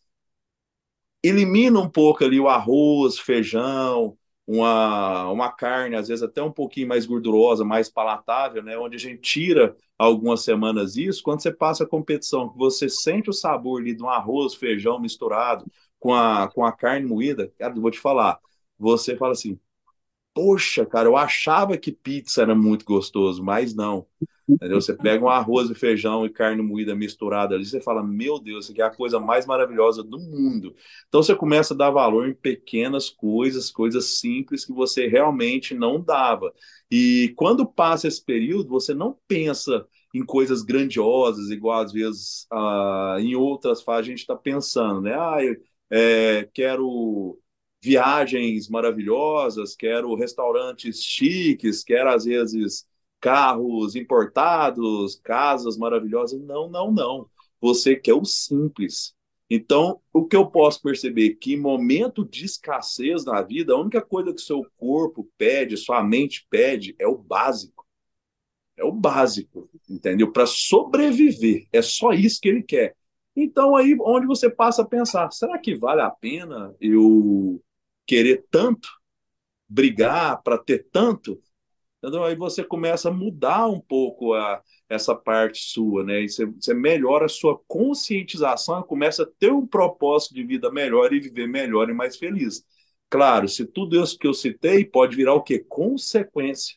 elimina 1.22 1.78
um 1.80 1.88
pouco 1.88 2.24
ali 2.24 2.40
o 2.40 2.48
arroz, 2.48 3.18
feijão, 3.18 4.16
uma, 4.46 5.30
uma 5.30 5.52
carne, 5.52 5.94
às 5.96 6.08
vezes 6.08 6.22
até 6.22 6.42
um 6.42 6.50
pouquinho 6.52 6.88
mais 6.88 7.06
gordurosa, 7.06 7.64
mais 7.64 7.88
palatável, 7.88 8.62
né? 8.62 8.76
Onde 8.78 8.96
a 8.96 8.98
gente 8.98 9.20
tira 9.20 9.76
algumas 9.98 10.42
semanas 10.42 10.96
isso, 10.96 11.22
quando 11.22 11.40
você 11.42 11.52
passa 11.52 11.84
a 11.84 11.86
competição, 11.88 12.48
que 12.50 12.58
você 12.58 12.88
sente 12.88 13.30
o 13.30 13.32
sabor 13.32 13.80
ali 13.80 13.94
de 13.94 14.02
um 14.02 14.08
arroz, 14.08 14.54
feijão 14.54 14.98
misturado 15.00 15.64
com 16.00 16.12
a, 16.14 16.48
com 16.52 16.64
a 16.64 16.72
carne 16.72 17.06
moída, 17.06 17.52
cara, 17.58 17.72
vou 17.74 17.90
te 17.90 18.00
falar, 18.00 18.38
você 18.78 19.16
fala 19.16 19.32
assim, 19.32 19.58
poxa, 20.34 20.86
cara, 20.86 21.08
eu 21.08 21.16
achava 21.16 21.76
que 21.76 21.92
pizza 21.92 22.42
era 22.42 22.54
muito 22.54 22.84
gostoso, 22.84 23.42
mas 23.42 23.74
não. 23.74 24.06
Entendeu? 24.48 24.80
Você 24.80 24.94
pega 24.94 25.24
um 25.24 25.28
arroz 25.28 25.70
e 25.70 25.74
feijão 25.74 26.26
e 26.26 26.30
carne 26.30 26.62
moída 26.62 26.94
misturada 26.94 27.54
ali, 27.54 27.64
você 27.64 27.80
fala, 27.80 28.02
meu 28.02 28.38
Deus, 28.38 28.64
isso 28.64 28.72
aqui 28.72 28.82
é 28.82 28.84
a 28.84 28.90
coisa 28.94 29.18
mais 29.20 29.46
maravilhosa 29.46 30.02
do 30.02 30.18
mundo. 30.18 30.74
Então 31.08 31.22
você 31.22 31.34
começa 31.34 31.74
a 31.74 31.76
dar 31.76 31.90
valor 31.90 32.28
em 32.28 32.34
pequenas 32.34 33.08
coisas, 33.08 33.70
coisas 33.70 34.18
simples 34.18 34.64
que 34.64 34.72
você 34.72 35.06
realmente 35.06 35.74
não 35.74 36.00
dava. 36.00 36.52
E 36.90 37.32
quando 37.36 37.66
passa 37.66 38.08
esse 38.08 38.22
período, 38.22 38.68
você 38.68 38.92
não 38.92 39.16
pensa 39.28 39.86
em 40.14 40.24
coisas 40.24 40.62
grandiosas, 40.62 41.50
igual 41.50 41.80
às 41.80 41.92
vezes 41.92 42.46
ah, 42.52 43.16
em 43.20 43.34
outras 43.34 43.80
fases 43.82 44.08
a 44.08 44.10
gente 44.10 44.18
está 44.20 44.36
pensando, 44.36 45.00
né? 45.02 45.14
Ah, 45.14 45.42
eu, 45.42 45.56
é, 45.90 46.48
quero 46.52 47.38
viagens 47.82 48.68
maravilhosas, 48.68 49.74
quero 49.74 50.14
restaurantes 50.14 51.02
chiques, 51.02 51.82
quero 51.82 52.10
às 52.10 52.24
vezes 52.24 52.86
carros 53.20 53.96
importados, 53.96 55.16
casas 55.16 55.76
maravilhosas. 55.76 56.40
Não, 56.40 56.70
não, 56.70 56.92
não. 56.92 57.28
Você 57.60 57.96
quer 57.96 58.14
o 58.14 58.24
simples. 58.24 59.14
Então, 59.50 60.00
o 60.12 60.24
que 60.24 60.36
eu 60.36 60.46
posso 60.46 60.80
perceber 60.80 61.34
que 61.34 61.54
em 61.54 61.60
momento 61.60 62.24
de 62.24 62.44
escassez 62.44 63.24
na 63.24 63.42
vida, 63.42 63.74
a 63.74 63.80
única 63.80 64.00
coisa 64.00 64.32
que 64.32 64.40
seu 64.40 64.64
corpo 64.76 65.28
pede, 65.36 65.76
sua 65.76 66.02
mente 66.02 66.46
pede, 66.48 66.94
é 66.98 67.06
o 67.06 67.18
básico. 67.18 67.86
É 68.76 68.84
o 68.84 68.92
básico, 68.92 69.68
entendeu? 69.90 70.32
Para 70.32 70.46
sobreviver. 70.46 71.66
É 71.72 71.82
só 71.82 72.12
isso 72.12 72.40
que 72.40 72.48
ele 72.48 72.62
quer. 72.62 72.96
Então, 73.36 73.76
aí 73.76 73.96
onde 74.00 74.26
você 74.26 74.48
passa 74.48 74.82
a 74.82 74.86
pensar: 74.86 75.30
será 75.30 75.58
que 75.58 75.74
vale 75.74 76.00
a 76.00 76.10
pena 76.10 76.74
eu 76.80 77.62
querer 78.06 78.44
tanto, 78.50 78.88
brigar 79.68 80.42
para 80.42 80.58
ter 80.58 80.88
tanto, 80.92 81.40
entendeu? 81.98 82.24
aí 82.24 82.36
você 82.36 82.64
começa 82.64 83.08
a 83.08 83.12
mudar 83.12 83.66
um 83.68 83.80
pouco 83.80 84.34
a, 84.34 84.62
essa 84.88 85.14
parte 85.14 85.60
sua, 85.62 86.04
né? 86.04 86.22
E 86.22 86.28
você, 86.28 86.46
você 86.46 86.74
melhora 86.74 87.26
a 87.26 87.28
sua 87.28 87.58
conscientização, 87.68 88.82
começa 88.82 89.24
a 89.24 89.28
ter 89.38 89.52
um 89.52 89.66
propósito 89.66 90.34
de 90.34 90.44
vida 90.44 90.70
melhor 90.70 91.12
e 91.12 91.20
viver 91.20 91.48
melhor 91.48 91.88
e 91.90 91.94
mais 91.94 92.16
feliz. 92.16 92.64
Claro, 93.10 93.48
se 93.48 93.66
tudo 93.66 94.02
isso 94.02 94.18
que 94.18 94.26
eu 94.26 94.34
citei 94.34 94.84
pode 94.84 95.16
virar 95.16 95.34
o 95.34 95.42
quê? 95.42 95.58
Consequência 95.68 96.76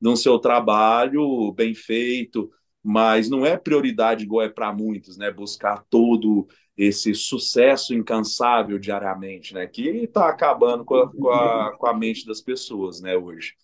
de 0.00 0.08
um 0.08 0.16
seu 0.16 0.38
trabalho 0.38 1.52
bem 1.52 1.74
feito, 1.74 2.50
mas 2.82 3.28
não 3.28 3.44
é 3.44 3.56
prioridade 3.56 4.24
igual 4.24 4.44
é 4.44 4.48
para 4.48 4.72
muitos, 4.72 5.16
né? 5.16 5.30
Buscar 5.30 5.84
todo 5.90 6.46
esse 6.78 7.12
sucesso 7.12 7.92
incansável 7.92 8.78
diariamente, 8.78 9.52
né? 9.52 9.66
Que 9.66 9.88
está 10.04 10.28
acabando 10.28 10.84
com 10.84 10.94
a, 10.94 11.12
com, 11.12 11.28
a, 11.28 11.76
com 11.76 11.86
a 11.88 11.92
mente 11.92 12.24
das 12.24 12.40
pessoas, 12.40 13.00
né? 13.00 13.16
Hoje. 13.16 13.54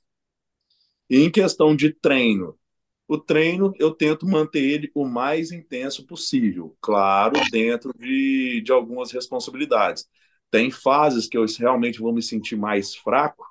E 1.09 1.19
em 1.21 1.31
questão 1.31 1.77
de 1.77 1.93
treino, 1.93 2.59
o 3.07 3.17
treino 3.17 3.73
eu 3.79 3.93
tento 3.93 4.27
manter 4.27 4.65
ele 4.65 4.91
o 4.95 5.05
mais 5.05 5.53
intenso 5.53 6.05
possível, 6.07 6.77
claro, 6.81 7.35
dentro 7.53 7.93
de, 7.97 8.61
de 8.63 8.73
algumas 8.73 9.13
responsabilidades. 9.13 10.09
Tem 10.51 10.71
fases 10.71 11.29
que 11.29 11.39
eu 11.39 11.45
realmente 11.59 12.01
vou 12.01 12.13
me 12.13 12.23
sentir 12.23 12.57
mais 12.57 12.97
fraco, 12.97 13.45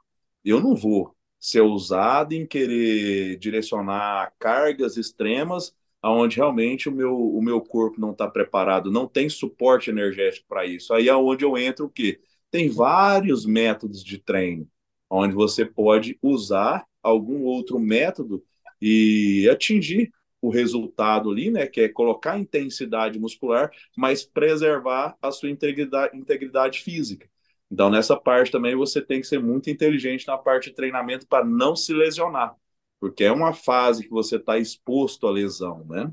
eu 0.44 0.60
não 0.60 0.76
vou 0.76 1.16
ser 1.40 1.62
ousado 1.62 2.34
em 2.34 2.46
querer 2.46 3.38
direcionar 3.38 4.34
cargas 4.40 4.98
extremas 4.98 5.74
aonde 6.04 6.36
realmente 6.36 6.90
o 6.90 6.92
meu, 6.92 7.18
o 7.18 7.42
meu 7.42 7.62
corpo 7.62 8.00
não 8.00 8.12
está 8.12 8.28
preparado, 8.30 8.92
não 8.92 9.08
tem 9.08 9.30
suporte 9.30 9.90
energético 9.90 10.46
para 10.50 10.66
isso. 10.66 10.94
Aí 10.94 11.08
é 11.08 11.16
onde 11.16 11.46
eu 11.46 11.58
entro 11.58 11.86
o 11.86 11.90
quê? 11.90 12.20
Tem 12.52 12.70
vários 12.70 13.46
métodos 13.46 14.04
de 14.04 14.18
treino, 14.20 14.68
onde 15.10 15.34
você 15.34 15.66
pode 15.66 16.20
usar 16.22 16.86
algum 17.02 17.44
outro 17.44 17.80
método 17.80 18.44
e 18.82 19.48
atingir 19.50 20.12
o 20.42 20.50
resultado 20.50 21.32
ali, 21.32 21.50
né, 21.50 21.68
que 21.68 21.80
é 21.80 21.88
colocar 21.88 22.38
intensidade 22.38 23.18
muscular, 23.18 23.72
mas 23.96 24.26
preservar 24.26 25.16
a 25.22 25.32
sua 25.32 25.50
integridade, 25.50 26.18
integridade 26.18 26.82
física. 26.82 27.30
Então, 27.72 27.90
nessa 27.90 28.18
parte 28.18 28.52
também 28.52 28.76
você 28.76 29.02
tem 29.02 29.22
que 29.22 29.28
ser 29.28 29.40
muito 29.40 29.70
inteligente 29.70 30.28
na 30.28 30.38
parte 30.38 30.70
de 30.70 30.76
treinamento 30.76 31.26
para 31.28 31.46
não 31.46 31.78
se 31.78 31.94
lesionar 31.94 32.56
porque 33.04 33.26
é 33.26 33.32
uma 33.34 33.54
fase 33.54 34.06
que 34.06 34.10
você 34.10 34.38
está 34.38 34.58
exposto 34.58 35.28
à 35.28 35.32
lesão, 35.32 35.86
né? 35.90 36.10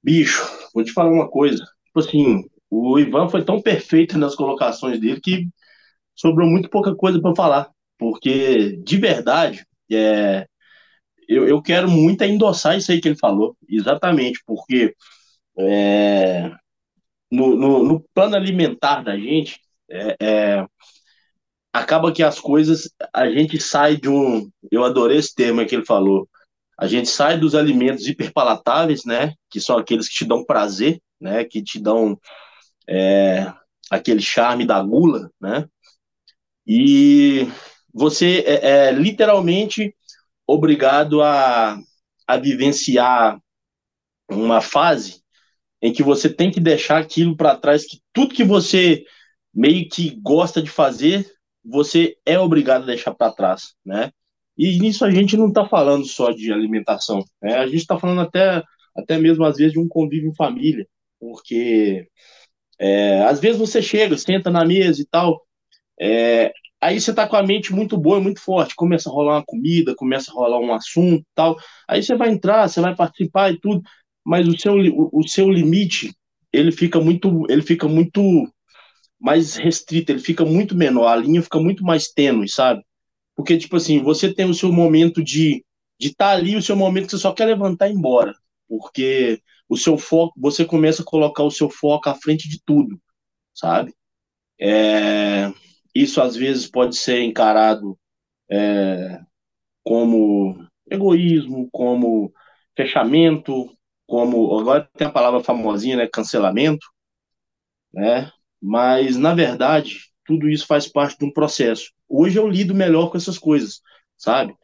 Bicho, 0.00 0.40
vou 0.72 0.84
te 0.84 0.92
falar 0.92 1.10
uma 1.10 1.28
coisa. 1.28 1.64
Tipo 1.86 1.98
assim, 1.98 2.44
o 2.70 2.96
Ivan 3.00 3.28
foi 3.28 3.44
tão 3.44 3.60
perfeito 3.60 4.16
nas 4.16 4.36
colocações 4.36 5.00
dele 5.00 5.20
que 5.20 5.48
sobrou 6.14 6.48
muito 6.48 6.70
pouca 6.70 6.94
coisa 6.94 7.20
para 7.20 7.34
falar. 7.34 7.68
Porque, 7.98 8.76
de 8.76 8.96
verdade, 8.96 9.66
é, 9.90 10.46
eu, 11.28 11.48
eu 11.48 11.60
quero 11.60 11.90
muito 11.90 12.22
endossar 12.22 12.76
isso 12.78 12.92
aí 12.92 13.00
que 13.00 13.08
ele 13.08 13.18
falou. 13.18 13.56
Exatamente, 13.68 14.40
porque 14.46 14.94
é, 15.58 16.48
no, 17.28 17.56
no, 17.56 17.82
no, 17.82 18.00
plano 18.14 18.36
alimentar 18.36 19.02
da 19.02 19.18
gente, 19.18 19.60
é, 19.90 20.16
é 20.20 20.66
acaba 21.76 22.12
que 22.12 22.22
as 22.22 22.40
coisas, 22.40 22.90
a 23.12 23.28
gente 23.28 23.60
sai 23.60 23.96
de 23.96 24.08
um, 24.08 24.50
eu 24.70 24.84
adorei 24.84 25.18
esse 25.18 25.34
termo 25.34 25.64
que 25.66 25.74
ele 25.74 25.84
falou, 25.84 26.28
a 26.78 26.86
gente 26.86 27.08
sai 27.08 27.38
dos 27.38 27.54
alimentos 27.54 28.06
hiperpalatáveis, 28.06 29.04
né, 29.04 29.34
que 29.50 29.60
são 29.60 29.78
aqueles 29.78 30.08
que 30.08 30.14
te 30.14 30.24
dão 30.24 30.44
prazer, 30.44 31.00
né, 31.20 31.44
que 31.44 31.62
te 31.62 31.80
dão 31.80 32.18
é, 32.88 33.52
aquele 33.90 34.20
charme 34.20 34.66
da 34.66 34.82
gula, 34.82 35.30
né, 35.40 35.66
e 36.66 37.46
você 37.92 38.44
é, 38.46 38.88
é 38.88 38.92
literalmente 38.92 39.94
obrigado 40.46 41.22
a, 41.22 41.78
a 42.26 42.36
vivenciar 42.36 43.38
uma 44.30 44.60
fase 44.60 45.22
em 45.80 45.92
que 45.92 46.02
você 46.02 46.28
tem 46.28 46.50
que 46.50 46.60
deixar 46.60 46.98
aquilo 46.98 47.36
para 47.36 47.56
trás, 47.56 47.86
que 47.86 48.00
tudo 48.12 48.34
que 48.34 48.44
você 48.44 49.04
meio 49.54 49.88
que 49.88 50.18
gosta 50.20 50.60
de 50.60 50.68
fazer, 50.68 51.26
você 51.68 52.16
é 52.24 52.38
obrigado 52.38 52.84
a 52.84 52.86
deixar 52.86 53.14
para 53.14 53.32
trás, 53.32 53.74
né? 53.84 54.10
E 54.56 54.78
nisso 54.78 55.04
a 55.04 55.10
gente 55.10 55.36
não 55.36 55.48
está 55.48 55.66
falando 55.66 56.06
só 56.06 56.30
de 56.30 56.52
alimentação, 56.52 57.24
né? 57.42 57.56
A 57.56 57.66
gente 57.66 57.78
está 57.78 57.98
falando 57.98 58.20
até, 58.22 58.62
até 58.96 59.18
mesmo 59.18 59.44
às 59.44 59.56
vezes 59.56 59.72
de 59.72 59.78
um 59.78 59.88
convívio 59.88 60.30
em 60.30 60.34
família, 60.34 60.86
porque 61.20 62.08
é, 62.78 63.22
às 63.24 63.40
vezes 63.40 63.58
você 63.58 63.82
chega, 63.82 64.16
senta 64.16 64.50
na 64.50 64.64
mesa 64.64 65.00
e 65.02 65.06
tal, 65.06 65.42
é, 66.00 66.52
aí 66.80 67.00
você 67.00 67.10
está 67.10 67.26
com 67.26 67.36
a 67.36 67.42
mente 67.42 67.72
muito 67.72 67.96
boa, 67.96 68.20
muito 68.20 68.40
forte, 68.40 68.74
começa 68.74 69.08
a 69.10 69.12
rolar 69.12 69.36
uma 69.36 69.44
comida, 69.44 69.94
começa 69.94 70.30
a 70.30 70.34
rolar 70.34 70.60
um 70.60 70.72
assunto 70.72 71.24
tal, 71.34 71.56
aí 71.88 72.02
você 72.02 72.14
vai 72.16 72.30
entrar, 72.30 72.68
você 72.68 72.80
vai 72.80 72.94
participar 72.94 73.52
e 73.52 73.60
tudo, 73.60 73.82
mas 74.24 74.46
o 74.48 74.58
seu, 74.58 74.74
o, 74.74 75.20
o 75.20 75.28
seu 75.28 75.50
limite 75.50 76.12
ele 76.52 76.72
fica 76.72 77.00
muito, 77.00 77.44
ele 77.50 77.62
fica 77.62 77.86
muito 77.88 78.20
mais 79.20 79.56
restrita, 79.56 80.12
ele 80.12 80.20
fica 80.20 80.44
muito 80.44 80.74
menor, 80.76 81.06
a 81.08 81.16
linha 81.16 81.42
fica 81.42 81.58
muito 81.58 81.84
mais 81.84 82.08
tênue, 82.08 82.48
sabe? 82.48 82.82
Porque, 83.34 83.58
tipo 83.58 83.76
assim, 83.76 84.02
você 84.02 84.32
tem 84.32 84.46
o 84.48 84.54
seu 84.54 84.72
momento 84.72 85.22
de 85.22 85.64
de 85.98 86.08
estar 86.08 86.26
tá 86.26 86.32
ali, 86.32 86.56
o 86.56 86.62
seu 86.62 86.76
momento 86.76 87.06
que 87.06 87.12
você 87.12 87.18
só 87.18 87.32
quer 87.32 87.46
levantar 87.46 87.88
e 87.88 87.92
ir 87.92 87.94
embora, 87.94 88.34
porque 88.68 89.40
o 89.68 89.76
seu 89.76 89.98
foco, 89.98 90.34
você 90.38 90.64
começa 90.64 91.02
a 91.02 91.04
colocar 91.04 91.42
o 91.42 91.50
seu 91.50 91.68
foco 91.70 92.08
à 92.08 92.14
frente 92.14 92.48
de 92.48 92.60
tudo, 92.64 93.00
sabe? 93.54 93.94
É, 94.60 95.52
isso 95.94 96.20
às 96.20 96.36
vezes 96.36 96.66
pode 96.70 96.96
ser 96.96 97.22
encarado 97.22 97.98
é, 98.50 99.20
como 99.82 100.66
egoísmo, 100.90 101.68
como 101.72 102.32
fechamento, 102.76 103.70
como 104.06 104.58
agora 104.58 104.88
tem 104.96 105.06
a 105.06 105.10
palavra 105.10 105.42
famosinha, 105.42 105.96
né, 105.96 106.08
cancelamento, 106.08 106.86
né? 107.92 108.30
Mas, 108.60 109.16
na 109.16 109.34
verdade, 109.34 110.00
tudo 110.24 110.48
isso 110.48 110.66
faz 110.66 110.88
parte 110.88 111.18
de 111.18 111.24
um 111.24 111.32
processo. 111.32 111.90
Hoje 112.08 112.38
eu 112.38 112.48
lido 112.48 112.74
melhor 112.74 113.10
com 113.10 113.16
essas 113.16 113.38
coisas, 113.38 113.80
sabe? 114.16 114.54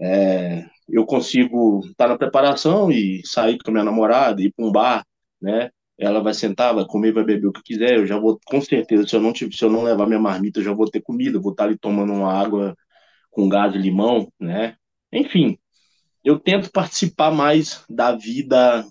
É, 0.00 0.64
eu 0.88 1.04
consigo 1.06 1.80
estar 1.86 2.08
na 2.08 2.18
preparação 2.18 2.90
e 2.90 3.22
sair 3.24 3.58
com 3.58 3.70
a 3.70 3.72
minha 3.72 3.84
namorada, 3.84 4.42
ir 4.42 4.52
para 4.52 4.66
um 4.66 4.72
bar, 4.72 5.04
né? 5.40 5.70
Ela 5.98 6.20
vai 6.20 6.34
sentar, 6.34 6.74
vai 6.74 6.84
comer, 6.86 7.12
vai 7.12 7.24
beber 7.24 7.46
o 7.48 7.52
que 7.52 7.62
quiser. 7.62 7.96
Eu 7.98 8.06
já 8.06 8.18
vou, 8.18 8.38
com 8.46 8.60
certeza, 8.60 9.06
se 9.06 9.14
eu 9.14 9.20
não, 9.20 9.34
se 9.34 9.48
eu 9.62 9.70
não 9.70 9.84
levar 9.84 10.06
minha 10.06 10.18
marmita, 10.18 10.58
eu 10.60 10.64
já 10.64 10.72
vou 10.72 10.90
ter 10.90 11.00
comida, 11.00 11.38
vou 11.40 11.52
estar 11.52 11.64
ali 11.64 11.78
tomando 11.78 12.12
uma 12.12 12.32
água 12.32 12.76
com 13.30 13.48
gás 13.48 13.72
de 13.72 13.78
limão, 13.78 14.28
né? 14.40 14.76
Enfim, 15.12 15.58
eu 16.24 16.38
tento 16.38 16.70
participar 16.70 17.30
mais 17.30 17.84
da 17.88 18.12
vida, 18.12 18.84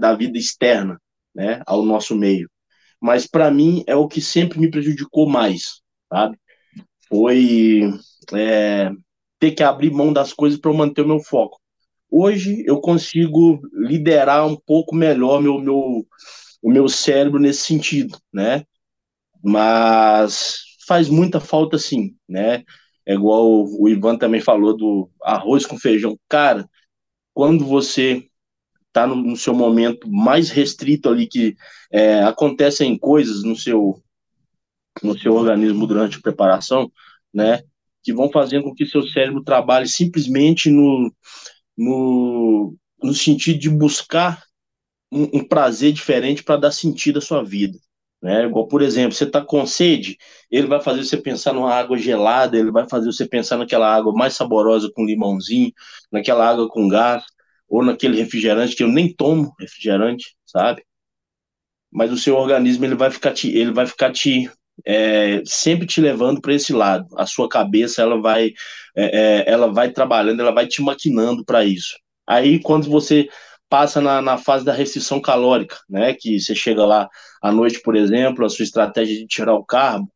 da 0.00 0.14
vida 0.14 0.38
externa, 0.38 1.00
né, 1.34 1.62
ao 1.66 1.84
nosso 1.84 2.16
meio. 2.16 2.48
Mas 3.00 3.26
para 3.26 3.50
mim 3.50 3.84
é 3.86 3.94
o 3.96 4.08
que 4.08 4.20
sempre 4.20 4.58
me 4.58 4.70
prejudicou 4.70 5.28
mais, 5.28 5.80
sabe? 6.12 6.38
Foi 7.08 7.82
é, 8.34 8.90
ter 9.38 9.52
que 9.52 9.62
abrir 9.62 9.92
mão 9.92 10.12
das 10.12 10.32
coisas 10.32 10.58
para 10.58 10.72
manter 10.72 11.02
o 11.02 11.08
meu 11.08 11.20
foco. 11.20 11.60
Hoje 12.10 12.64
eu 12.66 12.80
consigo 12.80 13.60
liderar 13.72 14.46
um 14.46 14.56
pouco 14.56 14.94
melhor 14.94 15.40
meu, 15.42 15.58
meu, 15.58 16.06
o 16.62 16.70
meu 16.70 16.88
cérebro 16.88 17.40
nesse 17.40 17.64
sentido, 17.64 18.18
né? 18.32 18.64
Mas 19.42 20.58
faz 20.86 21.08
muita 21.08 21.40
falta 21.40 21.78
sim, 21.78 22.16
né? 22.28 22.64
É 23.06 23.14
igual 23.14 23.64
o 23.64 23.88
Ivan 23.88 24.16
também 24.18 24.40
falou 24.40 24.76
do 24.76 25.10
arroz 25.22 25.64
com 25.66 25.78
feijão. 25.78 26.18
Cara, 26.28 26.68
quando 27.34 27.64
você 27.64 28.28
está 28.96 29.06
no, 29.06 29.14
no, 29.14 29.36
seu 29.36 29.54
momento 29.54 30.10
mais 30.10 30.48
restrito 30.48 31.10
ali, 31.10 31.26
que 31.26 31.54
é, 31.92 32.22
acontecem 32.22 32.96
coisas 32.96 33.42
no 33.42 33.54
seu, 33.54 34.02
no 35.02 35.18
seu 35.18 35.34
organismo 35.34 35.86
durante 35.86 36.16
a 36.16 36.22
preparação, 36.22 36.90
né? 37.32 37.60
Que 38.02 38.14
vão 38.14 38.30
fazendo 38.30 38.64
com 38.64 38.74
que 38.74 38.86
seu 38.86 39.02
cérebro 39.02 39.44
trabalhe 39.44 39.86
simplesmente 39.86 40.70
no, 40.70 41.12
no, 41.76 42.74
no 43.02 43.12
sentido 43.12 43.58
de 43.58 43.68
buscar 43.68 44.42
um, 45.12 45.38
um 45.38 45.44
prazer 45.44 45.92
diferente 45.92 46.42
para 46.42 46.56
dar 46.56 46.70
sentido 46.70 47.18
à 47.18 47.22
sua 47.22 47.44
vida. 47.44 47.78
Né? 48.22 48.46
Igual, 48.46 48.66
por 48.66 48.80
exemplo, 48.80 49.12
você 49.12 49.24
está 49.24 49.44
com 49.44 49.66
sede, 49.66 50.16
ele 50.50 50.66
vai 50.66 50.80
fazer 50.80 51.04
você 51.04 51.18
pensar 51.18 51.52
numa 51.52 51.72
água 51.72 51.98
gelada, 51.98 52.56
ele 52.56 52.70
vai 52.70 52.88
fazer 52.88 53.12
você 53.12 53.28
pensar 53.28 53.58
naquela 53.58 53.94
água 53.94 54.12
mais 54.12 54.34
saborosa 54.34 54.90
com 54.94 55.04
limãozinho, 55.04 55.70
naquela 56.10 56.48
água 56.48 56.68
com 56.68 56.88
gás, 56.88 57.22
ou 57.68 57.84
naquele 57.84 58.16
refrigerante 58.16 58.76
que 58.76 58.82
eu 58.82 58.88
nem 58.88 59.12
tomo 59.12 59.54
refrigerante, 59.58 60.36
sabe? 60.46 60.84
Mas 61.90 62.12
o 62.12 62.18
seu 62.18 62.36
organismo 62.36 62.84
ele 62.84 62.94
vai 62.94 63.10
ficar 63.10 63.32
te, 63.32 63.48
ele 63.56 63.72
vai 63.72 63.86
ficar 63.86 64.12
te 64.12 64.50
é, 64.84 65.42
sempre 65.44 65.86
te 65.86 66.00
levando 66.00 66.40
para 66.40 66.54
esse 66.54 66.72
lado. 66.72 67.06
A 67.16 67.26
sua 67.26 67.48
cabeça 67.48 68.02
ela 68.02 68.20
vai 68.20 68.52
é, 68.96 69.44
é 69.44 69.50
ela 69.50 69.72
vai 69.72 69.90
trabalhando, 69.90 70.40
ela 70.40 70.52
vai 70.52 70.66
te 70.66 70.82
maquinando 70.82 71.44
para 71.44 71.64
isso. 71.64 71.96
Aí 72.26 72.60
quando 72.60 72.88
você 72.90 73.28
passa 73.68 74.00
na, 74.00 74.22
na, 74.22 74.38
fase 74.38 74.64
da 74.64 74.72
restrição 74.72 75.20
calórica, 75.20 75.76
né? 75.88 76.14
Que 76.14 76.38
você 76.40 76.54
chega 76.54 76.84
lá 76.84 77.08
à 77.42 77.52
noite, 77.52 77.80
por 77.82 77.96
exemplo, 77.96 78.44
a 78.44 78.50
sua 78.50 78.64
estratégia 78.64 79.16
de 79.16 79.26
tirar 79.26 79.54
o 79.54 79.64
carbo, 79.64 80.10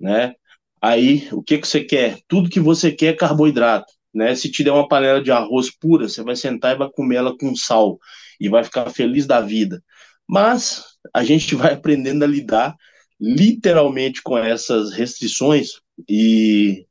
né? 0.00 0.34
Aí 0.80 1.28
o 1.32 1.42
que 1.42 1.58
que 1.58 1.66
você 1.68 1.82
quer? 1.84 2.18
Tudo 2.28 2.50
que 2.50 2.60
você 2.60 2.92
quer 2.92 3.14
é 3.14 3.16
carboidrato 3.16 3.92
né? 4.14 4.34
Se 4.34 4.50
te 4.50 4.62
der 4.62 4.72
uma 4.72 4.88
panela 4.88 5.22
de 5.22 5.30
arroz 5.30 5.70
pura, 5.70 6.08
você 6.08 6.22
vai 6.22 6.36
sentar 6.36 6.74
e 6.74 6.78
vai 6.78 6.90
comer 6.90 7.16
ela 7.16 7.36
com 7.36 7.54
sal 7.56 7.98
e 8.40 8.48
vai 8.48 8.62
ficar 8.62 8.88
feliz 8.90 9.26
da 9.26 9.40
vida. 9.40 9.82
Mas 10.28 10.84
a 11.12 11.24
gente 11.24 11.54
vai 11.54 11.74
aprendendo 11.74 12.22
a 12.22 12.26
lidar 12.26 12.74
literalmente 13.20 14.22
com 14.22 14.36
essas 14.38 14.92
restrições 14.92 15.80
e 16.08 16.86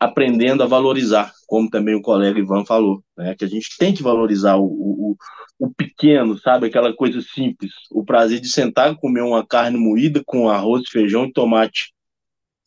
aprendendo 0.00 0.62
a 0.62 0.66
valorizar, 0.66 1.32
como 1.46 1.68
também 1.68 1.94
o 1.94 2.02
colega 2.02 2.38
Ivan 2.38 2.64
falou, 2.64 3.02
né? 3.16 3.34
Que 3.34 3.44
a 3.44 3.48
gente 3.48 3.76
tem 3.78 3.92
que 3.92 4.02
valorizar 4.02 4.56
o, 4.56 4.64
o, 4.64 5.16
o 5.58 5.74
pequeno, 5.74 6.38
sabe? 6.38 6.66
Aquela 6.66 6.94
coisa 6.94 7.20
simples, 7.20 7.72
o 7.90 8.04
prazer 8.04 8.40
de 8.40 8.48
sentar 8.48 8.92
e 8.92 8.96
comer 8.96 9.22
uma 9.22 9.44
carne 9.44 9.76
moída 9.76 10.22
com 10.24 10.48
arroz, 10.48 10.88
feijão 10.88 11.26
e 11.26 11.32
tomate, 11.32 11.92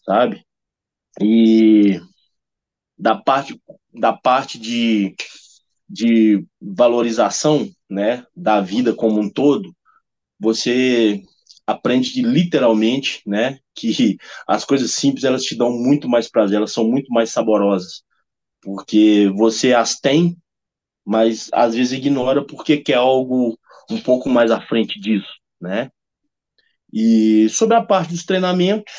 sabe? 0.03 0.43
E 1.21 1.99
da 3.01 3.15
parte 3.15 3.59
da 3.91 4.13
parte 4.13 4.59
de, 4.59 5.15
de 5.89 6.45
valorização 6.61 7.67
né, 7.89 8.25
da 8.35 8.61
vida 8.61 8.93
como 8.93 9.19
um 9.19 9.29
todo, 9.29 9.75
você 10.39 11.21
aprende 11.65 12.13
de, 12.13 12.21
literalmente 12.21 13.21
né, 13.25 13.59
que 13.75 14.17
as 14.47 14.63
coisas 14.63 14.91
simples 14.91 15.23
elas 15.23 15.43
te 15.43 15.55
dão 15.55 15.71
muito 15.71 16.07
mais 16.07 16.29
prazer, 16.29 16.57
elas 16.57 16.71
são 16.71 16.87
muito 16.87 17.11
mais 17.11 17.31
saborosas, 17.31 18.03
porque 18.61 19.29
você 19.35 19.73
as 19.73 19.99
tem, 19.99 20.37
mas 21.03 21.49
às 21.51 21.73
vezes 21.73 21.93
ignora 21.93 22.45
porque 22.45 22.77
quer 22.77 22.95
algo 22.95 23.57
um 23.89 23.99
pouco 23.99 24.29
mais 24.29 24.51
à 24.51 24.61
frente 24.61 24.99
disso, 24.99 25.27
né? 25.59 25.89
E 26.93 27.49
sobre 27.49 27.75
a 27.75 27.83
parte 27.83 28.11
dos 28.11 28.23
treinamentos, 28.25 28.93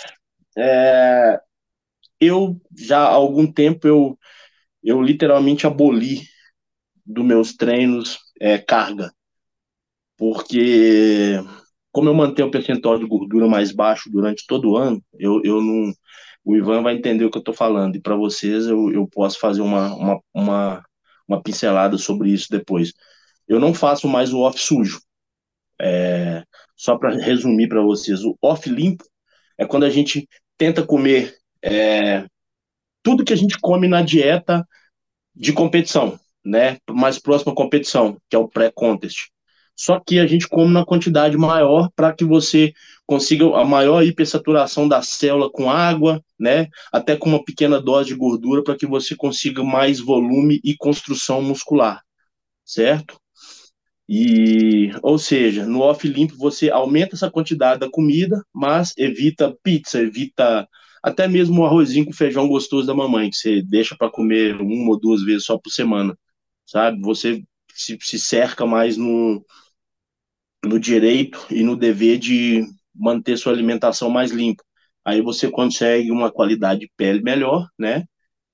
é, 0.57 1.40
eu 2.22 2.60
já 2.76 3.00
há 3.00 3.08
algum 3.08 3.50
tempo 3.50 3.86
eu 3.88 4.18
eu 4.82 5.02
literalmente 5.02 5.66
aboli 5.66 6.22
dos 7.06 7.24
meus 7.24 7.54
treinos 7.54 8.18
é, 8.40 8.58
carga, 8.58 9.12
porque 10.16 11.38
como 11.92 12.08
eu 12.08 12.14
mantenho 12.14 12.48
o 12.48 12.50
percentual 12.50 12.98
de 12.98 13.06
gordura 13.06 13.46
mais 13.48 13.72
baixo 13.72 14.10
durante 14.10 14.46
todo 14.46 14.70
o 14.70 14.76
ano, 14.76 15.02
eu, 15.18 15.40
eu 15.44 15.60
não, 15.60 15.92
o 16.44 16.56
Ivan 16.56 16.82
vai 16.82 16.94
entender 16.94 17.24
o 17.24 17.30
que 17.30 17.38
eu 17.38 17.40
estou 17.40 17.54
falando, 17.54 17.96
e 17.96 18.00
para 18.00 18.16
vocês 18.16 18.66
eu, 18.66 18.90
eu 18.92 19.06
posso 19.06 19.38
fazer 19.38 19.60
uma, 19.62 19.94
uma, 19.94 20.20
uma, 20.34 20.84
uma 21.28 21.42
pincelada 21.42 21.98
sobre 21.98 22.30
isso 22.30 22.48
depois. 22.50 22.92
Eu 23.46 23.60
não 23.60 23.74
faço 23.74 24.08
mais 24.08 24.32
o 24.32 24.40
off 24.40 24.58
sujo. 24.58 25.00
É, 25.80 26.44
só 26.76 26.96
para 26.96 27.14
resumir 27.16 27.68
para 27.68 27.82
vocês, 27.82 28.24
o 28.24 28.36
off 28.40 28.68
limpo 28.70 29.04
é 29.58 29.66
quando 29.66 29.84
a 29.84 29.90
gente 29.90 30.28
tenta 30.56 30.84
comer 30.86 31.36
é, 31.62 32.26
tudo 33.02 33.24
que 33.24 33.32
a 33.32 33.36
gente 33.36 33.58
come 33.60 33.88
na 33.88 34.02
dieta 34.02 34.66
de 35.34 35.52
competição, 35.52 36.18
né? 36.44 36.78
Mais 36.90 37.18
próxima 37.18 37.54
competição, 37.54 38.18
que 38.28 38.36
é 38.36 38.38
o 38.38 38.48
pré-contest. 38.48 39.30
Só 39.74 39.98
que 39.98 40.18
a 40.18 40.26
gente 40.26 40.46
come 40.46 40.72
na 40.72 40.84
quantidade 40.84 41.36
maior 41.36 41.88
para 41.96 42.12
que 42.12 42.24
você 42.24 42.72
consiga 43.06 43.44
a 43.56 43.64
maior 43.64 44.04
hipersaturação 44.04 44.86
da 44.86 45.02
célula 45.02 45.50
com 45.50 45.70
água, 45.70 46.22
né? 46.38 46.68
Até 46.92 47.16
com 47.16 47.30
uma 47.30 47.44
pequena 47.44 47.80
dose 47.80 48.08
de 48.08 48.14
gordura 48.14 48.62
para 48.62 48.76
que 48.76 48.86
você 48.86 49.16
consiga 49.16 49.64
mais 49.64 49.98
volume 49.98 50.60
e 50.62 50.76
construção 50.76 51.42
muscular, 51.42 52.02
certo? 52.64 53.18
E, 54.08 54.90
ou 55.02 55.18
seja, 55.18 55.64
no 55.64 55.80
off 55.80 56.06
limpo 56.06 56.36
você 56.36 56.68
aumenta 56.70 57.16
essa 57.16 57.30
quantidade 57.30 57.80
da 57.80 57.90
comida, 57.90 58.42
mas 58.52 58.92
evita 58.98 59.56
pizza, 59.62 60.00
evita 60.00 60.68
até 61.03 61.28
mesmo 61.28 61.62
o 61.62 61.66
arrozinho 61.66 62.07
com 62.07 62.12
feijão 62.12 62.48
gostoso 62.48 62.86
da 62.86 62.94
mamãe, 62.94 63.30
que 63.30 63.36
você 63.36 63.62
deixa 63.62 63.96
para 63.96 64.11
comer 64.11 64.61
uma 64.61 64.90
ou 64.90 65.00
duas 65.00 65.22
vezes 65.24 65.44
só 65.44 65.59
por 65.59 65.70
semana, 65.70 66.16
sabe? 66.66 67.00
Você 67.03 67.42
se, 67.74 67.98
se 68.00 68.18
cerca 68.18 68.66
mais 68.66 68.96
no, 68.96 69.44
no 70.64 70.78
direito 70.78 71.44
e 71.50 71.62
no 71.62 71.76
dever 71.76 72.18
de 72.18 72.62
manter 72.94 73.36
sua 73.36 73.53
alimentação 73.53 74.09
mais 74.11 74.30
limpa. 74.30 74.62
Aí 75.05 75.20
você 75.20 75.50
consegue 75.50 76.11
uma 76.11 76.30
qualidade 76.30 76.80
de 76.80 76.92
pele 76.96 77.22
melhor, 77.22 77.68
né? 77.78 78.05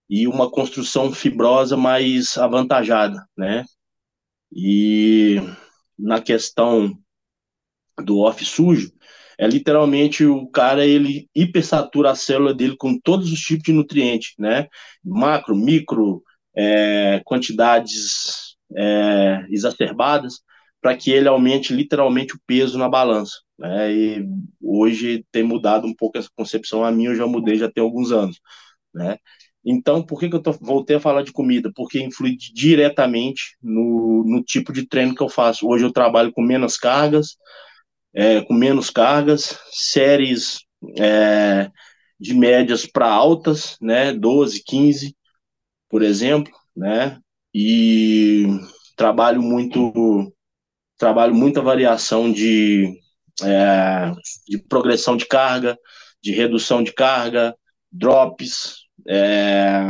E 0.08 0.28
uma 0.28 0.50
construção 0.50 1.12
fibrosa 1.12 1.76
mais 1.76 2.38
avantajada, 2.38 3.26
né? 3.36 3.64
E 4.52 5.36
na 5.98 6.20
questão 6.20 6.98
do 8.02 8.20
off 8.20 8.44
sujo, 8.44 8.92
é 9.38 9.46
literalmente 9.46 10.24
o 10.24 10.48
cara, 10.48 10.84
ele 10.84 11.28
hipersatura 11.34 12.10
a 12.10 12.16
célula 12.16 12.52
dele 12.52 12.76
com 12.76 12.98
todos 12.98 13.32
os 13.32 13.40
tipos 13.40 13.64
de 13.64 13.72
nutrientes, 13.72 14.34
né? 14.38 14.66
Macro, 15.04 15.54
micro, 15.54 16.22
é, 16.56 17.22
quantidades 17.24 18.56
é, 18.76 19.46
exacerbadas, 19.50 20.40
para 20.80 20.96
que 20.96 21.10
ele 21.10 21.28
aumente 21.28 21.72
literalmente 21.72 22.34
o 22.34 22.40
peso 22.46 22.78
na 22.78 22.88
balança. 22.88 23.36
Né? 23.58 23.92
E 23.92 24.28
hoje 24.60 25.24
tem 25.32 25.42
mudado 25.42 25.86
um 25.86 25.94
pouco 25.94 26.18
essa 26.18 26.28
concepção. 26.36 26.84
A 26.84 26.90
minha 26.90 27.10
eu 27.10 27.16
já 27.16 27.26
mudei 27.26 27.56
já 27.56 27.70
tem 27.70 27.82
alguns 27.82 28.12
anos. 28.12 28.40
Né? 28.94 29.18
Então, 29.64 30.02
por 30.02 30.18
que, 30.20 30.28
que 30.28 30.36
eu 30.36 30.42
tô, 30.42 30.52
voltei 30.52 30.96
a 30.96 31.00
falar 31.00 31.22
de 31.22 31.32
comida? 31.32 31.70
Porque 31.74 32.00
influi 32.00 32.36
diretamente 32.36 33.56
no, 33.62 34.24
no 34.24 34.42
tipo 34.42 34.72
de 34.72 34.86
treino 34.86 35.14
que 35.14 35.22
eu 35.22 35.28
faço. 35.28 35.68
Hoje 35.68 35.84
eu 35.84 35.92
trabalho 35.92 36.32
com 36.32 36.42
menos 36.42 36.76
cargas, 36.76 37.36
é, 38.14 38.40
com 38.42 38.54
menos 38.54 38.90
cargas, 38.90 39.58
séries 39.70 40.58
é, 40.98 41.70
de 42.18 42.34
médias 42.34 42.86
para 42.86 43.10
altas, 43.10 43.76
né, 43.80 44.12
12, 44.12 44.62
15, 44.64 45.16
por 45.88 46.02
exemplo, 46.02 46.52
né, 46.76 47.18
e 47.54 48.46
trabalho 48.96 49.42
muito 49.42 50.32
trabalho 50.98 51.32
muita 51.34 51.62
variação 51.62 52.30
de, 52.30 52.92
é, 53.42 54.12
de 54.48 54.58
progressão 54.58 55.16
de 55.16 55.26
carga, 55.26 55.78
de 56.20 56.32
redução 56.32 56.82
de 56.82 56.92
carga, 56.92 57.54
drops, 57.90 58.78
é, 59.06 59.86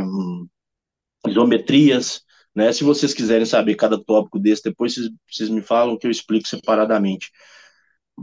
isometrias, 1.27 2.21
né? 2.55 2.71
Se 2.71 2.83
vocês 2.83 3.13
quiserem 3.13 3.45
saber 3.45 3.75
cada 3.75 4.01
tópico 4.01 4.39
desse, 4.39 4.63
depois 4.63 4.93
vocês, 4.93 5.09
vocês 5.29 5.49
me 5.49 5.61
falam 5.61 5.97
que 5.97 6.07
eu 6.07 6.11
explico 6.11 6.47
separadamente. 6.47 7.31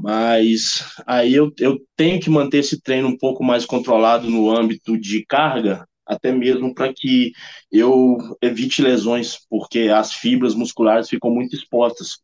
Mas 0.02 0.96
aí 1.06 1.34
eu, 1.34 1.52
eu 1.58 1.78
tenho 1.96 2.20
que 2.20 2.30
manter 2.30 2.58
esse 2.58 2.80
treino 2.80 3.08
um 3.08 3.16
pouco 3.18 3.42
mais 3.42 3.64
controlado 3.66 4.30
no 4.30 4.50
âmbito 4.50 4.98
de 4.98 5.24
carga, 5.26 5.86
até 6.06 6.32
mesmo 6.32 6.74
para 6.74 6.92
que 6.94 7.32
eu 7.70 8.16
evite 8.42 8.82
lesões, 8.82 9.38
porque 9.50 9.88
as 9.92 10.12
fibras 10.12 10.54
musculares 10.54 11.08
ficam 11.08 11.30
muito 11.30 11.56
expostas. 11.56 12.18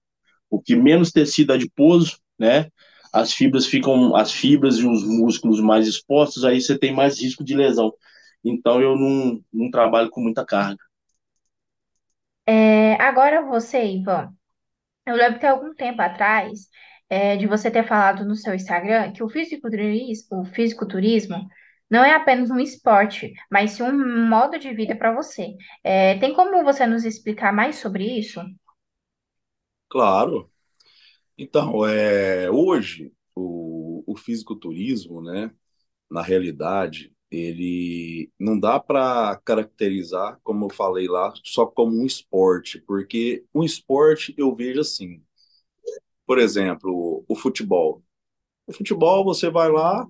O 0.51 0.61
que 0.61 0.77
menos 0.77 1.11
tecido 1.11 1.53
adiposo, 1.53 2.19
né? 2.39 2.69
as 3.13 3.35
fibras 3.35 3.67
ficam, 3.67 4.17
as 4.17 4.33
fibras 4.33 4.77
e 4.77 4.87
os 4.87 5.05
músculos 5.05 5.61
mais 5.61 5.87
expostos, 5.87 6.45
aí 6.45 6.61
você 6.61 6.79
tem 6.79 6.95
mais 6.95 7.21
risco 7.21 7.45
de 7.45 7.55
lesão. 7.55 7.93
Então 8.43 8.81
eu 8.81 8.97
não, 8.97 9.41
não 9.53 9.71
trabalho 9.71 10.09
com 10.11 10.21
muita 10.21 10.45
carga. 10.45 10.83
É, 12.47 12.95
agora 12.95 13.43
você, 13.43 13.85
Ivan, 13.85 14.33
eu 15.07 15.15
lembro 15.15 15.39
que 15.39 15.47
algum 15.47 15.75
tempo 15.75 16.01
atrás 16.01 16.69
é, 17.13 17.37
de 17.37 17.47
você 17.47 17.71
ter 17.71 17.87
falado 17.87 18.25
no 18.25 18.35
seu 18.35 18.55
Instagram 18.55 19.13
que 19.13 19.23
o 19.23 19.29
fisiculturismo, 19.29 20.41
o 20.41 20.45
fisiculturismo 20.47 21.47
não 21.91 22.03
é 22.03 22.15
apenas 22.15 22.51
um 22.51 22.59
esporte, 22.59 23.35
mas 23.51 23.73
sim 23.73 23.83
um 23.83 24.27
modo 24.27 24.59
de 24.59 24.73
vida 24.73 24.97
para 24.97 25.15
você. 25.15 25.55
É, 25.85 26.19
tem 26.19 26.33
como 26.33 26.65
você 26.65 26.87
nos 26.87 27.05
explicar 27.05 27.53
mais 27.53 27.77
sobre 27.77 28.19
isso? 28.19 28.41
Claro. 29.91 30.51
Então, 31.37 31.85
é, 31.87 32.51
hoje, 32.51 33.13
o, 33.35 34.03
o 34.07 34.17
fisiculturismo, 34.17 35.21
né, 35.21 35.51
na 36.11 36.23
realidade, 36.23 37.13
ele 37.31 38.31
não 38.41 38.59
dá 38.59 38.81
para 38.81 39.39
caracterizar, 39.45 40.41
como 40.43 40.65
eu 40.65 40.71
falei 40.71 41.09
lá, 41.09 41.35
só 41.45 41.67
como 41.67 41.95
um 41.95 42.07
esporte, 42.07 42.81
porque 42.81 43.45
um 43.55 43.63
esporte 43.63 44.35
eu 44.39 44.57
vejo 44.57 44.81
assim. 44.81 45.23
Por 46.33 46.39
exemplo, 46.39 47.27
o 47.29 47.37
futebol. 47.37 48.03
O 48.67 48.73
futebol, 48.73 49.23
você 49.23 49.51
vai 49.51 49.71
lá, 49.71 50.09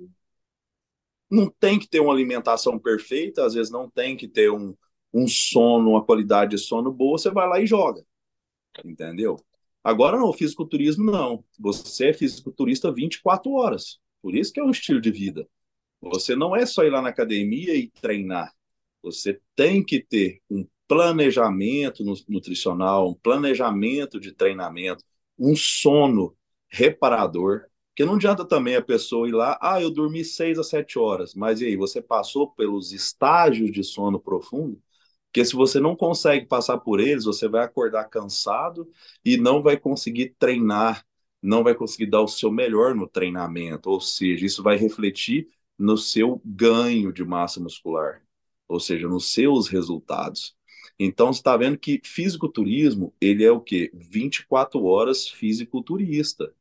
não 1.29 1.51
tem 1.51 1.81
que 1.81 1.89
ter 1.89 1.99
uma 1.99 2.13
alimentação 2.13 2.79
perfeita, 2.79 3.45
às 3.45 3.55
vezes 3.55 3.73
não 3.73 3.91
tem 3.91 4.17
que 4.17 4.29
ter 4.29 4.49
um, 4.49 4.73
um 5.13 5.27
sono, 5.27 5.91
uma 5.91 6.05
qualidade 6.05 6.53
de 6.53 6.59
sono 6.59 6.93
boa, 6.93 7.19
você 7.19 7.29
vai 7.29 7.49
lá 7.49 7.61
e 7.61 7.67
joga. 7.67 8.07
Entendeu? 8.85 9.35
Agora 9.83 10.17
não, 10.17 10.29
o 10.29 10.33
fisiculturismo 10.33 11.11
não. 11.11 11.45
Você 11.59 12.11
é 12.11 12.13
fisiculturista 12.13 12.93
24 12.93 13.51
horas. 13.51 13.99
Por 14.23 14.37
isso 14.37 14.53
que 14.53 14.61
é 14.61 14.65
um 14.65 14.71
estilo 14.71 15.01
de 15.01 15.11
vida. 15.11 15.45
Você 16.01 16.37
não 16.37 16.55
é 16.55 16.65
só 16.65 16.85
ir 16.85 16.91
lá 16.91 17.03
na 17.03 17.09
academia 17.09 17.75
e 17.75 17.91
treinar. 18.01 18.55
Você 19.03 19.41
tem 19.57 19.85
que 19.85 19.99
ter 19.99 20.41
um 20.49 20.65
planejamento 20.87 22.05
nutricional, 22.29 23.11
um 23.11 23.15
planejamento 23.15 24.21
de 24.21 24.31
treinamento, 24.31 25.05
um 25.39 25.55
sono 25.57 26.37
reparador. 26.69 27.67
Porque 27.91 28.05
não 28.07 28.15
adianta 28.15 28.45
também 28.47 28.75
a 28.77 28.83
pessoa 28.83 29.29
ir 29.29 29.33
lá, 29.33 29.59
ah, 29.61 29.81
eu 29.81 29.91
dormi 29.91 30.25
seis 30.25 30.59
a 30.59 30.65
sete 30.65 30.99
horas, 30.99 31.35
mas 31.35 31.61
e 31.61 31.67
aí, 31.67 31.77
você 31.77 32.01
passou 32.01 32.51
pelos 32.51 32.93
estágios 32.93 33.71
de 33.71 33.85
sono 33.85 34.19
profundo? 34.19 34.81
Porque 35.27 35.45
se 35.45 35.55
você 35.55 35.81
não 35.81 35.97
consegue 35.97 36.47
passar 36.47 36.79
por 36.79 37.01
eles, 37.01 37.25
você 37.25 37.49
vai 37.49 37.65
acordar 37.65 38.05
cansado 38.09 38.89
e 39.25 39.37
não 39.37 39.63
vai 39.63 39.79
conseguir 39.79 40.35
treinar, 40.39 41.07
não 41.43 41.63
vai 41.65 41.75
conseguir 41.75 42.07
dar 42.07 42.21
o 42.23 42.29
seu 42.29 42.51
melhor 42.53 42.95
no 42.95 43.09
treinamento. 43.09 43.91
Ou 43.91 44.01
seja, 44.01 44.45
isso 44.47 44.63
vai 44.63 44.77
refletir 44.77 45.49
no 45.79 45.97
seu 45.97 46.41
ganho 46.45 47.13
de 47.13 47.25
massa 47.25 47.61
muscular, 47.61 48.23
ou 48.69 48.79
seja, 48.79 49.09
nos 49.09 49.33
seus 49.33 49.69
resultados. 49.69 50.55
Então, 50.99 51.33
você 51.33 51.41
está 51.41 51.57
vendo 51.57 51.79
que 51.79 52.01
fisiculturismo, 52.05 53.15
ele 53.21 53.45
é 53.45 53.51
o 53.51 53.61
quê? 53.61 53.91
24 53.95 54.85
horas 54.85 55.29
fisiculturista. 55.29 56.55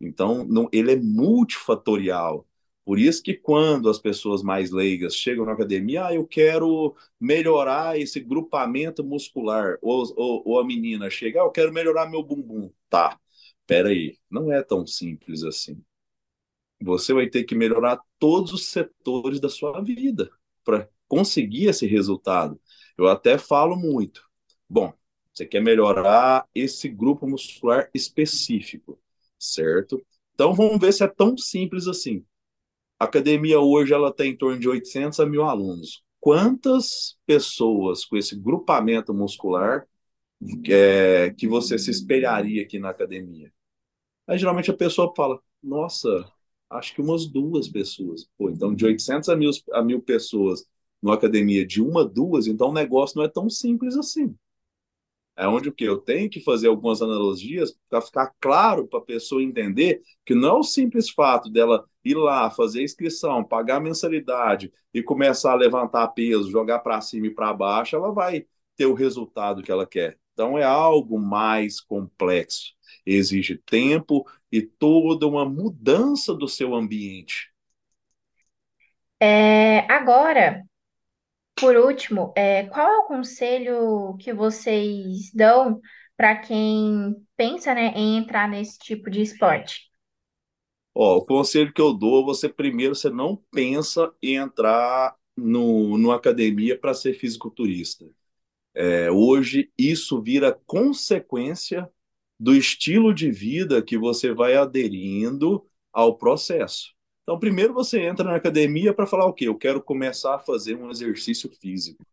Então, 0.00 0.44
não, 0.44 0.68
ele 0.72 0.92
é 0.92 0.96
multifatorial. 0.96 2.46
Por 2.84 2.98
isso 2.98 3.22
que 3.22 3.34
quando 3.34 3.88
as 3.88 3.98
pessoas 3.98 4.42
mais 4.42 4.70
leigas 4.72 5.14
chegam 5.14 5.44
na 5.46 5.52
academia, 5.52 6.06
ah, 6.06 6.14
eu 6.14 6.26
quero 6.26 6.96
melhorar 7.20 7.98
esse 7.98 8.18
grupamento 8.20 9.04
muscular, 9.04 9.78
ou, 9.80 10.04
ou, 10.16 10.42
ou 10.46 10.60
a 10.60 10.64
menina 10.64 11.08
chega, 11.08 11.40
ah, 11.40 11.44
eu 11.44 11.50
quero 11.50 11.72
melhorar 11.72 12.10
meu 12.10 12.22
bumbum. 12.22 12.70
Tá, 12.90 13.18
peraí, 13.66 14.18
não 14.30 14.52
é 14.52 14.62
tão 14.62 14.86
simples 14.86 15.44
assim 15.44 15.82
você 16.82 17.12
vai 17.14 17.28
ter 17.28 17.44
que 17.44 17.54
melhorar 17.54 18.00
todos 18.18 18.52
os 18.52 18.66
setores 18.66 19.40
da 19.40 19.48
sua 19.48 19.80
vida 19.80 20.30
para 20.64 20.88
conseguir 21.12 21.66
esse 21.66 21.86
resultado. 21.86 22.58
Eu 22.96 23.06
até 23.06 23.36
falo 23.36 23.76
muito. 23.76 24.26
Bom, 24.66 24.94
você 25.30 25.44
quer 25.44 25.60
melhorar 25.60 26.48
esse 26.54 26.88
grupo 26.88 27.28
muscular 27.28 27.90
específico, 27.92 28.98
certo? 29.38 30.02
Então 30.32 30.54
vamos 30.54 30.80
ver 30.80 30.90
se 30.90 31.04
é 31.04 31.06
tão 31.06 31.36
simples 31.36 31.86
assim. 31.86 32.24
A 32.98 33.04
academia 33.04 33.60
hoje 33.60 33.92
ela 33.92 34.10
tem 34.10 34.30
em 34.30 34.36
torno 34.36 34.58
de 34.58 34.66
800 34.66 35.20
a 35.20 35.26
mil 35.26 35.42
alunos. 35.42 36.02
Quantas 36.18 37.18
pessoas 37.26 38.06
com 38.06 38.16
esse 38.16 38.34
grupamento 38.34 39.12
muscular 39.12 39.86
é, 40.66 41.28
que 41.36 41.46
você 41.46 41.78
se 41.78 41.90
espelharia 41.90 42.62
aqui 42.62 42.78
na 42.78 42.88
academia? 42.88 43.52
Aí 44.26 44.38
geralmente 44.38 44.70
a 44.70 44.74
pessoa 44.74 45.12
fala: 45.14 45.38
Nossa, 45.62 46.08
acho 46.70 46.94
que 46.94 47.02
umas 47.02 47.26
duas 47.26 47.68
pessoas. 47.68 48.26
Pô, 48.38 48.48
então, 48.48 48.74
de 48.74 48.86
800 48.86 49.28
a 49.28 49.34
a 49.74 49.82
mil 49.82 50.00
pessoas 50.00 50.66
numa 51.02 51.14
academia 51.14 51.66
de 51.66 51.82
uma, 51.82 52.04
duas, 52.04 52.46
então 52.46 52.68
o 52.68 52.72
negócio 52.72 53.18
não 53.18 53.24
é 53.24 53.28
tão 53.28 53.50
simples 53.50 53.96
assim. 53.96 54.34
É 55.36 55.48
onde 55.48 55.68
o 55.70 55.72
que 55.72 55.84
eu 55.84 55.98
tenho 55.98 56.28
que 56.28 56.40
fazer 56.40 56.68
algumas 56.68 57.00
analogias 57.00 57.74
para 57.88 58.02
ficar 58.02 58.32
claro 58.38 58.86
para 58.86 58.98
a 58.98 59.02
pessoa 59.02 59.42
entender 59.42 60.02
que 60.26 60.34
não 60.34 60.48
é 60.48 60.52
o 60.58 60.62
simples 60.62 61.08
fato 61.10 61.50
dela 61.50 61.84
ir 62.04 62.14
lá, 62.14 62.50
fazer 62.50 62.80
a 62.80 62.84
inscrição, 62.84 63.42
pagar 63.42 63.76
a 63.76 63.80
mensalidade 63.80 64.70
e 64.92 65.02
começar 65.02 65.52
a 65.52 65.56
levantar 65.56 66.08
peso, 66.08 66.50
jogar 66.50 66.80
para 66.80 67.00
cima 67.00 67.28
e 67.28 67.34
para 67.34 67.52
baixo, 67.52 67.96
ela 67.96 68.12
vai 68.12 68.46
ter 68.76 68.86
o 68.86 68.94
resultado 68.94 69.62
que 69.62 69.72
ela 69.72 69.86
quer. 69.86 70.18
Então 70.34 70.58
é 70.58 70.64
algo 70.64 71.18
mais 71.18 71.80
complexo. 71.80 72.74
Exige 73.06 73.56
tempo 73.56 74.26
e 74.50 74.60
toda 74.60 75.26
uma 75.26 75.44
mudança 75.44 76.34
do 76.34 76.46
seu 76.46 76.74
ambiente. 76.74 77.50
É, 79.18 79.90
agora, 79.90 80.62
por 81.62 81.76
último, 81.76 82.32
é, 82.36 82.64
qual 82.64 82.88
é 82.88 82.98
o 82.98 83.06
conselho 83.06 84.16
que 84.18 84.32
vocês 84.32 85.30
dão 85.32 85.80
para 86.16 86.34
quem 86.34 87.14
pensa, 87.36 87.72
né, 87.72 87.92
em 87.94 88.16
entrar 88.16 88.48
nesse 88.48 88.80
tipo 88.80 89.08
de 89.08 89.22
esporte? 89.22 89.88
Ó, 90.92 91.18
o 91.18 91.24
conselho 91.24 91.72
que 91.72 91.80
eu 91.80 91.94
dou, 91.94 92.24
você 92.24 92.48
primeiro, 92.48 92.96
você 92.96 93.10
não 93.10 93.36
pensa 93.52 94.12
em 94.20 94.34
entrar 94.34 95.16
no, 95.36 95.96
numa 95.96 96.16
academia 96.16 96.76
para 96.76 96.94
ser 96.94 97.14
fisiculturista. 97.14 98.04
É, 98.74 99.08
hoje, 99.08 99.70
isso 99.78 100.20
vira 100.20 100.58
consequência 100.66 101.88
do 102.40 102.56
estilo 102.56 103.14
de 103.14 103.30
vida 103.30 103.80
que 103.80 103.96
você 103.96 104.34
vai 104.34 104.56
aderindo 104.56 105.64
ao 105.92 106.18
processo. 106.18 106.92
Então, 107.22 107.38
primeiro 107.38 107.72
você 107.72 108.00
entra 108.00 108.24
na 108.24 108.36
academia 108.36 108.92
para 108.92 109.06
falar 109.06 109.26
o 109.26 109.32
quê? 109.32 109.46
Eu 109.46 109.56
quero 109.56 109.82
começar 109.82 110.34
a 110.34 110.38
fazer 110.38 110.76
um 110.76 110.90
exercício 110.90 111.50
físico. 111.60 112.04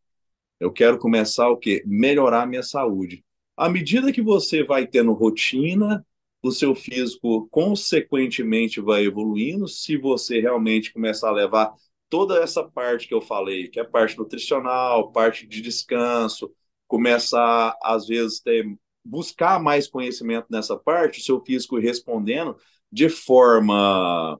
Eu 0.60 0.72
quero 0.72 0.99
começar 0.99 1.49
o 1.49 1.57
quê? 1.57 1.84
Melhorar 1.86 2.43
a 2.43 2.45
minha 2.45 2.64
saúde. 2.64 3.24
À 3.57 3.70
medida 3.70 4.12
que 4.12 4.22
você 4.22 4.64
vai 4.64 4.86
tendo 4.86 5.14
rotina, 5.14 6.05
o 6.43 6.51
seu 6.51 6.76
físico 6.76 7.47
consequentemente 7.49 8.80
vai 8.80 9.05
evoluindo. 9.05 9.68
Se 9.68 9.97
você 9.97 10.39
realmente 10.39 10.93
começar 10.93 11.30
a 11.30 11.34
levar 11.34 11.74
toda 12.10 12.41
essa 12.41 12.64
parte 12.64 13.07
que 13.07 13.14
eu 13.14 13.22
falei, 13.22 13.68
que 13.68 13.80
é 13.80 13.84
parte 13.84 14.18
nutricional, 14.18 15.12
parte 15.12 15.47
de 15.47 15.62
descanso, 15.62 16.51
começar, 16.88 17.78
às 17.84 18.07
vezes, 18.07 18.39
ter, 18.39 18.66
buscar 19.03 19.62
mais 19.62 19.88
conhecimento 19.88 20.47
nessa 20.49 20.78
parte, 20.78 21.20
o 21.20 21.24
seu 21.24 21.43
físico 21.43 21.80
respondendo 21.80 22.55
de 22.91 23.10
forma 23.10 24.39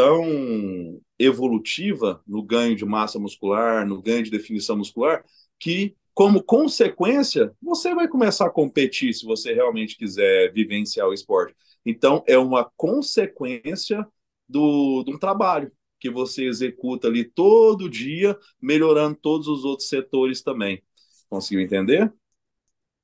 tão 0.00 0.98
evolutiva 1.18 2.22
no 2.26 2.42
ganho 2.42 2.74
de 2.74 2.86
massa 2.86 3.18
muscular, 3.18 3.86
no 3.86 4.00
ganho 4.00 4.22
de 4.22 4.30
definição 4.30 4.78
muscular, 4.78 5.22
que, 5.58 5.94
como 6.14 6.42
consequência, 6.42 7.54
você 7.60 7.94
vai 7.94 8.08
começar 8.08 8.46
a 8.46 8.50
competir 8.50 9.12
se 9.12 9.26
você 9.26 9.52
realmente 9.52 9.98
quiser 9.98 10.54
vivenciar 10.54 11.06
o 11.06 11.12
esporte. 11.12 11.54
Então, 11.84 12.24
é 12.26 12.38
uma 12.38 12.64
consequência 12.78 14.06
do, 14.48 15.04
de 15.04 15.12
um 15.12 15.18
trabalho 15.18 15.70
que 15.98 16.08
você 16.08 16.46
executa 16.46 17.06
ali 17.06 17.22
todo 17.22 17.90
dia, 17.90 18.34
melhorando 18.58 19.18
todos 19.20 19.48
os 19.48 19.66
outros 19.66 19.86
setores 19.86 20.40
também. 20.40 20.82
Conseguiu 21.28 21.60
entender? 21.60 22.10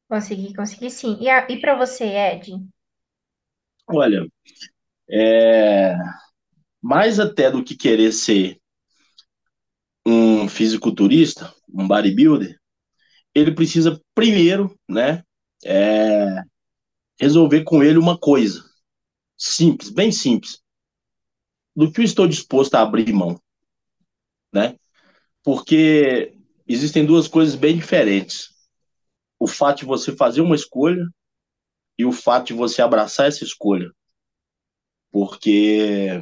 Consegui, 0.08 0.54
consegui 0.54 0.90
sim. 0.90 1.18
E, 1.20 1.28
e 1.28 1.60
para 1.60 1.76
você, 1.76 2.04
Ed? 2.06 2.52
Olha, 3.86 4.26
é, 5.10 5.94
mais 6.82 7.18
até 7.20 7.50
do 7.50 7.64
que 7.64 7.76
querer 7.76 8.12
ser 8.12 8.60
um 10.06 10.48
fisiculturista, 10.48 11.52
um 11.68 11.86
bodybuilder, 11.86 12.58
ele 13.34 13.54
precisa 13.54 14.00
primeiro, 14.14 14.74
né, 14.88 15.22
é, 15.64 16.42
resolver 17.20 17.64
com 17.64 17.82
ele 17.82 17.98
uma 17.98 18.18
coisa 18.18 18.64
simples, 19.36 19.90
bem 19.90 20.10
simples, 20.12 20.62
do 21.74 21.92
que 21.92 22.00
eu 22.00 22.04
estou 22.04 22.26
disposto 22.26 22.74
a 22.74 22.82
abrir 22.82 23.12
mão, 23.12 23.40
né? 24.52 24.76
Porque 25.44 26.34
existem 26.66 27.04
duas 27.04 27.28
coisas 27.28 27.54
bem 27.54 27.76
diferentes. 27.76 28.50
O 29.38 29.46
fato 29.46 29.80
de 29.80 29.84
você 29.84 30.16
fazer 30.16 30.40
uma 30.40 30.56
escolha 30.56 31.06
e 31.98 32.04
o 32.04 32.12
fato 32.12 32.48
de 32.48 32.54
você 32.54 32.82
abraçar 32.82 33.28
essa 33.28 33.44
escolha. 33.44 33.90
porque 35.10 36.20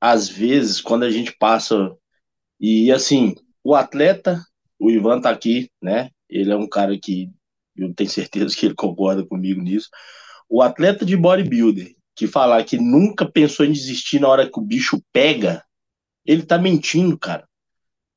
às 0.00 0.28
vezes 0.28 0.80
quando 0.80 1.04
a 1.04 1.10
gente 1.10 1.34
passa 1.38 1.92
e 2.60 2.90
assim, 2.90 3.34
o 3.62 3.74
atleta, 3.74 4.42
o 4.78 4.90
Ivan 4.90 5.20
tá 5.20 5.30
aqui, 5.30 5.70
né? 5.82 6.10
Ele 6.28 6.50
é 6.52 6.56
um 6.56 6.68
cara 6.68 6.98
que 6.98 7.30
eu 7.76 7.94
tenho 7.94 8.10
certeza 8.10 8.56
que 8.56 8.66
ele 8.66 8.74
concorda 8.74 9.24
comigo 9.24 9.60
nisso. 9.62 9.88
O 10.48 10.62
atleta 10.62 11.04
de 11.04 11.16
bodybuilder 11.16 11.94
que 12.16 12.26
falar 12.26 12.64
que 12.64 12.76
nunca 12.76 13.30
pensou 13.30 13.64
em 13.64 13.72
desistir 13.72 14.20
na 14.20 14.28
hora 14.28 14.50
que 14.50 14.58
o 14.58 14.62
bicho 14.62 15.00
pega, 15.12 15.64
ele 16.26 16.42
tá 16.42 16.58
mentindo, 16.58 17.16
cara. 17.16 17.46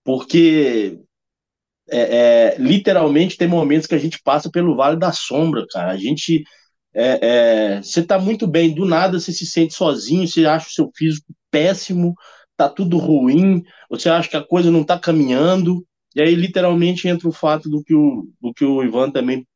Porque 0.04 1.00
é, 1.90 2.00
é, 2.00 2.58
literalmente 2.58 3.38
tem 3.38 3.48
momentos 3.48 3.86
que 3.86 3.94
a 3.94 4.00
gente 4.00 4.20
passa 4.24 4.50
pelo 4.50 4.76
vale 4.76 4.98
da 4.98 5.12
sombra, 5.12 5.66
cara. 5.70 5.92
A 5.92 5.98
gente. 5.98 6.44
É, 6.94 7.76
é 7.78 7.82
você 7.82 8.04
tá 8.04 8.20
muito 8.20 8.48
bem, 8.48 8.74
do 8.74 8.86
nada 8.86 9.20
você 9.20 9.32
se 9.32 9.46
sente 9.46 9.74
sozinho, 9.74 10.28
você 10.28 10.46
acha 10.46 10.68
o 10.68 10.72
seu 10.72 10.92
físico 10.96 11.34
péssimo, 11.52 12.16
tá 12.58 12.70
tudo 12.70 12.98
ruim, 12.98 13.64
você 13.90 14.10
acha 14.10 14.30
que 14.30 14.38
a 14.38 14.44
coisa 14.44 14.72
não 14.72 14.84
tá 14.84 14.98
caminhando, 14.98 15.86
e 16.16 16.22
aí 16.22 16.36
literalmente 16.36 17.08
entra 17.08 17.28
o 17.28 17.32
fato 17.32 17.70
do 17.70 17.84
que 17.84 17.94
o, 17.94 18.28
do 18.42 18.54
que 18.54 18.66
o 18.66 18.84
Ivan 18.84 19.12
também 19.12 19.48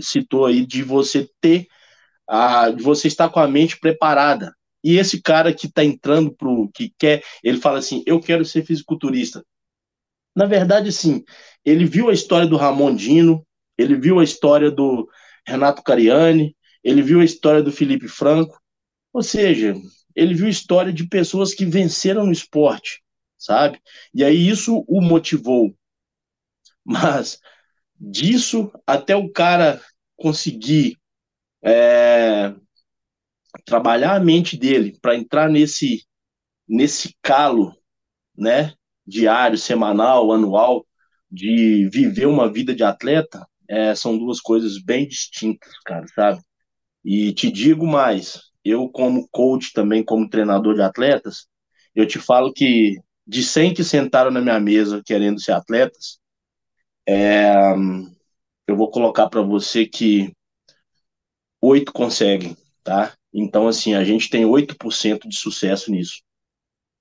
citou 0.00 0.46
aí, 0.46 0.64
de 0.64 0.82
você 0.82 1.28
ter, 1.40 1.66
a, 2.28 2.70
de 2.70 2.82
você 2.82 3.08
estar 3.08 3.28
com 3.28 3.40
a 3.40 3.48
mente 3.48 3.78
preparada. 3.78 4.54
E 4.84 4.98
esse 4.98 5.20
cara 5.20 5.52
que 5.52 5.70
tá 5.70 5.84
entrando 5.84 6.34
pro, 6.34 6.68
que 6.74 6.92
quer, 6.98 7.22
ele 7.42 7.58
fala 7.58 7.78
assim, 7.78 8.02
eu 8.06 8.20
quero 8.20 8.44
ser 8.44 8.64
fisiculturista. 8.64 9.44
Na 10.34 10.46
verdade, 10.46 10.90
sim, 10.90 11.22
ele 11.64 11.84
viu 11.84 12.08
a 12.08 12.12
história 12.14 12.46
do 12.46 12.56
Ramon 12.56 12.94
Dino, 12.94 13.46
ele 13.76 13.94
viu 13.96 14.18
a 14.18 14.24
história 14.24 14.70
do 14.70 15.08
Renato 15.46 15.82
Cariani, 15.82 16.56
ele 16.82 17.02
viu 17.02 17.20
a 17.20 17.24
história 17.24 17.62
do 17.62 17.70
Felipe 17.70 18.08
Franco, 18.08 18.58
ou 19.12 19.22
seja, 19.22 19.74
ele 20.14 20.34
viu 20.34 20.48
história 20.48 20.92
de 20.92 21.06
pessoas 21.08 21.54
que 21.54 21.64
venceram 21.64 22.26
no 22.26 22.32
esporte, 22.32 23.02
sabe? 23.38 23.80
E 24.14 24.24
aí 24.24 24.48
isso 24.48 24.84
o 24.88 25.00
motivou. 25.00 25.74
Mas 26.84 27.38
disso 27.98 28.70
até 28.86 29.14
o 29.16 29.30
cara 29.30 29.80
conseguir 30.16 30.96
é, 31.62 32.54
trabalhar 33.64 34.14
a 34.16 34.20
mente 34.20 34.56
dele 34.56 34.98
para 35.00 35.16
entrar 35.16 35.48
nesse 35.48 36.04
nesse 36.68 37.14
calo, 37.22 37.74
né, 38.36 38.74
diário, 39.06 39.58
semanal, 39.58 40.32
anual, 40.32 40.86
de 41.30 41.88
viver 41.92 42.26
uma 42.26 42.50
vida 42.50 42.74
de 42.74 42.84
atleta, 42.84 43.46
é, 43.68 43.94
são 43.94 44.16
duas 44.18 44.40
coisas 44.40 44.82
bem 44.82 45.06
distintas, 45.08 45.72
cara, 45.84 46.06
sabe? 46.14 46.40
E 47.04 47.32
te 47.34 47.50
digo 47.50 47.86
mais, 47.86 48.40
eu 48.64 48.88
como 48.88 49.28
coach 49.30 49.72
também, 49.72 50.04
como 50.04 50.28
treinador 50.28 50.74
de 50.74 50.82
atletas, 50.82 51.46
eu 51.94 52.06
te 52.06 52.18
falo 52.18 52.52
que 52.52 52.96
de 53.26 53.42
100 53.42 53.74
que 53.74 53.84
sentaram 53.84 54.30
na 54.30 54.40
minha 54.40 54.58
mesa 54.60 55.02
querendo 55.04 55.40
ser 55.40 55.52
atletas, 55.52 56.18
é, 57.06 57.52
eu 58.66 58.76
vou 58.76 58.90
colocar 58.90 59.28
para 59.28 59.42
você 59.42 59.86
que 59.86 60.32
oito 61.60 61.92
conseguem, 61.92 62.56
tá? 62.82 63.14
Então, 63.32 63.68
assim, 63.68 63.94
a 63.94 64.04
gente 64.04 64.28
tem 64.28 64.44
8% 64.44 65.28
de 65.28 65.36
sucesso 65.36 65.90
nisso. 65.90 66.22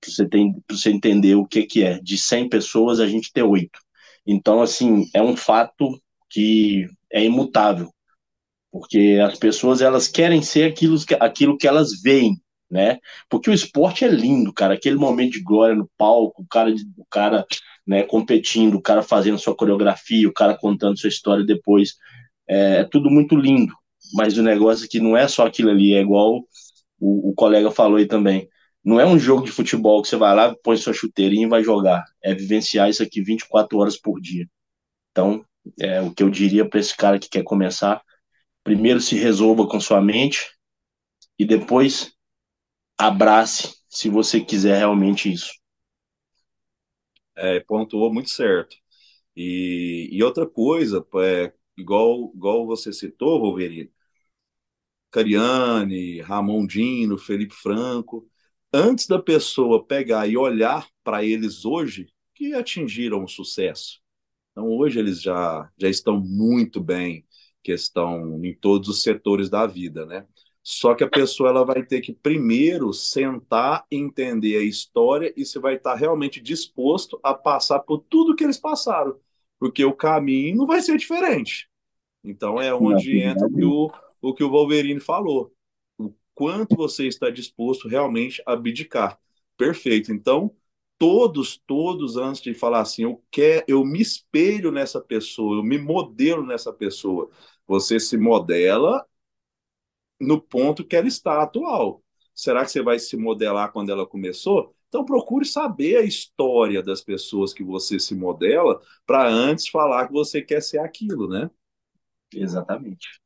Você 0.04 0.28
tem 0.28 0.54
para 0.66 0.76
você 0.76 0.90
entender 0.90 1.36
o 1.36 1.46
que, 1.46 1.64
que 1.64 1.84
é. 1.84 2.00
De 2.00 2.18
100 2.18 2.50
pessoas, 2.50 3.00
a 3.00 3.08
gente 3.08 3.32
tem 3.32 3.44
oito. 3.44 3.80
Então, 4.26 4.62
assim, 4.62 5.10
é 5.14 5.22
um 5.22 5.36
fato 5.36 6.00
que 6.30 6.88
é 7.12 7.24
imutável 7.24 7.92
porque 8.72 9.20
as 9.24 9.38
pessoas 9.38 9.82
elas 9.82 10.08
querem 10.08 10.42
ser 10.42 10.64
aquilo, 10.72 10.98
aquilo 11.20 11.58
que 11.58 11.68
elas 11.68 12.02
veem, 12.02 12.42
né? 12.70 13.00
Porque 13.30 13.50
o 13.50 13.54
esporte 13.54 14.06
é 14.06 14.08
lindo, 14.08 14.54
cara, 14.54 14.76
aquele 14.76 14.96
momento 14.96 15.34
de 15.34 15.44
glória 15.44 15.76
no 15.76 15.90
palco, 15.98 16.42
o 16.44 16.48
cara, 16.48 16.74
o 16.98 17.06
cara 17.10 17.46
né, 17.86 18.04
competindo, 18.04 18.76
o 18.76 18.82
cara 18.82 19.04
fazendo 19.04 19.38
sua 19.38 19.56
coreografia, 19.56 20.28
o 20.28 20.34
cara 20.34 20.58
contando 20.58 20.98
sua 20.98 21.10
história 21.10 21.46
depois, 21.46 21.96
é, 22.48 22.78
é 22.80 22.84
tudo 22.86 23.10
muito 23.10 23.36
lindo, 23.36 23.74
mas 24.14 24.38
o 24.38 24.44
negócio 24.44 24.86
aqui 24.86 25.00
não 25.00 25.18
é 25.18 25.28
só 25.28 25.46
aquilo 25.46 25.70
ali, 25.70 25.94
é 25.94 26.02
igual 26.02 26.40
o, 27.00 27.32
o 27.32 27.34
colega 27.34 27.70
falou 27.72 27.98
aí 27.98 28.06
também, 28.06 28.48
não 28.84 29.00
é 29.00 29.06
um 29.06 29.20
jogo 29.20 29.44
de 29.46 29.52
futebol 29.52 30.02
que 30.02 30.08
você 30.08 30.16
vai 30.16 30.36
lá, 30.36 30.56
põe 30.64 30.78
sua 30.78 30.94
chuteirinha 30.94 31.46
e 31.46 31.50
vai 31.50 31.64
jogar, 31.64 32.04
é 32.24 32.34
vivenciar 32.34 32.90
isso 32.90 33.04
aqui 33.04 33.22
24 33.22 33.78
horas 33.78 33.98
por 33.98 34.20
dia. 34.20 34.48
Então, 35.12 35.46
é 35.80 36.02
o 36.02 36.12
que 36.12 36.24
eu 36.24 36.30
diria 36.30 36.68
para 36.68 36.80
esse 36.80 36.96
cara 36.96 37.20
que 37.20 37.30
quer 37.30 37.44
começar, 37.44 38.02
primeiro 38.64 39.00
se 39.00 39.16
resolva 39.18 39.68
com 39.68 39.80
sua 39.80 40.02
mente 40.02 40.50
e 41.40 41.46
depois 41.46 42.14
abrace 42.98 43.76
se 43.90 44.10
você 44.10 44.42
quiser 44.42 44.78
realmente 44.80 45.32
isso. 45.32 45.52
É, 47.36 47.60
pontuou 47.62 48.14
muito 48.14 48.30
certo. 48.30 48.76
E, 49.36 50.10
e 50.12 50.24
outra 50.24 50.48
coisa, 50.48 51.06
é, 51.24 51.54
igual, 51.78 52.32
igual 52.36 52.66
você 52.68 52.94
citou, 52.94 53.40
Wolverine, 53.42 53.92
Cariani, 55.12 56.22
Ramon 56.22 56.66
Dino, 56.66 57.18
Felipe 57.18 57.54
Franco, 57.56 58.28
antes 58.74 59.08
da 59.08 59.20
pessoa 59.22 59.86
pegar 59.86 60.28
e 60.28 60.38
olhar 60.38 60.88
para 61.04 61.24
eles 61.24 61.66
hoje, 61.66 62.08
que 62.34 62.54
atingiram 62.54 63.24
o 63.24 63.28
sucesso. 63.28 64.00
Então, 64.52 64.70
hoje 64.70 65.00
eles 65.00 65.22
já, 65.22 65.70
já 65.78 65.90
estão 65.90 66.20
muito 66.20 66.82
bem, 66.82 67.26
questão 67.64 68.44
em 68.44 68.54
todos 68.54 68.90
os 68.90 69.04
setores 69.04 69.50
da 69.50 69.66
vida, 69.66 70.06
né? 70.06 70.26
Só 70.64 70.94
que 70.94 71.04
a 71.04 71.10
pessoa 71.10 71.50
ela 71.50 71.66
vai 71.66 71.84
ter 71.84 72.02
que 72.02 72.14
primeiro 72.14 72.94
sentar, 72.94 73.86
entender 73.90 74.58
a 74.58 74.64
história 74.64 75.34
e 75.36 75.44
se 75.44 75.58
vai 75.60 75.76
estar 75.76 75.96
realmente 75.96 76.40
disposto 76.40 77.20
a 77.24 77.34
passar 77.34 77.80
por 77.80 78.00
tudo 78.10 78.36
que 78.36 78.44
eles 78.44 78.60
passaram, 78.60 79.20
porque 79.60 79.84
o 79.84 79.94
caminho 79.94 80.58
não 80.58 80.68
vai 80.68 80.82
ser 80.82 80.98
diferente. 80.98 81.68
Então 82.24 82.62
é 82.62 82.74
onde 82.74 83.20
entra 83.20 83.48
o 83.48 83.52
que 83.52 83.64
o, 83.66 83.92
o 84.22 84.34
que 84.34 84.44
o 84.44 84.50
Wolverine 84.52 85.00
falou. 85.00 85.52
O 85.98 86.14
quanto 86.36 86.76
você 86.76 87.08
está 87.08 87.30
disposto 87.32 87.88
realmente 87.88 88.42
a 88.46 88.54
abdicar. 88.54 89.20
Perfeito. 89.58 90.14
Então, 90.14 90.56
todos, 91.02 91.58
todos, 91.66 92.16
antes 92.16 92.44
de 92.44 92.54
falar 92.54 92.82
assim, 92.82 93.02
eu 93.06 93.24
quero, 93.32 93.66
eu 93.68 93.84
me 93.84 94.00
espelho 94.00 94.72
nessa 94.72 95.02
pessoa, 95.02 95.58
eu 95.58 95.64
me 95.64 95.80
modelo 95.80 96.46
nessa 96.46 96.72
pessoa. 96.72 97.28
Você 97.66 98.00
se 98.00 98.16
modela 98.16 99.04
no 100.20 100.40
ponto 100.40 100.86
que 100.86 100.96
ela 100.96 101.08
está 101.08 101.42
atual. 101.42 102.04
Será 102.36 102.64
que 102.64 102.70
você 102.70 102.84
vai 102.84 103.00
se 103.00 103.18
modelar 103.18 103.72
quando 103.72 103.92
ela 103.92 104.06
começou? 104.06 104.76
Então 104.90 105.04
procure 105.04 105.44
saber 105.44 105.98
a 105.98 106.04
história 106.04 106.84
das 106.84 107.02
pessoas 107.02 107.52
que 107.52 107.64
você 107.64 108.00
se 108.00 108.14
modela 108.14 108.80
para 109.04 109.28
antes 109.28 109.70
falar 109.70 110.06
que 110.06 110.14
você 110.14 110.40
quer 110.40 110.62
ser 110.62 110.78
aquilo, 110.78 111.28
né? 111.28 111.50
Exatamente. 112.32 113.20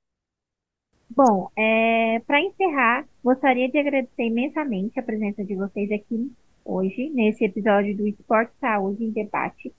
Bom, 1.10 1.52
é, 1.58 2.22
para 2.26 2.40
encerrar, 2.40 3.06
gostaria 3.22 3.70
de 3.70 3.78
agradecer 3.78 4.24
imensamente 4.24 4.98
a 4.98 5.04
presença 5.04 5.44
de 5.44 5.56
vocês 5.56 5.92
aqui 5.92 6.34
hoje, 6.66 7.10
nesse 7.12 7.46
episódio 7.46 7.96
do 7.96 8.08
Esporte 8.08 8.52
Saúde 8.60 9.06
em 9.06 9.12
Debate. 9.12 9.72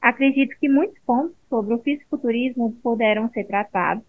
Acredito 0.00 0.56
que 0.58 0.68
muitos 0.68 0.98
pontos 1.04 1.34
sobre 1.48 1.74
o 1.74 1.78
fisiculturismo 1.78 2.72
puderam 2.82 3.28
ser 3.30 3.44
tratados. 3.44 4.04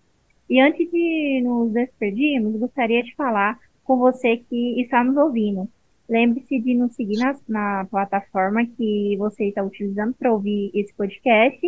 E 0.48 0.62
antes 0.62 0.90
de 0.92 1.42
nos 1.44 1.72
despedirmos, 1.72 2.60
gostaria 2.60 3.04
de 3.04 3.16
falar 3.16 3.60
com 3.84 3.98
você 3.98 4.38
que 4.38 4.82
está 4.82 5.04
nos 5.04 5.18
ouvindo. 5.18 5.68
Lembre-se 6.08 6.60
de 6.60 6.76
nos 6.76 6.94
seguir 6.96 7.18
na, 7.18 7.36
na 7.48 7.86
plataforma 7.86 8.66
que 8.66 9.16
você 9.18 9.46
está 9.46 9.64
utilizando 9.64 10.14
para 10.14 10.32
ouvir 10.32 10.72
esse 10.74 10.94
podcast, 10.94 11.60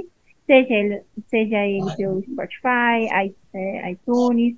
seja 0.45 0.73
ele, 0.73 1.01
seja 1.27 1.65
ele 1.65 1.95
pelo 1.95 2.21
Spotify, 2.21 3.33
é, 3.53 3.91
iTunes, 3.91 4.55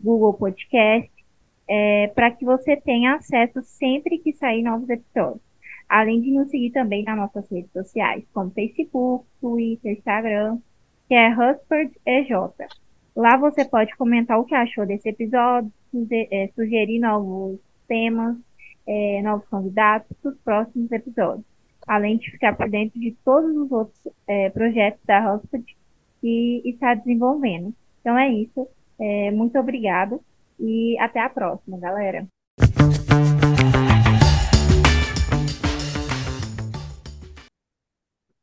Google 0.00 0.34
Podcast 0.34 1.13
é, 1.68 2.08
para 2.14 2.30
que 2.30 2.44
você 2.44 2.76
tenha 2.76 3.14
acesso 3.14 3.62
sempre 3.62 4.18
que 4.18 4.32
sair 4.32 4.62
novos 4.62 4.88
episódios. 4.88 5.42
Além 5.88 6.20
de 6.20 6.30
nos 6.30 6.50
seguir 6.50 6.70
também 6.70 7.04
nas 7.04 7.16
nossas 7.16 7.48
redes 7.50 7.70
sociais, 7.72 8.24
como 8.32 8.50
Facebook, 8.50 9.26
Twitter, 9.40 9.92
Instagram, 9.92 10.58
que 11.08 11.14
é 11.14 11.28
Huspert 11.28 11.92
EJ. 12.06 12.30
Lá 13.14 13.36
você 13.36 13.64
pode 13.64 13.94
comentar 13.96 14.38
o 14.38 14.44
que 14.44 14.54
achou 14.54 14.86
desse 14.86 15.08
episódio, 15.08 15.70
é, 16.10 16.48
sugerir 16.54 16.98
novos 16.98 17.60
temas, 17.86 18.36
é, 18.86 19.22
novos 19.22 19.46
convidados 19.48 20.08
para 20.20 20.30
os 20.32 20.38
próximos 20.38 20.90
episódios. 20.90 21.46
Além 21.86 22.16
de 22.16 22.30
ficar 22.30 22.56
por 22.56 22.68
dentro 22.68 22.98
de 22.98 23.12
todos 23.24 23.54
os 23.54 23.70
outros 23.70 24.08
é, 24.26 24.48
projetos 24.50 25.00
da 25.04 25.34
Huspert 25.34 25.64
que 26.20 26.62
está 26.64 26.94
desenvolvendo. 26.94 27.74
Então 28.00 28.18
é 28.18 28.30
isso. 28.30 28.66
É, 28.98 29.30
muito 29.30 29.58
obrigado 29.58 30.20
e 30.58 30.98
até 31.00 31.20
a 31.20 31.30
próxima, 31.30 31.78
galera. 31.78 32.26